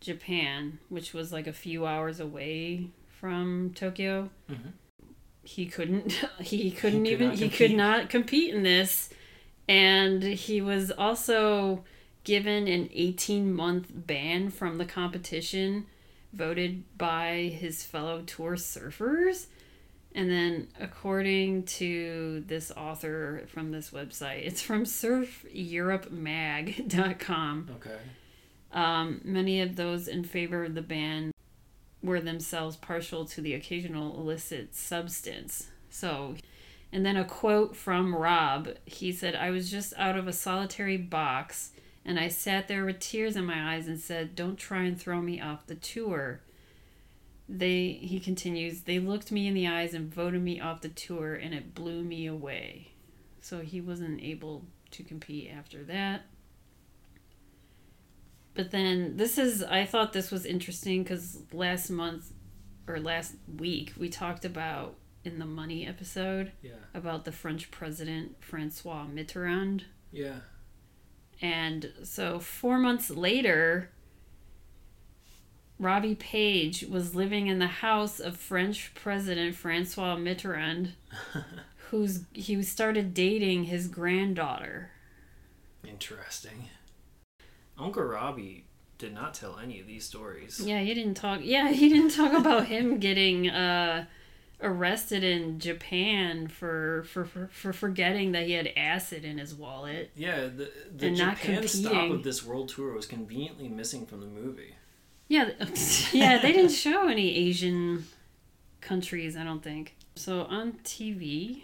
Japan, 0.01 0.79
which 0.89 1.14
was 1.14 1.33
like 1.33 1.47
a 1.47 1.53
few 1.53 1.87
hours 1.87 2.20
away 2.20 2.91
from 3.09 3.72
Tokyo. 3.74 4.31
Mhm. 4.51 4.72
He 5.43 5.66
couldn't 5.66 6.12
he 6.41 6.70
couldn't 6.70 7.05
could 7.05 7.12
even 7.12 7.31
he 7.33 7.49
could 7.49 7.72
not 7.72 8.11
compete 8.11 8.53
in 8.53 8.64
this. 8.64 9.11
And 9.68 10.22
he 10.22 10.61
was 10.61 10.91
also 10.91 11.85
given 12.24 12.66
an 12.68 12.89
18 12.93 13.53
month 13.53 13.89
ban 13.91 14.51
from 14.51 14.79
the 14.79 14.85
competition 14.85 15.87
voted 16.33 16.85
by 16.97 17.53
his 17.59 17.85
fellow 17.85 18.22
tour 18.22 18.57
surfers. 18.57 19.47
And 20.14 20.31
then, 20.31 20.68
according 20.81 21.64
to 21.64 22.43
this 22.47 22.70
author 22.70 23.45
from 23.49 23.72
this 23.72 23.91
website, 23.91 24.47
it's 24.47 24.62
from 24.62 24.85
surfeuropemag.com. 24.85 27.70
Okay. 27.76 27.99
Um, 28.72 29.20
many 29.24 29.61
of 29.61 29.76
those 29.76 30.09
in 30.09 30.24
favor 30.24 30.64
of 30.64 30.74
the 30.74 30.83
ban 30.83 31.33
were 32.03 32.20
themselves 32.20 32.76
partial 32.76 33.24
to 33.26 33.41
the 33.41 33.55
occasional 33.55 34.18
illicit 34.18 34.74
substance. 34.74 35.68
So, 35.91 36.35
and 36.93 37.05
then 37.05 37.16
a 37.16 37.24
quote 37.24 37.76
from 37.76 38.14
Rob 38.14 38.70
he 38.87 39.12
said, 39.12 39.35
I 39.35 39.51
was 39.51 39.70
just 39.70 39.93
out 39.97 40.16
of 40.16 40.26
a 40.26 40.33
solitary 40.33 40.97
box 40.97 41.70
and 42.09 42.19
I 42.19 42.29
sat 42.29 42.67
there 42.69 42.87
with 42.87 43.01
tears 43.01 43.37
in 43.37 43.45
my 43.45 43.75
eyes 43.75 43.87
and 43.87 44.01
said, 44.01 44.35
Don't 44.35 44.57
try 44.57 44.85
and 44.85 44.99
throw 44.99 45.21
me 45.21 45.41
off 45.41 45.67
the 45.67 45.75
tour. 45.75 46.41
They, 47.51 47.93
he 48.01 48.19
continues, 48.19 48.83
they 48.83 48.99
looked 48.99 49.31
me 49.31 49.47
in 49.47 49.53
the 49.55 49.69
eyes 49.69 49.93
and 49.93 50.13
voted 50.13 50.43
me 50.43 50.59
off 50.59 50.81
the 50.81 50.89
tour 50.89 51.35
and 51.35 51.53
it 51.55 51.75
blew 51.75 52.03
me 52.03 52.27
away. 52.27 52.93
So 53.43 53.61
he 53.61 53.81
wasn't 53.83 54.23
able 54.23 54.65
to 54.93 55.03
compete 55.03 55.51
after 55.55 55.85
that. 55.85 56.23
But 58.55 58.71
then 58.71 59.17
this 59.17 59.39
is 59.39 59.63
I 59.63 59.85
thought 59.85 60.13
this 60.13 60.31
was 60.31 60.45
interesting 60.45 61.03
because 61.03 61.43
last 61.53 61.91
month 61.91 62.33
or 62.87 62.99
last 62.99 63.35
week 63.59 63.93
we 63.99 64.09
talked 64.09 64.45
about 64.45 64.95
in 65.25 65.39
the 65.39 65.47
money 65.47 65.87
episode 65.87 66.53
Yeah. 66.63 66.73
about 66.95 67.25
the 67.25 67.33
French 67.33 67.71
president 67.71 68.37
Francois 68.41 69.07
Mitterrand. 69.07 69.83
Yeah. 70.11 70.41
And 71.41 71.93
so 72.03 72.41
four 72.41 72.78
months 72.78 73.11
later, 73.11 73.91
Robbie 75.78 76.16
Page 76.16 76.84
was 76.89 77.14
living 77.14 77.47
in 77.47 77.59
the 77.61 77.68
house 77.68 78.18
of 78.18 78.36
French 78.36 78.93
President 78.95 79.55
Francois 79.55 80.16
Mitterrand, 80.16 80.91
who's 81.91 82.24
he 82.32 82.61
started 82.62 83.14
dating 83.14 83.64
his 83.64 83.86
granddaughter. 83.86 84.91
Interesting. 85.86 86.68
Uncle 87.78 88.03
Robbie 88.03 88.64
did 88.99 89.14
not 89.14 89.34
tell 89.34 89.59
any 89.62 89.78
of 89.78 89.86
these 89.86 90.05
stories. 90.05 90.61
Yeah, 90.64 90.80
he 90.80 90.93
didn't 90.93 91.14
talk. 91.14 91.41
Yeah, 91.43 91.70
he 91.70 91.89
didn't 91.89 92.11
talk 92.11 92.32
about 92.32 92.66
him 92.66 92.99
getting 92.99 93.49
uh, 93.49 94.07
arrested 94.61 95.23
in 95.23 95.61
Japan 95.61 96.49
for, 96.49 97.05
for 97.05 97.25
for 97.25 97.49
for 97.53 97.73
forgetting 97.73 98.33
that 98.33 98.47
he 98.47 98.53
had 98.53 98.71
acid 98.77 99.25
in 99.25 99.39
his 99.39 99.55
wallet. 99.55 100.11
Yeah, 100.17 100.47
the, 100.47 100.71
the 100.95 101.11
Japan 101.11 101.67
stop 101.69 102.11
of 102.11 102.23
this 102.25 102.45
world 102.45 102.69
tour 102.69 102.93
was 102.93 103.07
conveniently 103.07 103.69
missing 103.69 104.07
from 104.07 104.21
the 104.21 104.27
movie. 104.27 104.75
Yeah, 105.29 105.51
yeah, 106.13 106.39
they 106.39 106.53
didn't 106.53 106.73
show 106.73 107.09
any 107.09 107.35
Asian 107.37 108.07
countries, 108.81 109.37
I 109.37 109.45
don't 109.45 109.63
think. 109.63 109.95
So 110.17 110.43
on 110.43 110.73
TV, 110.85 111.63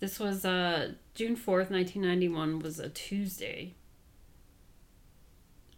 this 0.00 0.18
was 0.18 0.44
uh 0.44 0.92
June 1.14 1.36
4th, 1.36 1.70
1991 1.70 2.58
was 2.58 2.78
a 2.78 2.90
Tuesday. 2.90 3.74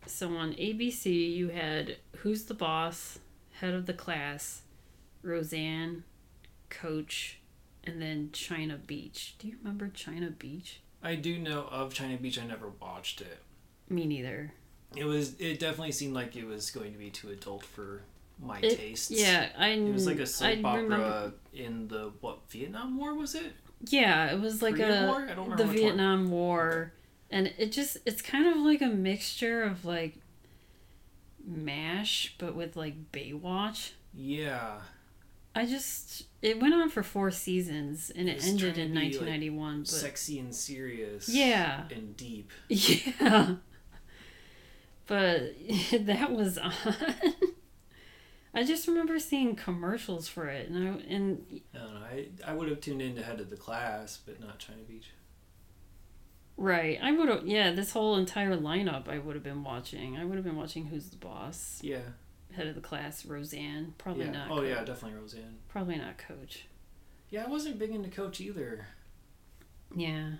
So 0.06 0.34
on 0.36 0.54
ABC, 0.54 1.36
you 1.36 1.48
had 1.48 1.96
Who's 2.18 2.44
the 2.44 2.54
Boss, 2.54 3.18
Head 3.60 3.74
of 3.74 3.84
the 3.86 3.92
Class, 3.92 4.62
Roseanne, 5.22 6.04
Coach, 6.70 7.38
and 7.84 8.00
then 8.00 8.30
China 8.32 8.76
Beach. 8.76 9.34
Do 9.38 9.48
you 9.48 9.56
remember 9.58 9.88
China 9.88 10.30
Beach? 10.30 10.80
I 11.02 11.14
do 11.14 11.38
know 11.38 11.68
of 11.70 11.94
China 11.94 12.16
Beach. 12.16 12.38
I 12.38 12.46
never 12.46 12.68
watched 12.80 13.20
it. 13.20 13.38
Me 13.88 14.04
neither. 14.06 14.52
It 14.96 15.04
was. 15.04 15.34
It 15.40 15.58
definitely 15.60 15.92
seemed 15.92 16.14
like 16.14 16.36
it 16.36 16.44
was 16.46 16.70
going 16.70 16.92
to 16.92 16.98
be 16.98 17.10
too 17.10 17.30
adult 17.30 17.64
for 17.64 18.02
my 18.40 18.58
It- 18.60 18.76
tastes. 18.78 19.10
Yeah, 19.10 19.48
I. 19.56 19.68
It 19.70 19.92
was 19.92 20.06
like 20.06 20.18
a 20.18 20.26
soap 20.26 20.48
I 20.48 20.62
opera 20.62 20.82
remember- 20.82 21.32
in 21.54 21.88
the 21.88 22.12
what 22.20 22.38
Vietnam 22.50 22.96
War 22.98 23.14
was 23.14 23.34
it? 23.34 23.52
Yeah, 23.86 24.32
it 24.32 24.40
was 24.40 24.60
like 24.62 24.74
Korean 24.76 25.04
a 25.04 25.06
War? 25.06 25.22
I 25.22 25.34
don't 25.34 25.50
remember 25.50 25.56
the 25.56 25.68
which 25.68 25.68
one. 25.68 25.76
Vietnam 25.76 26.30
War, 26.30 26.92
and 27.30 27.52
it 27.58 27.70
just 27.70 27.98
it's 28.06 28.22
kind 28.22 28.46
of 28.48 28.56
like 28.56 28.80
a 28.82 28.86
mixture 28.88 29.62
of 29.62 29.84
like 29.84 30.16
Mash, 31.44 32.34
but 32.38 32.54
with 32.54 32.76
like 32.76 33.12
Baywatch. 33.12 33.92
Yeah. 34.12 34.80
I 35.54 35.66
just 35.66 36.24
it 36.40 36.60
went 36.60 36.74
on 36.74 36.88
for 36.88 37.02
four 37.02 37.30
seasons 37.30 38.10
and 38.14 38.28
It 38.28 38.36
it, 38.38 38.46
ended 38.46 38.78
in 38.78 38.88
to 38.94 39.00
be, 39.00 39.18
like, 39.18 39.20
1991. 39.20 39.80
but 39.80 39.88
Sexy 39.88 40.38
and 40.38 40.54
serious. 40.54 41.28
Yeah. 41.28 41.84
And 41.90 42.16
deep. 42.16 42.50
yeah, 42.68 43.56
but 45.06 45.54
that 45.92 46.32
was 46.32 46.58
on. 46.58 46.72
I 48.54 48.64
just 48.64 48.88
remember 48.88 49.18
seeing 49.18 49.54
commercials 49.56 50.26
for 50.26 50.46
it, 50.46 50.68
and 50.68 50.76
I 50.88 50.92
and 51.14 51.60
I 51.74 51.78
don't 51.78 51.94
know. 51.94 52.00
I, 52.00 52.28
I 52.46 52.54
would 52.54 52.68
have 52.68 52.80
tuned 52.80 53.02
in 53.02 53.14
to 53.16 53.22
Head 53.22 53.40
of 53.40 53.50
the 53.50 53.56
Class, 53.56 54.18
but 54.24 54.40
not 54.40 54.58
China 54.58 54.82
Beach. 54.88 55.10
Right. 56.56 56.98
I 57.00 57.12
would 57.12 57.28
have, 57.28 57.46
yeah, 57.46 57.70
this 57.70 57.92
whole 57.92 58.16
entire 58.16 58.56
lineup 58.56 59.06
I 59.08 59.18
would 59.18 59.36
have 59.36 59.44
been 59.44 59.62
watching. 59.62 60.16
I 60.16 60.24
would 60.24 60.34
have 60.34 60.44
been 60.44 60.56
watching 60.56 60.86
Who's 60.86 61.08
the 61.10 61.16
Boss, 61.16 61.78
Yeah. 61.82 62.00
Head 62.54 62.66
of 62.66 62.74
the 62.74 62.80
Class, 62.80 63.24
Roseanne. 63.26 63.94
Probably 63.98 64.24
yeah. 64.26 64.32
not. 64.32 64.50
Oh 64.50 64.56
Coach. 64.56 64.68
yeah, 64.68 64.84
definitely 64.84 65.18
Roseanne. 65.20 65.56
Probably 65.68 65.96
not 65.96 66.18
Coach. 66.18 66.66
Yeah, 67.30 67.44
I 67.44 67.48
wasn't 67.48 67.78
big 67.78 67.90
into 67.90 68.08
Coach 68.08 68.40
either. 68.40 68.86
Yeah. 69.94 70.32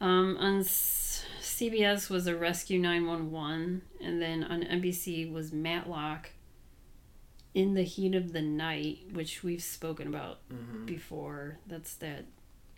Um, 0.00 0.36
on 0.38 0.60
CBS 0.60 2.08
was 2.08 2.26
a 2.26 2.34
Rescue 2.34 2.78
911, 2.78 3.82
and 4.02 4.22
then 4.22 4.44
on 4.44 4.62
NBC 4.62 5.30
was 5.30 5.52
Matlock 5.52 6.30
in 7.52 7.74
the 7.74 7.82
Heat 7.82 8.14
of 8.14 8.32
the 8.32 8.40
Night, 8.40 9.00
which 9.12 9.42
we've 9.42 9.62
spoken 9.62 10.06
about 10.08 10.38
Mm-hmm. 10.48 10.86
before. 10.86 11.58
That's 11.66 11.94
that 11.96 12.24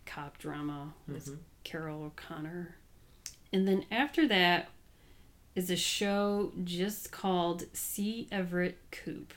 cop 0.05 0.38
drama 0.38 0.94
with 1.07 1.26
Mhm. 1.26 1.38
Carroll 1.62 2.03
O'Connor. 2.05 2.74
And 3.53 3.68
then 3.68 3.84
after 3.90 4.26
that 4.28 4.70
is 5.55 5.70
a 5.70 5.76
show 5.76 6.53
just 6.64 7.11
called 7.12 7.64
C. 7.72 8.28
Everett 8.32 8.78
Koop. 8.90 9.34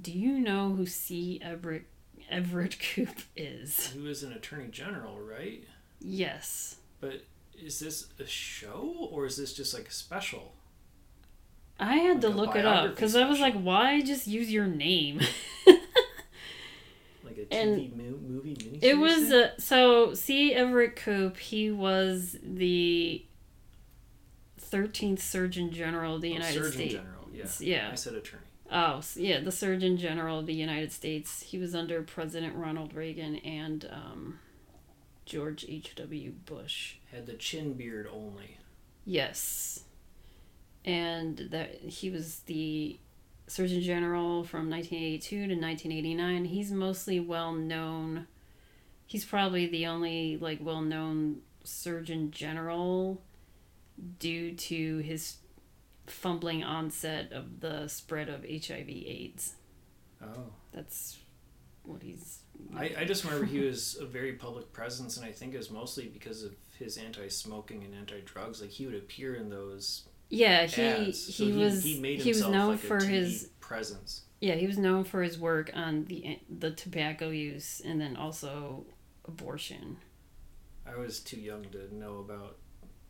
Do 0.00 0.12
you 0.12 0.38
know 0.38 0.70
who 0.70 0.86
C. 0.86 1.40
Everett 1.42 1.86
Everett 2.30 2.76
Koop 2.78 3.22
is? 3.36 3.90
Who 3.92 4.06
is 4.06 4.22
an 4.22 4.32
attorney 4.32 4.68
general, 4.68 5.18
right? 5.20 5.64
Yes. 6.00 6.76
But 7.00 7.24
is 7.58 7.78
this 7.80 8.08
a 8.18 8.26
show 8.26 9.08
or 9.10 9.26
is 9.26 9.36
this 9.36 9.52
just 9.54 9.72
like 9.74 9.88
a 9.88 9.92
special? 9.92 10.52
I 11.78 11.96
had 11.96 12.20
to 12.22 12.28
Like 12.28 12.36
a 12.36 12.40
look 12.40 12.56
it 12.56 12.64
up 12.66 12.90
because 12.90 13.16
I 13.16 13.28
was 13.28 13.38
like, 13.40 13.54
why 13.54 14.00
just 14.00 14.26
use 14.26 14.50
your 14.50 14.66
name? 14.66 15.20
Like 17.24 17.36
a 17.38 17.46
And 17.54 17.80
TV 17.80 17.96
mo- 17.96 18.18
movie 18.26 18.54
miniseries? 18.54 18.78
It 18.82 18.98
was 18.98 19.30
uh, 19.32 19.50
so 19.58 20.14
C. 20.14 20.52
Everett 20.54 20.96
Koop. 20.96 21.36
He 21.36 21.70
was 21.70 22.36
the 22.42 23.24
thirteenth 24.66 25.22
Surgeon 25.22 25.70
General 25.72 26.16
of 26.16 26.20
the 26.22 26.30
Oh, 26.30 26.34
United 26.34 26.54
Surgeon 26.54 26.72
States. 26.72 26.94
General. 26.94 27.28
Yeah. 27.32 27.46
Yeah. 27.60 27.88
I 27.92 27.94
said 27.94 28.14
attorney. 28.14 28.42
Oh, 28.70 29.00
yeah, 29.14 29.38
the 29.40 29.52
Surgeon 29.52 29.96
General 29.96 30.40
of 30.40 30.46
the 30.46 30.54
United 30.54 30.90
States. 30.90 31.42
He 31.42 31.56
was 31.58 31.72
under 31.74 32.02
President 32.02 32.56
Ronald 32.56 32.94
Reagan 32.94 33.36
and 33.36 33.88
um, 33.92 34.40
George 35.24 35.64
H.W. 35.68 36.32
Bush. 36.44 36.96
Had 37.12 37.26
the 37.26 37.34
chin 37.34 37.74
beard 37.74 38.08
only. 38.12 38.58
Yes. 39.04 39.84
And 40.84 41.36
that 41.52 41.76
he 41.80 42.10
was 42.10 42.40
the 42.46 42.98
Surgeon 43.46 43.82
General 43.82 44.42
from 44.42 44.68
1982 44.68 45.36
to 45.36 45.42
1989. 45.54 46.44
He's 46.46 46.72
mostly 46.72 47.20
well 47.20 47.52
known. 47.52 48.26
He's 49.06 49.24
probably 49.24 49.66
the 49.68 49.86
only 49.86 50.36
like 50.38 50.58
well 50.60 50.80
known 50.82 51.42
Surgeon 51.62 52.32
General 52.32 53.22
due 54.18 54.52
to 54.52 54.98
his 54.98 55.36
fumbling 56.06 56.62
onset 56.62 57.32
of 57.32 57.60
the 57.60 57.88
spread 57.88 58.28
of 58.28 58.44
HIV 58.44 58.88
AIDS. 58.88 59.54
Oh. 60.22 60.52
That's 60.72 61.18
what 61.82 62.02
he's 62.02 62.40
I, 62.76 62.94
I 62.98 63.04
just 63.04 63.24
remember 63.24 63.46
he 63.46 63.60
was 63.60 63.96
a 64.00 64.06
very 64.06 64.32
public 64.32 64.72
presence, 64.72 65.16
and 65.16 65.26
I 65.26 65.32
think 65.32 65.54
it 65.54 65.58
was 65.58 65.70
mostly 65.70 66.08
because 66.08 66.42
of 66.42 66.54
his 66.78 66.96
anti-smoking 66.96 67.84
and 67.84 67.94
anti-drugs. 67.94 68.60
Like 68.60 68.70
he 68.70 68.86
would 68.86 68.94
appear 68.94 69.34
in 69.34 69.48
those 69.48 70.02
Yeah, 70.28 70.66
he 70.66 70.82
ads. 70.82 71.34
So 71.36 71.44
he, 71.44 71.52
was 71.52 71.84
he, 71.84 72.00
made 72.00 72.20
he 72.20 72.30
was 72.30 72.46
known 72.46 72.72
like 72.72 72.80
for 72.80 73.02
his 73.02 73.50
presence. 73.60 74.22
Yeah, 74.40 74.54
he 74.54 74.66
was 74.66 74.78
known 74.78 75.04
for 75.04 75.22
his 75.22 75.38
work 75.38 75.70
on 75.74 76.04
the 76.04 76.38
the 76.58 76.70
tobacco 76.70 77.30
use 77.30 77.80
and 77.84 78.00
then 78.00 78.16
also 78.16 78.84
abortion. 79.26 79.96
I 80.86 80.96
was 80.96 81.20
too 81.20 81.40
young 81.40 81.64
to 81.72 81.94
know 81.94 82.18
about 82.18 82.58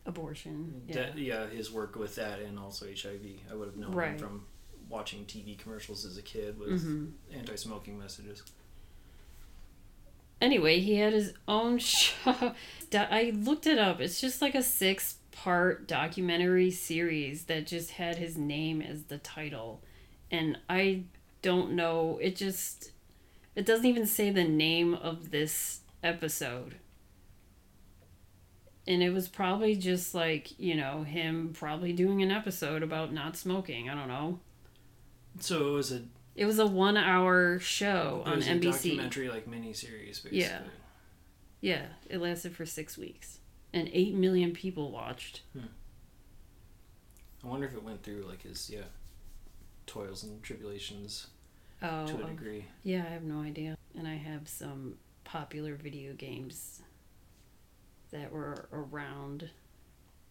Abortion. 0.07 0.83
Yeah. 0.89 0.95
that. 0.95 1.19
Yeah, 1.19 1.47
his 1.49 1.71
work 1.73 1.97
with 1.97 2.15
that 2.17 2.39
and 2.41 2.59
also 2.59 2.87
HIV. 2.87 3.21
I 3.51 3.55
would 3.55 3.67
have 3.69 3.77
known 3.77 3.93
him 3.93 4.19
from 4.19 4.47
watching 4.89 5.25
TV 5.27 5.59
commercials 5.59 6.05
as 6.07 6.17
a 6.17 6.23
kid 6.23 6.59
with 6.59 6.85
Mhm. 6.85 7.13
anti-smoking 7.33 7.99
messages. 7.99 8.43
Anyway, 10.41 10.81
he 10.81 10.97
had 10.97 11.13
his 11.13 11.33
own 11.49 11.79
show. 11.81 12.55
I 12.95 13.33
looked 13.35 13.67
it 13.67 13.79
up. 13.79 14.01
It's 14.01 14.21
just 14.21 14.43
like 14.43 14.55
a 14.55 14.63
six 14.63 15.17
part 15.33 15.89
documentary 15.89 16.71
series 16.71 17.45
that 17.45 17.67
just 17.67 17.93
had 17.93 18.17
his 18.17 18.37
name 18.37 18.81
as 18.83 19.05
the 19.05 19.19
title. 19.19 19.83
And 20.31 20.59
I 20.69 21.05
don't 21.43 21.73
know. 21.73 22.19
It 22.23 22.37
just. 22.37 22.93
It 23.55 23.65
doesn't 23.65 23.87
even 23.87 24.07
say 24.07 24.31
the 24.31 24.45
name 24.45 24.93
of 24.95 25.31
this 25.31 25.81
episode. 26.03 26.77
And 28.89 29.03
it 29.03 29.11
was 29.11 29.27
probably 29.29 29.75
just 29.75 30.15
like, 30.15 30.59
you 30.61 30.77
know, 30.77 31.03
him 31.03 31.51
probably 31.53 31.93
doing 31.93 32.23
an 32.23 32.31
episode 32.31 32.83
about 32.83 33.13
not 33.13 33.37
smoking. 33.37 33.91
I 33.91 33.95
don't 33.95 34.09
know. 34.09 34.39
So 35.41 35.69
it 35.69 35.73
was 35.73 35.93
a 35.93 36.03
It 36.37 36.45
was 36.47 36.59
a 36.59 36.67
one 36.67 36.97
hour 36.97 37.59
show 37.59 38.23
it 38.25 38.29
on 38.31 38.39
a 38.39 38.45
NBC. 38.45 38.73
documentary 38.91 39.29
like 39.29 39.47
miniseries 39.47 40.23
basically. 40.23 40.41
Yeah. 40.41 40.61
Yeah, 41.61 41.87
it 42.09 42.19
lasted 42.21 42.55
for 42.55 42.65
six 42.67 42.97
weeks. 42.97 43.41
And 43.73 43.91
eight 43.93 44.15
million 44.15 44.53
people 44.53 44.91
watched. 44.93 45.43
Hmm. 45.53 45.67
I 47.45 47.49
wonder 47.49 47.67
if 47.67 47.75
it 47.75 47.83
went 47.83 48.03
through 48.03 48.25
like 48.29 48.43
his 48.43 48.71
yeah 48.71 48.83
toils 49.87 50.23
and 50.25 50.43
tribulations 50.43 51.29
Oh, 51.83 52.07
to 52.07 52.17
a 52.21 52.25
oh, 52.25 52.27
degree. 52.29 52.65
yeah, 52.85 53.05
I 53.07 53.13
have 53.13 53.23
no 53.23 53.41
idea. 53.43 53.77
And 53.99 54.09
I 54.09 54.15
have 54.15 54.49
some 54.49 54.95
popular 55.25 55.75
video 55.75 56.15
games 56.15 56.81
that 58.17 58.33
were 58.33 58.69
around. 58.73 59.51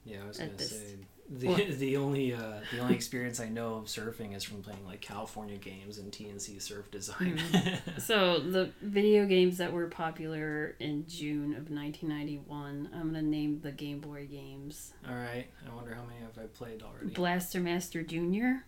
Yeah, 0.04 0.18
I 0.24 0.28
was 0.28 0.38
gonna 0.38 0.52
this- 0.52 0.70
say 0.72 0.96
the 1.30 1.48
What? 1.48 1.80
the 1.80 1.98
only 1.98 2.34
uh, 2.36 2.60
the 2.72 2.80
only 2.80 2.94
experience 2.94 3.40
I 3.40 3.50
know 3.50 3.76
of 3.76 3.86
surfing 3.86 4.36
is 4.36 4.44
from 4.44 4.62
playing 4.62 4.86
like 4.86 5.02
California 5.02 5.58
games 5.58 5.98
and 5.98 6.14
T&C 6.14 6.60
Surf 6.60 6.92
Design. 6.92 7.40
So, 7.98 8.40
the 8.40 8.70
video 8.82 9.26
games 9.26 9.58
that 9.58 9.74
were 9.74 9.88
popular 9.88 10.76
in 10.80 11.08
June 11.08 11.56
of 11.56 11.72
1991, 11.72 12.90
I'm 12.94 13.02
going 13.12 13.14
to 13.14 13.22
name 13.24 13.62
the 13.62 13.72
Game 13.72 14.00
Boy 14.00 14.28
games 14.28 14.94
All 15.10 15.16
right, 15.16 15.48
I 15.68 15.74
wonder 15.76 15.96
how 15.96 16.04
many 16.04 16.20
have 16.20 16.38
I 16.38 16.46
played 16.48 16.84
already. 16.84 17.08
Blaster 17.14 17.60
Master 17.60 18.04
Jr., 18.04 18.62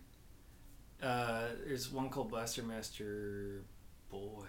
uh, 1.00 1.42
there's 1.64 1.92
one 1.92 2.08
called 2.08 2.30
Blaster 2.30 2.64
Master 2.64 3.62
Boy. 4.10 4.46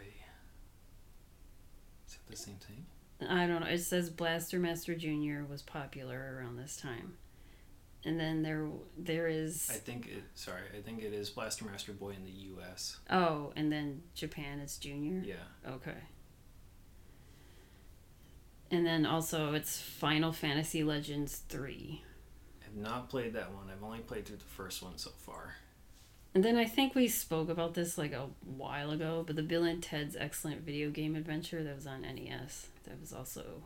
Is 2.08 2.14
that 2.16 2.32
the 2.32 2.38
same 2.38 2.56
thing? 2.56 2.86
I 3.28 3.48
don't 3.48 3.62
know. 3.62 3.68
It 3.68 3.80
says 3.80 4.10
Blaster 4.10 4.60
Master 4.60 4.96
Jr. 4.96 5.44
was 5.50 5.62
popular 5.62 6.38
around 6.38 6.58
this 6.58 6.78
time. 6.78 7.14
And 8.06 8.18
then 8.18 8.44
there 8.44 8.68
there 8.98 9.28
is 9.28 9.70
I 9.70 9.74
think 9.74 10.08
it. 10.08 10.24
Sorry, 10.36 10.62
I 10.78 10.82
think 10.82 11.04
it 11.04 11.14
is 11.14 11.30
Blaster 11.30 11.66
Master 11.66 11.92
Boy 11.92 12.12
in 12.12 12.24
the 12.24 12.32
U.S. 12.32 12.98
Oh, 13.10 13.52
and 13.58 13.72
then 13.72 14.04
Japan 14.16 14.60
is 14.60 14.78
junior? 14.78 15.22
Yeah. 15.26 15.70
Okay. 15.70 15.98
And 18.72 18.86
then 18.86 19.06
also 19.06 19.54
it's 19.54 19.82
Final 19.82 20.32
Fantasy 20.32 20.84
Legends 20.84 21.42
3. 21.50 22.04
I've 22.66 22.78
not 22.78 23.10
played 23.10 23.34
that 23.34 23.54
one. 23.54 23.66
I've 23.70 23.84
only 23.84 24.00
played 24.00 24.26
through 24.26 24.38
the 24.38 24.44
first 24.44 24.82
one 24.82 24.98
so 24.98 25.10
far. 25.18 25.56
And 26.36 26.46
then 26.46 26.56
I 26.56 26.66
think 26.66 26.94
we 26.94 27.08
spoke 27.08 27.50
about 27.50 27.74
this 27.74 27.98
like 27.98 28.14
a 28.14 28.28
while 28.46 28.92
ago, 28.92 29.24
but 29.26 29.36
the 29.36 29.44
Bill 29.44 29.64
and 29.64 29.82
Ted's 29.82 30.16
Excellent 30.16 30.62
Video 30.62 30.92
Game 30.92 31.16
Adventure 31.16 31.64
that 31.64 31.76
was 31.76 31.88
on 31.88 32.04
NES. 32.04 32.68
That 32.90 33.00
was 33.00 33.14
also. 33.14 33.64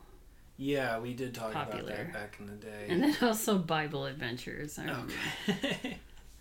Yeah, 0.56 1.00
we 1.00 1.14
did 1.14 1.34
talk 1.34 1.50
about 1.50 1.86
that 1.86 2.12
back 2.12 2.36
in 2.38 2.46
the 2.46 2.52
day. 2.52 2.86
And 2.88 3.02
then 3.02 3.16
also 3.22 3.58
Bible 3.58 4.06
Adventures. 4.06 4.78
I. 4.78 4.88
Okay. 5.48 5.98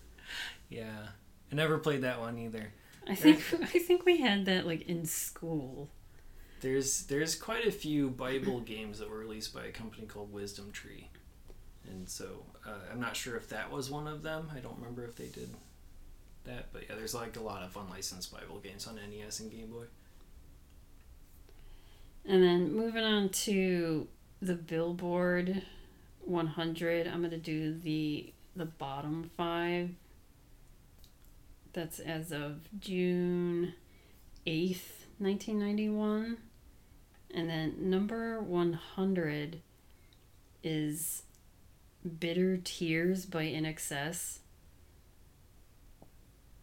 yeah, 0.69 1.07
I 1.51 1.55
never 1.55 1.79
played 1.79 2.01
that 2.01 2.19
one 2.19 2.37
either. 2.37 2.71
I 3.07 3.15
think 3.15 3.41
I 3.61 3.79
think 3.79 4.05
we 4.05 4.17
had 4.17 4.45
that 4.45 4.67
like 4.67 4.87
in 4.87 5.05
school. 5.05 5.89
There's 6.61 7.03
there's 7.05 7.35
quite 7.35 7.65
a 7.65 7.71
few 7.71 8.09
Bible 8.09 8.59
games 8.65 8.99
that 8.99 9.09
were 9.09 9.17
released 9.17 9.53
by 9.53 9.65
a 9.65 9.71
company 9.71 10.05
called 10.05 10.31
Wisdom 10.31 10.71
Tree, 10.71 11.09
and 11.89 12.07
so 12.07 12.45
uh, 12.65 12.91
I'm 12.91 12.99
not 12.99 13.15
sure 13.15 13.35
if 13.35 13.49
that 13.49 13.71
was 13.71 13.89
one 13.89 14.07
of 14.07 14.21
them. 14.21 14.49
I 14.55 14.59
don't 14.59 14.77
remember 14.77 15.05
if 15.05 15.15
they 15.15 15.27
did 15.27 15.49
that, 16.45 16.67
but 16.71 16.83
yeah, 16.87 16.95
there's 16.95 17.15
like 17.15 17.35
a 17.37 17.41
lot 17.41 17.63
of 17.63 17.75
unlicensed 17.75 18.31
Bible 18.31 18.59
games 18.59 18.87
on 18.87 18.95
NES 18.95 19.39
and 19.39 19.51
Game 19.51 19.71
Boy. 19.71 19.85
And 22.25 22.41
then 22.41 22.73
moving 22.73 23.03
on 23.03 23.29
to 23.29 24.07
the 24.41 24.55
Billboard 24.55 25.63
100, 26.21 27.07
I'm 27.07 27.21
gonna 27.21 27.37
do 27.37 27.77
the 27.77 28.33
the 28.55 28.65
bottom 28.65 29.29
five. 29.35 29.89
That's 31.73 31.99
as 31.99 32.31
of 32.31 32.69
June 32.79 33.73
8th, 34.45 35.07
1991. 35.17 36.37
And 37.33 37.49
then 37.49 37.75
number 37.79 38.39
100 38.39 39.61
is 40.63 41.23
Bitter 42.19 42.57
Tears 42.57 43.25
by 43.25 43.45
INXS. 43.45 44.39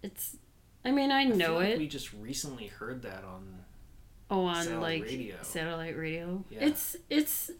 It's, 0.02 0.36
I 0.84 0.92
mean, 0.92 1.10
I 1.10 1.22
I 1.22 1.24
know 1.24 1.56
like 1.56 1.70
it. 1.70 1.78
We 1.78 1.88
just 1.88 2.12
recently 2.14 2.68
heard 2.68 3.02
that 3.02 3.24
on. 3.24 3.64
Oh, 4.30 4.44
on 4.44 4.62
Satellite 4.64 4.80
like 4.80 5.02
radio. 5.10 5.36
satellite 5.42 5.96
radio. 5.96 6.44
Yeah. 6.50 6.58
It's 6.66 6.96
it's. 7.10 7.50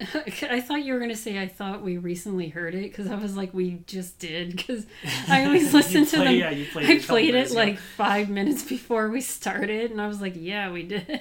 I 0.42 0.60
thought 0.62 0.82
you 0.82 0.94
were 0.94 0.98
gonna 1.00 1.14
say 1.14 1.38
I 1.38 1.46
thought 1.46 1.82
we 1.82 1.98
recently 1.98 2.48
heard 2.48 2.74
it 2.74 2.84
because 2.90 3.06
I 3.10 3.16
was 3.16 3.36
like 3.36 3.52
we 3.52 3.82
just 3.86 4.18
did 4.18 4.50
because 4.56 4.86
I 5.28 5.44
always 5.46 5.72
listen 5.74 6.06
to 6.06 6.16
play- 6.16 6.24
them. 6.24 6.34
Yeah, 6.36 6.50
you 6.50 6.66
played. 6.66 6.86
I 6.90 6.94
couple 6.94 7.08
played 7.08 7.28
it 7.28 7.32
minutes 7.34 7.50
ago. 7.52 7.60
like 7.60 7.78
five 7.78 8.28
minutes 8.30 8.62
before 8.64 9.08
we 9.10 9.20
started 9.20 9.90
and 9.90 10.00
I 10.00 10.08
was 10.08 10.20
like 10.22 10.32
yeah 10.36 10.70
we 10.70 10.84
did. 10.84 11.20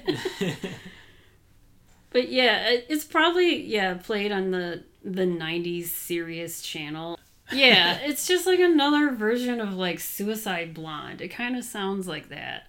but 2.11 2.29
yeah, 2.29 2.69
it- 2.69 2.85
it's 2.89 3.05
probably 3.05 3.61
yeah 3.65 3.95
played 3.95 4.31
on 4.31 4.51
the 4.51 4.83
the 5.03 5.23
'90s 5.25 5.85
Sirius 5.87 6.61
channel. 6.61 7.19
Yeah, 7.51 7.97
it's 8.03 8.27
just 8.27 8.45
like 8.45 8.59
another 8.59 9.09
version 9.11 9.59
of 9.59 9.73
like 9.73 9.99
Suicide 9.99 10.73
Blonde. 10.73 11.19
It 11.21 11.29
kind 11.29 11.55
of 11.57 11.63
sounds 11.63 12.07
like 12.07 12.29
that. 12.29 12.67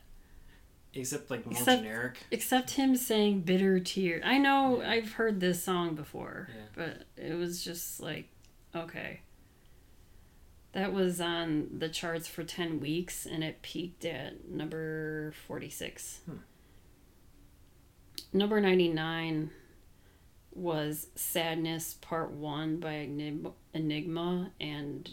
Except 0.95 1.31
like 1.31 1.47
more 1.47 1.53
Except- 1.53 1.83
generic. 1.83 2.19
Except 2.31 2.71
him 2.73 2.97
saying 2.97 3.43
bitter 3.43 3.79
tears. 3.79 4.23
I 4.25 4.39
know 4.39 4.81
Yeah. 4.81 4.91
I've 4.91 5.13
heard 5.13 5.39
this 5.41 5.63
song 5.63 5.95
before, 5.95 6.49
Yeah. 6.55 6.63
but 6.75 7.07
it 7.17 7.35
was 7.35 7.63
just 7.65 8.01
like, 8.01 8.29
okay. 8.75 9.21
That 10.73 10.93
was 10.93 11.21
on 11.21 11.79
the 11.79 11.89
charts 11.89 12.27
for 12.29 12.43
10 12.45 12.81
weeks 12.81 13.27
and 13.27 13.43
it 13.45 13.61
peaked 13.63 14.05
at 14.05 14.49
number 14.49 15.33
46. 15.47 16.21
Hmm. 16.27 16.37
Number 18.33 18.61
99 18.61 19.51
was 20.53 21.09
Sadness 21.15 21.95
Part 21.95 22.31
1 22.33 22.79
by 22.79 22.93
Enigma, 22.95 23.53
Enigma 23.75 24.53
and 24.61 25.09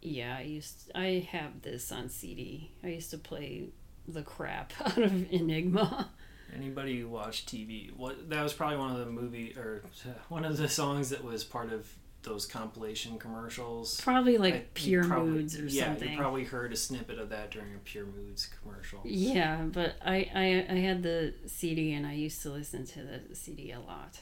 yeah, 0.00 0.36
I 0.38 0.42
used 0.42 0.90
I 0.94 1.26
have 1.30 1.62
this 1.62 1.92
on 1.92 2.08
CD. 2.08 2.72
I 2.82 2.88
used 2.88 3.10
to 3.12 3.18
play 3.18 3.68
the 4.12 4.22
crap 4.22 4.72
out 4.84 4.98
of 4.98 5.32
Enigma. 5.32 6.10
Anybody 6.54 7.00
who 7.00 7.08
watched 7.08 7.48
TV, 7.48 7.94
what 7.96 8.28
that 8.30 8.42
was 8.42 8.52
probably 8.52 8.76
one 8.76 8.92
of 8.92 8.98
the 8.98 9.06
movie 9.10 9.54
or 9.56 9.82
one 10.28 10.44
of 10.44 10.56
the 10.58 10.68
songs 10.68 11.10
that 11.10 11.24
was 11.24 11.44
part 11.44 11.72
of 11.72 11.88
those 12.22 12.46
compilation 12.46 13.18
commercials. 13.18 14.00
Probably 14.00 14.38
like 14.38 14.54
I- 14.54 14.64
Pure 14.74 15.04
probably- 15.04 15.30
Moods 15.30 15.58
or 15.58 15.64
yeah, 15.64 15.86
something. 15.86 16.12
you 16.12 16.16
probably 16.18 16.44
heard 16.44 16.72
a 16.72 16.76
snippet 16.76 17.18
of 17.18 17.30
that 17.30 17.50
during 17.50 17.74
a 17.74 17.78
Pure 17.78 18.06
Moods 18.06 18.48
commercial. 18.62 19.00
Yeah, 19.04 19.62
but 19.62 19.94
I, 20.04 20.30
I 20.34 20.66
I 20.70 20.76
had 20.78 21.02
the 21.02 21.34
CD 21.46 21.92
and 21.94 22.06
I 22.06 22.12
used 22.12 22.40
to 22.42 22.50
listen 22.50 22.86
to 22.86 23.02
the 23.02 23.34
CD 23.34 23.72
a 23.72 23.80
lot. 23.80 24.20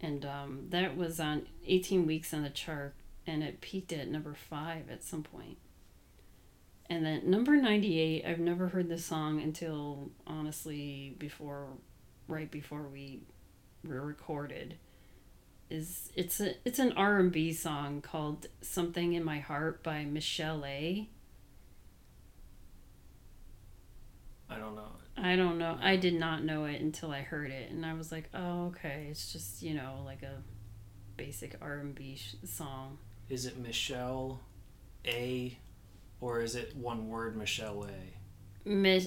And 0.00 0.24
um, 0.24 0.66
that 0.68 0.96
was 0.96 1.18
on 1.18 1.46
18 1.66 2.06
weeks 2.06 2.32
on 2.34 2.42
the 2.42 2.50
chart 2.50 2.94
and 3.26 3.42
it 3.42 3.60
peaked 3.60 3.92
at 3.92 4.08
number 4.08 4.34
5 4.34 4.90
at 4.90 5.02
some 5.02 5.22
point. 5.22 5.58
And 6.90 7.04
then 7.04 7.30
number 7.30 7.56
98, 7.56 8.24
I've 8.24 8.38
never 8.38 8.68
heard 8.68 8.88
this 8.88 9.04
song 9.04 9.42
until 9.42 10.10
honestly 10.26 11.14
before 11.18 11.68
right 12.28 12.50
before 12.50 12.82
we 12.82 13.20
recorded. 13.84 14.78
Is 15.70 16.10
it's 16.16 16.40
a 16.40 16.54
it's 16.64 16.78
an 16.78 16.92
R&B 16.92 17.52
song 17.52 18.00
called 18.00 18.46
Something 18.62 19.12
in 19.12 19.22
My 19.22 19.38
Heart 19.38 19.82
by 19.82 20.04
Michelle 20.04 20.64
A. 20.64 21.08
I 24.48 24.56
don't 24.56 24.74
know. 24.74 24.88
I 25.16 25.36
don't 25.36 25.58
know. 25.58 25.76
I 25.82 25.96
did 25.96 26.14
not 26.14 26.42
know 26.42 26.64
it 26.64 26.80
until 26.80 27.10
I 27.10 27.20
heard 27.20 27.50
it, 27.50 27.70
and 27.70 27.84
I 27.84 27.92
was 27.92 28.10
like, 28.10 28.30
"Oh, 28.32 28.68
okay. 28.68 29.08
It's 29.10 29.30
just 29.30 29.62
you 29.62 29.74
know 29.74 30.02
like 30.06 30.22
a 30.22 30.42
basic 31.18 31.56
R 31.60 31.78
and 31.80 31.94
B 31.94 32.16
sh- 32.16 32.36
song." 32.44 32.96
Is 33.28 33.44
it 33.44 33.58
Michelle 33.58 34.40
A, 35.04 35.58
or 36.20 36.40
is 36.40 36.54
it 36.54 36.76
one 36.76 37.08
word 37.08 37.36
Michelle? 37.36 37.86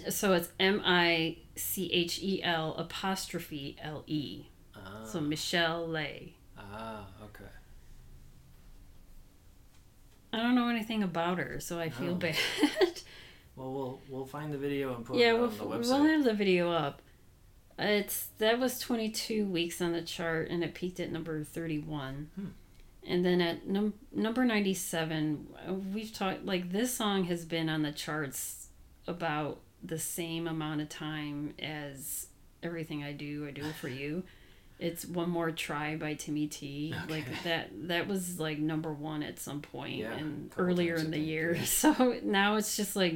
So 0.09 0.33
it's 0.33 0.49
M 0.59 0.81
I 0.85 1.37
C 1.55 1.91
H 1.91 2.19
E 2.21 2.41
L 2.43 2.73
apostrophe 2.77 3.77
L 3.81 4.03
E. 4.07 4.45
Ah, 4.75 5.03
So 5.03 5.19
Michelle 5.21 5.87
Lay. 5.87 6.33
ah, 6.57 7.05
okay. 7.23 7.49
I 10.33 10.37
don't 10.37 10.55
know 10.55 10.69
anything 10.69 11.03
about 11.03 11.37
her, 11.39 11.59
so 11.59 11.79
I 11.79 11.89
feel 11.89 12.11
Oh. 12.11 12.15
bad. 12.15 12.35
Well, 13.57 13.73
we'll 13.73 14.01
we'll 14.09 14.25
find 14.25 14.51
the 14.53 14.57
video 14.57 14.95
and 14.95 15.05
put 15.05 15.17
yeah, 15.17 15.31
it 15.31 15.33
we'll, 15.33 15.49
on 15.49 15.57
the 15.57 15.65
we'll 15.65 16.03
have 16.05 16.23
the 16.23 16.33
video 16.33 16.71
up. 16.71 17.01
It's 17.77 18.27
that 18.37 18.59
was 18.59 18.79
22 18.79 19.45
weeks 19.45 19.81
on 19.81 19.91
the 19.91 20.01
chart 20.01 20.49
and 20.49 20.63
it 20.63 20.73
peaked 20.73 21.01
at 21.01 21.11
number 21.11 21.43
31. 21.43 22.29
Hmm. 22.35 22.45
And 23.07 23.25
then 23.25 23.41
at 23.41 23.67
num- 23.67 23.95
number 24.13 24.45
97, 24.45 25.47
uh, 25.67 25.73
we've 25.73 26.13
talked 26.13 26.45
like 26.45 26.71
this 26.71 26.93
song 26.93 27.23
has 27.25 27.45
been 27.45 27.67
on 27.69 27.81
the 27.81 27.91
charts 27.91 28.67
about 29.07 29.59
the 29.83 29.97
same 29.97 30.47
amount 30.47 30.81
of 30.81 30.89
time 30.89 31.53
as 31.59 32.27
Everything 32.63 33.03
I 33.03 33.11
Do, 33.11 33.47
I 33.47 33.51
Do 33.51 33.65
It 33.65 33.73
For 33.75 33.87
You. 33.89 34.23
It's 34.77 35.05
One 35.05 35.29
More 35.31 35.49
Try 35.51 35.95
by 35.95 36.13
Timmy 36.13 36.45
T. 36.47 36.93
Like 37.09 37.25
that 37.43 37.69
that 37.87 38.07
was 38.07 38.39
like 38.39 38.59
number 38.59 38.93
1 38.93 39.23
at 39.23 39.39
some 39.39 39.61
point 39.61 39.97
Yeah, 39.97 40.13
and 40.13 40.51
earlier 40.57 40.95
in 40.95 41.09
the 41.11 41.17
year. 41.19 41.57
So 41.65 42.19
now 42.23 42.55
it's 42.55 42.77
just 42.77 42.95
like 42.95 43.15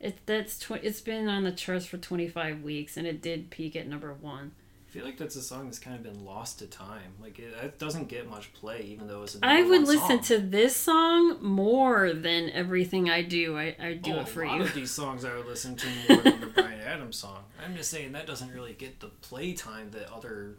it 0.00 0.18
that's 0.26 0.58
tw- 0.58 0.82
it's 0.82 1.00
been 1.02 1.28
on 1.28 1.44
the 1.44 1.52
charts 1.52 1.84
for 1.86 1.98
25 1.98 2.62
weeks 2.62 2.96
and 2.96 3.06
it 3.06 3.20
did 3.20 3.50
peak 3.50 3.76
at 3.76 3.86
number 3.86 4.12
1. 4.14 4.52
I 4.88 4.90
feel 4.90 5.04
like 5.04 5.18
that's 5.18 5.36
a 5.36 5.42
song 5.42 5.66
that's 5.66 5.78
kind 5.78 5.94
of 5.96 6.02
been 6.02 6.24
lost 6.24 6.60
to 6.60 6.66
time. 6.66 7.12
Like 7.20 7.38
it, 7.38 7.52
it 7.62 7.78
doesn't 7.78 8.08
get 8.08 8.28
much 8.28 8.54
play, 8.54 8.80
even 8.88 9.06
though 9.06 9.22
it's 9.22 9.34
a 9.34 9.40
I 9.42 9.62
would 9.62 9.82
listen 9.82 10.08
song. 10.08 10.20
to 10.22 10.38
this 10.38 10.74
song 10.74 11.44
more 11.44 12.14
than 12.14 12.48
everything 12.50 13.10
I 13.10 13.20
do. 13.20 13.58
I, 13.58 13.76
I 13.78 13.92
do 13.94 14.14
oh, 14.14 14.20
it 14.20 14.28
for 14.28 14.42
a 14.42 14.48
lot 14.48 14.58
you. 14.58 14.62
of 14.62 14.74
these 14.74 14.90
songs 14.90 15.26
I 15.26 15.36
would 15.36 15.44
listen 15.44 15.76
to 15.76 15.86
more 16.08 16.22
than 16.22 16.40
the 16.40 16.46
Bryan 16.46 16.80
Adams 16.80 17.18
song. 17.18 17.44
I'm 17.62 17.76
just 17.76 17.90
saying 17.90 18.12
that 18.12 18.26
doesn't 18.26 18.50
really 18.50 18.72
get 18.72 19.00
the 19.00 19.08
play 19.08 19.52
time 19.52 19.90
that 19.90 20.10
other 20.10 20.56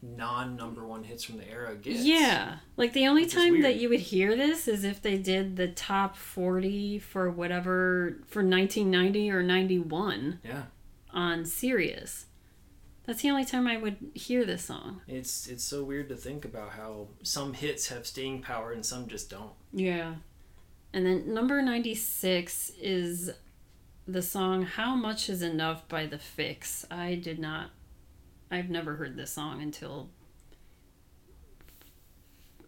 non 0.00 0.56
number 0.56 0.86
one 0.86 1.04
hits 1.04 1.24
from 1.24 1.36
the 1.36 1.46
era 1.46 1.74
get. 1.74 1.96
Yeah. 1.96 2.56
Like 2.78 2.94
the 2.94 3.06
only 3.06 3.26
time 3.26 3.60
that 3.60 3.76
you 3.76 3.90
would 3.90 4.00
hear 4.00 4.34
this 4.36 4.68
is 4.68 4.84
if 4.84 5.02
they 5.02 5.18
did 5.18 5.56
the 5.56 5.68
top 5.68 6.16
40 6.16 6.98
for 7.00 7.30
whatever 7.30 8.16
for 8.26 8.42
1990 8.42 9.30
or 9.30 9.42
91 9.42 10.40
Yeah. 10.42 10.62
on 11.12 11.44
Sirius. 11.44 12.26
That's 13.06 13.22
the 13.22 13.30
only 13.30 13.44
time 13.44 13.68
I 13.68 13.76
would 13.76 13.96
hear 14.14 14.44
this 14.44 14.64
song. 14.64 15.00
It's 15.06 15.46
it's 15.46 15.62
so 15.62 15.84
weird 15.84 16.08
to 16.08 16.16
think 16.16 16.44
about 16.44 16.70
how 16.70 17.08
some 17.22 17.52
hits 17.52 17.88
have 17.88 18.06
staying 18.06 18.42
power 18.42 18.72
and 18.72 18.84
some 18.84 19.06
just 19.06 19.30
don't. 19.30 19.52
Yeah. 19.72 20.16
And 20.92 21.06
then 21.06 21.32
number 21.32 21.60
96 21.62 22.72
is 22.80 23.30
the 24.08 24.22
song 24.22 24.62
How 24.62 24.94
Much 24.94 25.28
Is 25.28 25.42
Enough 25.42 25.88
by 25.88 26.06
The 26.06 26.16
Fixx. 26.18 26.84
I 26.90 27.16
did 27.16 27.38
not, 27.38 27.70
I've 28.50 28.70
never 28.70 28.96
heard 28.96 29.16
this 29.16 29.32
song 29.32 29.60
until 29.60 30.08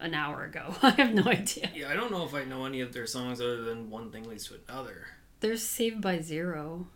an 0.00 0.14
hour 0.14 0.44
ago. 0.44 0.74
I 0.82 0.90
have 0.90 1.14
no 1.14 1.22
idea. 1.24 1.70
Yeah, 1.74 1.90
I 1.90 1.94
don't 1.94 2.10
know 2.12 2.24
if 2.24 2.34
I 2.34 2.44
know 2.44 2.64
any 2.64 2.80
of 2.80 2.92
their 2.92 3.06
songs 3.06 3.40
other 3.40 3.62
than 3.62 3.88
one 3.88 4.10
thing 4.10 4.28
leads 4.28 4.48
to 4.48 4.58
another. 4.68 5.06
They're 5.40 5.56
Saved 5.56 6.00
by 6.00 6.20
Zero. 6.20 6.88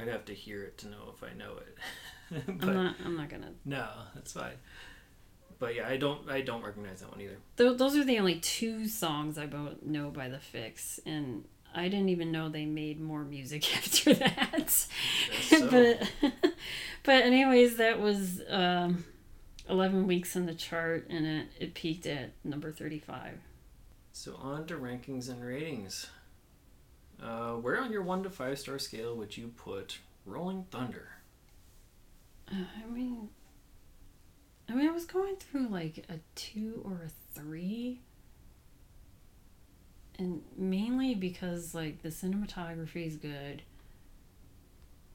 I'd 0.00 0.08
have 0.08 0.24
to 0.26 0.34
hear 0.34 0.62
it 0.62 0.78
to 0.78 0.88
know 0.88 1.12
if 1.14 1.22
I 1.22 1.36
know 1.36 1.56
it. 1.56 1.76
I'm 2.48 2.74
not, 2.74 2.96
I'm 3.04 3.16
not 3.16 3.28
gonna. 3.28 3.52
no, 3.64 3.88
that's 4.14 4.32
fine. 4.32 4.54
But 5.58 5.74
yeah, 5.74 5.88
I 5.88 5.96
don't 5.96 6.28
I 6.30 6.40
don't 6.40 6.62
recognize 6.62 7.00
that 7.00 7.10
one 7.10 7.20
either. 7.20 7.38
Th- 7.56 7.76
those 7.76 7.96
are 7.96 8.04
the 8.04 8.18
only 8.18 8.36
two 8.36 8.86
songs 8.86 9.38
I 9.38 9.46
both 9.46 9.82
know 9.82 10.10
by 10.10 10.28
The 10.28 10.38
Fixx. 10.38 11.00
And 11.04 11.44
I 11.74 11.88
didn't 11.88 12.10
even 12.10 12.30
know 12.30 12.48
they 12.48 12.64
made 12.64 13.00
more 13.00 13.24
music 13.24 13.76
after 13.76 14.14
that. 14.14 14.70
so. 14.70 15.68
but 15.70 16.52
but 17.02 17.22
anyways, 17.24 17.76
that 17.76 18.00
was 18.00 18.40
um, 18.48 19.04
eleven 19.68 20.06
weeks 20.06 20.36
on 20.36 20.46
the 20.46 20.54
chart, 20.54 21.08
and 21.10 21.26
it, 21.26 21.46
it 21.58 21.74
peaked 21.74 22.06
at 22.06 22.32
number 22.44 22.70
thirty-five. 22.70 23.38
So 24.12 24.36
on 24.36 24.66
to 24.66 24.74
rankings 24.74 25.28
and 25.28 25.44
ratings. 25.44 26.08
Uh, 27.22 27.54
where 27.54 27.80
on 27.80 27.90
your 27.90 28.02
one 28.02 28.22
to 28.22 28.30
five 28.30 28.58
star 28.58 28.78
scale 28.78 29.16
would 29.16 29.36
you 29.36 29.48
put 29.48 29.98
Rolling 30.24 30.66
Thunder? 30.70 31.08
I 32.50 32.90
mean, 32.90 33.28
I 34.68 34.74
mean, 34.74 34.88
I 34.88 34.92
was 34.92 35.04
going 35.04 35.36
through 35.36 35.68
like 35.68 36.04
a 36.08 36.18
two 36.34 36.82
or 36.84 37.02
a 37.04 37.38
three, 37.38 38.00
and 40.18 40.42
mainly 40.56 41.14
because 41.14 41.74
like 41.74 42.02
the 42.02 42.08
cinematography 42.08 43.06
is 43.06 43.16
good. 43.16 43.62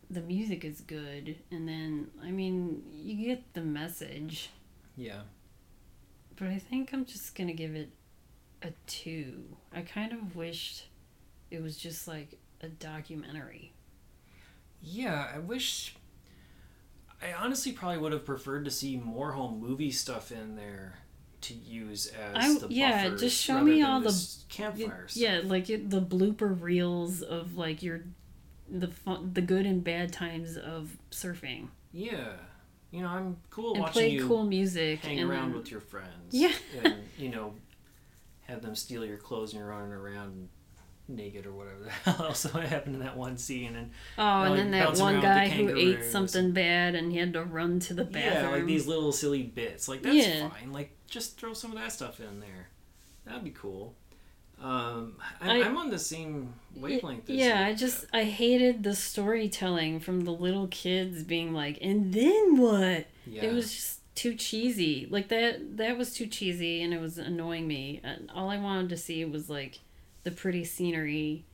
The 0.10 0.22
music 0.22 0.64
is 0.64 0.82
good, 0.82 1.38
and 1.52 1.68
then 1.68 2.12
I 2.24 2.32
mean, 2.32 2.84
you 2.92 3.28
get 3.28 3.54
the 3.54 3.62
message. 3.62 4.50
Yeah. 4.96 5.22
But 6.36 6.48
I 6.48 6.60
think 6.60 6.94
I'm 6.94 7.06
just 7.06 7.36
gonna 7.36 7.54
give 7.54 7.76
it 7.76 7.90
a 8.62 8.72
two. 8.88 9.44
I 9.74 9.82
kind 9.82 10.14
of 10.14 10.36
wished 10.36 10.86
it 11.52 11.62
was 11.62 11.78
just 11.78 12.08
like 12.08 12.40
a 12.62 12.68
documentary. 12.68 13.74
Yeah, 14.82 15.28
I 15.34 15.40
wish. 15.40 15.96
I 17.24 17.34
honestly 17.34 17.72
probably 17.72 18.00
would 18.00 18.12
have 18.12 18.26
preferred 18.26 18.66
to 18.66 18.72
see 18.72 18.98
more 18.98 19.32
home 19.32 19.60
movie 19.60 19.92
stuff 19.92 20.32
in 20.32 20.56
there 20.56 21.00
to 21.42 21.54
use 21.54 22.08
as 22.08 22.36
I- 22.36 22.60
the 22.60 22.68
yeah, 22.74 23.10
just 23.16 23.42
show 23.42 23.62
me 23.62 23.82
all 23.82 24.00
the- 24.00 24.10
this 24.10 24.46
campfire 24.50 25.08
stuff. 25.08 25.22
Yeah, 25.22 25.42
like 25.44 25.70
it, 25.70 25.90
the 25.90 26.02
blooper 26.02 26.60
reels 26.60 27.22
of 27.22 27.56
like 27.58 27.82
your 27.84 28.04
the 28.70 28.88
fun, 28.88 29.32
the 29.34 29.42
good 29.42 29.66
and 29.66 29.84
bad 29.84 30.12
times 30.14 30.58
of 30.58 30.98
surfing, 31.12 31.68
Yeah. 31.92 32.34
You 32.92 33.02
know, 33.02 33.08
I'm 33.08 33.38
cool 33.50 33.74
and 33.74 33.82
watching 33.82 33.94
play 33.94 34.10
you 34.10 34.28
cool 34.28 34.44
music 34.46 35.00
hang 35.00 35.20
and 35.20 35.30
around 35.30 35.50
then- 35.50 35.58
with 35.58 35.72
your 35.72 35.80
friends. 35.82 36.32
Yeah. 36.32 36.54
and 36.84 36.96
you 37.18 37.30
know, 37.30 37.56
have 38.42 38.62
them 38.62 38.76
steal 38.76 39.04
your 39.06 39.18
clothes 39.18 39.52
and 39.54 39.60
you're 39.60 39.70
running 39.70 39.92
around 39.92 40.50
naked 41.16 41.46
or 41.46 41.54
whatever 41.54 41.80
the 41.84 41.90
hell 42.12 42.28
else 42.28 42.44
happened 42.44 42.96
in 42.96 43.02
that 43.02 43.16
one 43.18 43.38
scene 43.38 43.76
and 43.76 43.92
oh, 44.18 44.44
and 44.44 44.58
then 44.58 44.72
that 44.72 44.98
one 44.98 45.16
around 45.16 45.16
with 45.16 45.22
the 45.22 45.28
guy 45.28 45.48
who 45.50 45.76
ate 45.78 46.04
something 46.06 46.52
bad 46.52 46.96
and 46.96 47.12
he 47.12 47.18
had 47.18 47.34
to 47.34 47.44
run 47.44 47.80
to 47.80 47.94
the 47.94 48.04
bathroom. 48.04 48.44
yeah 48.46 48.50
like 48.50 48.66
these 48.66 48.88
little 48.88 49.12
silly 49.12 49.44
bits 49.44 49.88
like 49.88 50.02
that's 50.04 50.16
Yeah. 50.16 50.50
fine 50.50 50.72
like 50.72 50.92
just 51.08 51.38
throw 51.38 51.54
some 51.54 51.72
of 51.72 51.78
that 51.80 51.92
stuff 51.92 52.20
in 52.20 52.40
there 52.40 52.70
that'd 53.26 53.44
be 53.44 53.52
cool 53.52 53.96
um 54.62 55.16
I, 55.42 55.62
I'm 55.64 55.78
on 55.78 55.90
the 55.90 56.00
same 56.00 56.54
wavelength 56.76 57.30
as 57.30 57.36
Yeah. 57.36 57.66
I 57.68 57.74
just 57.74 58.06
I 58.14 58.24
hated 58.24 58.84
the 58.84 58.96
storytelling 58.96 60.00
from 60.00 60.22
the 60.22 60.32
little 60.32 60.68
kids 60.68 61.24
being 61.24 61.54
like, 61.54 61.78
and 61.82 62.14
then 62.14 62.58
what? 62.58 63.08
yeah 63.26 63.44
It 63.44 63.54
was 63.54 63.74
just 63.74 64.00
too 64.16 64.36
cheesy. 64.36 65.08
Like 65.10 65.28
that 65.30 65.78
that 65.78 65.98
was 65.98 66.14
too 66.14 66.28
cheesy 66.28 66.82
and 66.84 66.94
it 66.94 67.02
was 67.02 67.18
annoying 67.18 67.68
me. 67.68 68.00
And 68.04 68.30
all 68.34 68.50
I 68.50 68.58
wanted 68.58 68.90
to 68.90 68.98
see 68.98 69.26
was 69.26 69.50
like 69.50 69.80
the 70.24 70.32
pretty 70.32 70.64
scenery. 70.64 71.46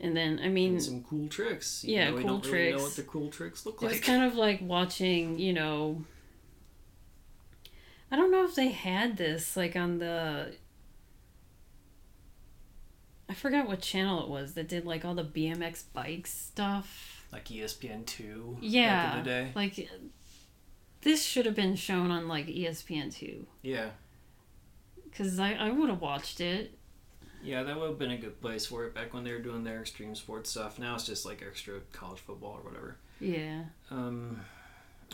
And 0.00 0.16
then 0.16 0.40
I 0.42 0.48
mean 0.48 0.72
and 0.72 0.82
some 0.82 1.04
cool 1.04 1.28
tricks 1.28 1.84
Yeah, 1.86 2.10
though 2.10 2.16
we 2.16 2.22
cool 2.22 2.38
don't 2.38 2.46
really 2.52 2.64
know 2.72 2.78
tricks. 2.78 2.82
what 2.82 2.96
the 2.96 3.02
cool 3.04 3.30
tricks 3.30 3.64
look 3.66 3.76
it 3.76 3.82
was 3.84 3.92
like 3.94 4.02
kind 4.02 4.24
of 4.24 4.34
like 4.34 4.60
watching, 4.62 5.38
you 5.38 5.52
know 5.52 6.04
I 8.10 8.16
don't 8.16 8.30
know 8.32 8.44
if 8.44 8.54
they 8.54 8.68
had 8.68 9.16
this 9.16 9.56
like 9.56 9.76
on 9.76 9.98
the 9.98 10.54
I 13.28 13.34
forgot 13.34 13.66
what 13.66 13.80
channel 13.80 14.22
it 14.22 14.28
was 14.28 14.54
that 14.54 14.68
did 14.68 14.84
like 14.84 15.04
all 15.04 15.14
the 15.14 15.24
BMX 15.24 15.84
bike 15.92 16.26
stuff. 16.26 17.26
like 17.32 17.50
E 17.50 17.60
espn2 17.60 18.58
Yeah. 18.60 19.06
back 19.06 19.12
in 19.18 19.24
the 19.24 19.30
day 19.30 19.52
Like 19.54 19.88
this 21.02 21.22
should 21.24 21.46
have 21.46 21.54
been 21.54 21.76
shown 21.76 22.10
on 22.10 22.28
like 22.28 22.46
ESPN 22.46 23.14
two. 23.14 23.46
Yeah. 23.62 23.90
Cause 25.16 25.38
I, 25.38 25.52
I 25.52 25.70
would 25.70 25.88
have 25.90 26.00
watched 26.00 26.40
it. 26.40 26.76
Yeah, 27.44 27.62
that 27.62 27.78
would 27.78 27.90
have 27.90 27.98
been 27.98 28.10
a 28.10 28.16
good 28.16 28.40
place 28.40 28.66
for 28.66 28.84
it 28.86 28.94
back 28.94 29.12
when 29.12 29.22
they 29.22 29.32
were 29.32 29.38
doing 29.38 29.64
their 29.64 29.80
extreme 29.80 30.14
sports 30.14 30.50
stuff. 30.50 30.78
Now 30.78 30.94
it's 30.94 31.04
just 31.04 31.26
like 31.26 31.44
extra 31.46 31.80
college 31.92 32.20
football 32.20 32.52
or 32.52 32.68
whatever. 32.68 32.96
Yeah. 33.20 33.64
Um, 33.90 34.40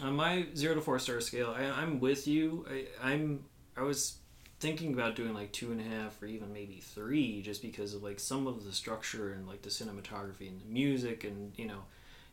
on 0.01 0.15
my 0.15 0.47
zero 0.55 0.77
to 0.77 0.81
four 0.81 0.99
star 0.99 1.21
scale, 1.21 1.55
I, 1.57 1.65
I'm 1.65 1.99
with 1.99 2.29
you. 2.29 2.65
I, 2.71 2.85
I'm 3.03 3.45
I 3.77 3.83
was 3.83 4.19
thinking 4.61 4.93
about 4.93 5.17
doing 5.17 5.35
like 5.35 5.53
two 5.53 5.73
and 5.73 5.81
a 5.81 5.85
half 5.85 6.23
or 6.23 6.27
even 6.27 6.53
maybe 6.53 6.81
three, 6.81 7.43
just 7.43 7.63
because 7.63 7.95
of 7.95 8.03
like 8.03 8.21
some 8.21 8.47
of 8.47 8.65
the 8.65 8.73
structure 8.73 9.33
and 9.33 9.49
like 9.49 9.63
the 9.63 9.71
cinematography 9.71 10.49
and 10.49 10.61
the 10.61 10.67
music 10.69 11.25
and 11.25 11.53
you 11.57 11.67
know, 11.67 11.83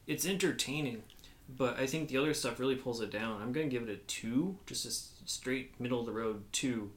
it's 0.05 0.25
entertaining. 0.25 1.03
But 1.49 1.79
I 1.79 1.87
think 1.87 2.09
the 2.09 2.17
other 2.17 2.33
stuff 2.33 2.59
really 2.59 2.75
pulls 2.75 3.01
it 3.01 3.09
down. 3.09 3.41
I'm 3.41 3.51
gonna 3.51 3.67
give 3.67 3.83
it 3.83 3.89
a 3.89 3.97
two, 3.97 4.57
just 4.67 4.85
a 4.85 5.27
straight 5.27 5.79
middle 5.79 6.01
of 6.01 6.05
the 6.05 6.11
road 6.11 6.43
two, 6.51 6.91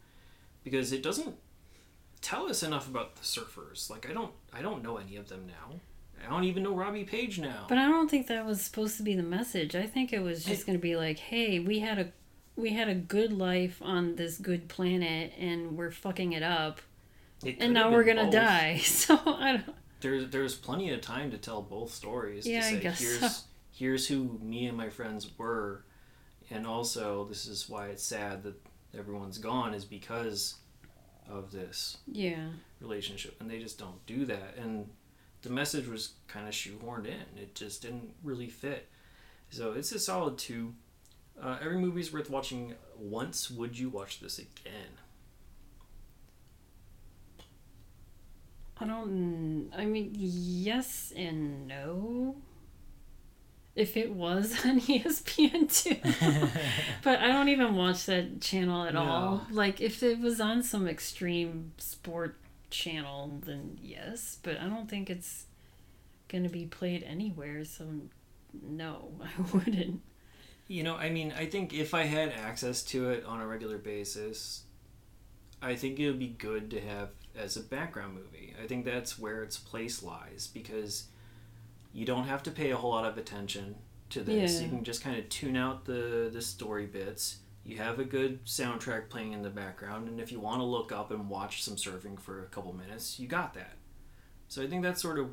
because 0.64 0.92
it 0.92 1.02
doesn't 1.02 1.36
tell 2.22 2.48
us 2.48 2.62
enough 2.62 2.88
about 2.88 3.16
the 3.16 3.22
surfers. 3.22 3.90
Like 3.90 4.08
I 4.08 4.12
don't 4.12 4.32
I 4.52 4.62
don't 4.62 4.82
know 4.82 4.96
any 4.96 5.16
of 5.16 5.28
them 5.28 5.46
now. 5.46 5.80
I 6.26 6.30
don't 6.30 6.44
even 6.44 6.62
know 6.62 6.74
Robbie 6.74 7.04
Page 7.04 7.38
now. 7.38 7.64
But 7.68 7.78
I 7.78 7.86
don't 7.88 8.10
think 8.10 8.26
that 8.26 8.44
was 8.44 8.60
supposed 8.60 8.98
to 8.98 9.02
be 9.02 9.14
the 9.14 9.22
message. 9.22 9.74
I 9.74 9.86
think 9.86 10.12
it 10.12 10.20
was 10.20 10.44
just 10.44 10.66
going 10.66 10.78
to 10.78 10.82
be 10.82 10.94
like, 10.96 11.18
"Hey, 11.18 11.60
we 11.60 11.78
had 11.78 11.98
a 11.98 12.12
we 12.56 12.70
had 12.70 12.88
a 12.88 12.94
good 12.94 13.32
life 13.32 13.80
on 13.80 14.16
this 14.16 14.36
good 14.36 14.68
planet 14.68 15.32
and 15.38 15.78
we're 15.78 15.90
fucking 15.90 16.32
it 16.32 16.42
up 16.42 16.80
It 17.42 17.56
and 17.58 17.72
now 17.72 17.90
we're 17.90 18.04
going 18.04 18.24
to 18.24 18.30
die." 18.30 18.78
So, 18.84 19.18
I 19.24 19.52
don't 19.52 19.76
There's 20.00 20.30
there's 20.30 20.54
plenty 20.54 20.90
of 20.90 21.00
time 21.00 21.30
to 21.30 21.38
tell 21.38 21.62
both 21.62 21.92
stories. 21.92 22.46
Yeah, 22.46 22.60
to 22.60 22.66
I 22.66 22.70
say, 22.70 22.80
guess 22.80 23.00
here's 23.00 23.36
so. 23.36 23.42
here's 23.72 24.06
who 24.08 24.38
me 24.42 24.66
and 24.66 24.76
my 24.76 24.90
friends 24.90 25.30
were, 25.38 25.84
and 26.50 26.66
also 26.66 27.24
this 27.24 27.46
is 27.46 27.66
why 27.68 27.86
it's 27.86 28.02
sad 28.02 28.42
that 28.42 28.60
everyone's 28.96 29.38
gone 29.38 29.72
is 29.72 29.84
because 29.86 30.56
of 31.30 31.52
this 31.52 31.98
Yeah. 32.06 32.50
relationship, 32.80 33.40
and 33.40 33.48
they 33.50 33.58
just 33.58 33.78
don't 33.78 34.04
do 34.06 34.24
that. 34.26 34.56
And 34.56 34.90
the 35.42 35.50
message 35.50 35.86
was 35.86 36.14
kind 36.28 36.46
of 36.48 36.52
shoehorned 36.54 37.06
in. 37.06 37.38
It 37.38 37.54
just 37.54 37.82
didn't 37.82 38.14
really 38.22 38.48
fit. 38.48 38.88
So 39.50 39.72
it's 39.72 39.92
a 39.92 39.98
solid 39.98 40.38
two. 40.38 40.74
Uh, 41.40 41.58
every 41.62 41.78
movie's 41.78 42.12
worth 42.12 42.28
watching 42.28 42.74
once. 42.98 43.50
Would 43.50 43.78
you 43.78 43.88
watch 43.88 44.20
this 44.20 44.38
again? 44.38 44.98
I 48.78 48.86
don't. 48.86 49.70
I 49.76 49.84
mean, 49.84 50.10
yes 50.14 51.12
and 51.14 51.66
no. 51.66 52.36
If 53.76 53.96
it 53.96 54.12
was 54.12 54.52
on 54.66 54.80
ESPN 54.80 55.72
two, 55.72 55.96
but 57.02 57.20
I 57.20 57.28
don't 57.28 57.48
even 57.48 57.76
watch 57.76 58.06
that 58.06 58.40
channel 58.40 58.84
at 58.84 58.96
all. 58.96 59.46
Like, 59.50 59.80
if 59.80 60.02
it 60.02 60.20
was 60.20 60.40
on 60.40 60.62
some 60.62 60.88
extreme 60.88 61.72
sport 61.78 62.36
channel, 62.70 63.40
then 63.44 63.78
yes. 63.80 64.38
But 64.42 64.58
I 64.60 64.68
don't 64.68 64.88
think 64.88 65.08
it's 65.08 65.46
gonna 66.28 66.48
be 66.48 66.66
played 66.66 67.02
anywhere. 67.04 67.64
So, 67.64 67.86
no, 68.62 69.12
I 69.22 69.42
wouldn't. 69.52 70.00
You 70.66 70.84
know, 70.84 70.96
I 70.96 71.10
mean, 71.10 71.32
I 71.36 71.46
think 71.46 71.74
if 71.74 71.94
I 71.94 72.04
had 72.04 72.30
access 72.30 72.82
to 72.84 73.10
it 73.10 73.24
on 73.24 73.40
a 73.40 73.46
regular 73.46 73.78
basis, 73.78 74.64
I 75.60 75.74
think 75.74 75.98
it 75.98 76.06
would 76.06 76.18
be 76.18 76.28
good 76.28 76.70
to 76.70 76.80
have 76.80 77.10
as 77.36 77.56
a 77.56 77.60
background 77.60 78.14
movie. 78.14 78.54
I 78.62 78.66
think 78.66 78.84
that's 78.84 79.18
where 79.18 79.42
its 79.42 79.58
place 79.58 80.02
lies 80.02 80.48
because 80.52 81.04
you 81.92 82.04
don't 82.06 82.24
have 82.24 82.42
to 82.44 82.50
pay 82.50 82.70
a 82.70 82.76
whole 82.76 82.90
lot 82.90 83.04
of 83.04 83.18
attention 83.18 83.76
to 84.10 84.22
this. 84.22 84.54
Yeah. 84.56 84.62
You 84.62 84.68
can 84.70 84.84
just 84.84 85.02
kind 85.02 85.16
of 85.18 85.28
tune 85.28 85.56
out 85.56 85.84
the 85.84 86.30
the 86.32 86.40
story 86.42 86.86
bits. 86.86 87.38
You 87.64 87.76
have 87.76 87.98
a 87.98 88.04
good 88.04 88.44
soundtrack 88.46 89.08
playing 89.10 89.32
in 89.32 89.42
the 89.42 89.50
background, 89.50 90.08
and 90.08 90.18
if 90.20 90.32
you 90.32 90.40
want 90.40 90.60
to 90.60 90.64
look 90.64 90.92
up 90.92 91.10
and 91.10 91.28
watch 91.28 91.62
some 91.62 91.76
surfing 91.76 92.18
for 92.18 92.42
a 92.42 92.46
couple 92.46 92.72
minutes, 92.72 93.20
you 93.20 93.28
got 93.28 93.52
that. 93.54 93.74
So 94.48 94.62
I 94.62 94.66
think 94.66 94.82
that's 94.82 95.00
sort 95.02 95.18
of, 95.18 95.28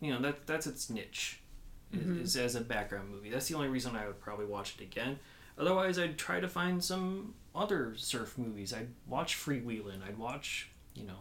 you 0.00 0.12
know, 0.12 0.20
that 0.20 0.46
that's 0.46 0.66
its 0.66 0.90
niche 0.90 1.40
Mhm. 1.94 2.20
is, 2.22 2.30
is 2.34 2.36
as 2.36 2.54
a 2.56 2.60
background 2.60 3.10
movie. 3.10 3.30
That's 3.30 3.46
the 3.48 3.54
only 3.54 3.68
reason 3.68 3.94
I 3.96 4.06
would 4.06 4.20
probably 4.20 4.46
watch 4.46 4.74
it 4.78 4.82
again. 4.82 5.18
Otherwise, 5.56 5.98
I'd 5.98 6.18
try 6.18 6.40
to 6.40 6.48
find 6.48 6.82
some 6.84 7.34
other 7.54 7.94
surf 7.96 8.36
movies. 8.36 8.74
I'd 8.74 8.88
watch 9.06 9.36
Freewheelin'. 9.36 10.02
I'd 10.06 10.18
watch, 10.18 10.68
you 10.94 11.04
know, 11.04 11.20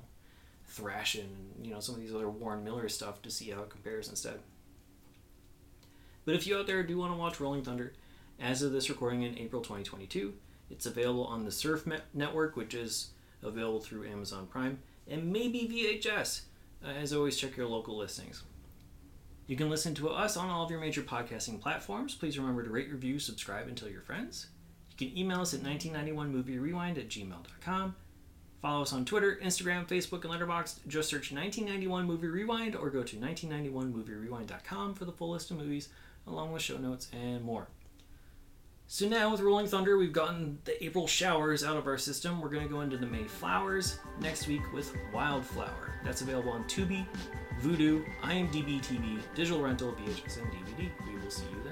Thrashin', 0.69 1.21
and, 1.55 1.65
you 1.65 1.73
know, 1.73 1.79
some 1.79 1.95
of 1.95 2.01
these 2.01 2.13
other 2.13 2.29
Warren 2.29 2.63
Miller 2.63 2.89
stuff 2.89 3.21
to 3.21 3.29
see 3.29 3.49
how 3.49 3.61
it 3.61 3.69
compares 3.69 4.09
instead. 4.09 4.39
But 6.25 6.35
if 6.35 6.47
you 6.47 6.57
out 6.57 6.67
there 6.67 6.83
do 6.83 6.97
want 6.97 7.13
to 7.13 7.17
watch 7.17 7.39
Rolling 7.39 7.63
Thunder, 7.63 7.93
as 8.39 8.61
of 8.61 8.71
this 8.71 8.89
recording 8.89 9.23
in 9.23 9.37
April 9.37 9.61
2022, 9.61 10.33
it's 10.69 10.85
available 10.85 11.25
on 11.25 11.45
the 11.45 11.51
Surf 11.51 11.87
Network, 12.13 12.55
which 12.55 12.73
is 12.73 13.11
available 13.43 13.79
through 13.79 14.07
Amazon 14.07 14.47
Prime, 14.47 14.79
and 15.07 15.31
maybe 15.31 15.69
VHS. 15.71 16.41
Uh, 16.83 16.89
as 16.89 17.13
always, 17.13 17.37
check 17.37 17.55
your 17.55 17.67
local 17.67 17.95
listings. 17.95 18.43
You 19.47 19.55
can 19.55 19.69
listen 19.69 19.93
to 19.95 20.09
us 20.09 20.35
on 20.37 20.49
all 20.49 20.63
of 20.63 20.71
your 20.71 20.79
major 20.79 21.03
podcasting 21.03 21.61
platforms. 21.61 22.15
Please 22.15 22.39
remember 22.39 22.63
to 22.63 22.69
rate, 22.69 22.91
review, 22.91 23.19
subscribe, 23.19 23.67
and 23.67 23.77
tell 23.77 23.89
your 23.89 24.01
friends. 24.01 24.47
You 24.97 25.07
can 25.07 25.17
email 25.17 25.41
us 25.41 25.53
at 25.53 25.61
1991movierewind 25.61 26.97
at 26.97 27.09
gmail.com. 27.09 27.95
Follow 28.61 28.81
us 28.81 28.93
on 28.93 29.05
Twitter, 29.05 29.39
Instagram, 29.43 29.87
Facebook, 29.87 30.23
and 30.23 30.33
Letterboxd. 30.33 30.87
Just 30.87 31.09
search 31.09 31.31
1991 31.31 32.05
Movie 32.05 32.27
Rewind 32.27 32.75
or 32.75 32.89
go 32.89 33.03
to 33.03 33.17
1991movierewind.com 33.17 34.95
for 34.95 35.05
the 35.05 35.11
full 35.11 35.31
list 35.31 35.51
of 35.51 35.57
movies, 35.57 35.89
along 36.25 36.51
with 36.51 36.61
show 36.61 36.77
notes 36.77 37.09
and 37.13 37.43
more. 37.43 37.67
So 38.87 39.07
now 39.07 39.31
with 39.31 39.41
Rolling 39.41 39.67
Thunder, 39.67 39.97
we've 39.97 40.13
gotten 40.13 40.59
the 40.63 40.83
April 40.83 41.07
showers 41.07 41.63
out 41.63 41.75
of 41.75 41.87
our 41.87 41.97
system. 41.97 42.39
We're 42.39 42.49
going 42.49 42.67
to 42.67 42.71
go 42.71 42.81
into 42.81 42.97
the 42.97 43.07
May 43.07 43.23
flowers 43.23 43.97
next 44.19 44.47
week 44.47 44.61
with 44.73 44.95
Wildflower. 45.11 45.93
That's 46.03 46.21
available 46.21 46.51
on 46.51 46.63
Tubi, 46.65 47.05
Vudu, 47.61 48.05
IMDb 48.21 48.79
TV, 48.79 49.19
digital 49.33 49.61
rental, 49.61 49.93
VHS, 49.93 50.37
and 50.37 50.51
DVD. 50.51 50.91
We 51.07 51.19
will 51.19 51.31
see 51.31 51.45
you. 51.51 51.64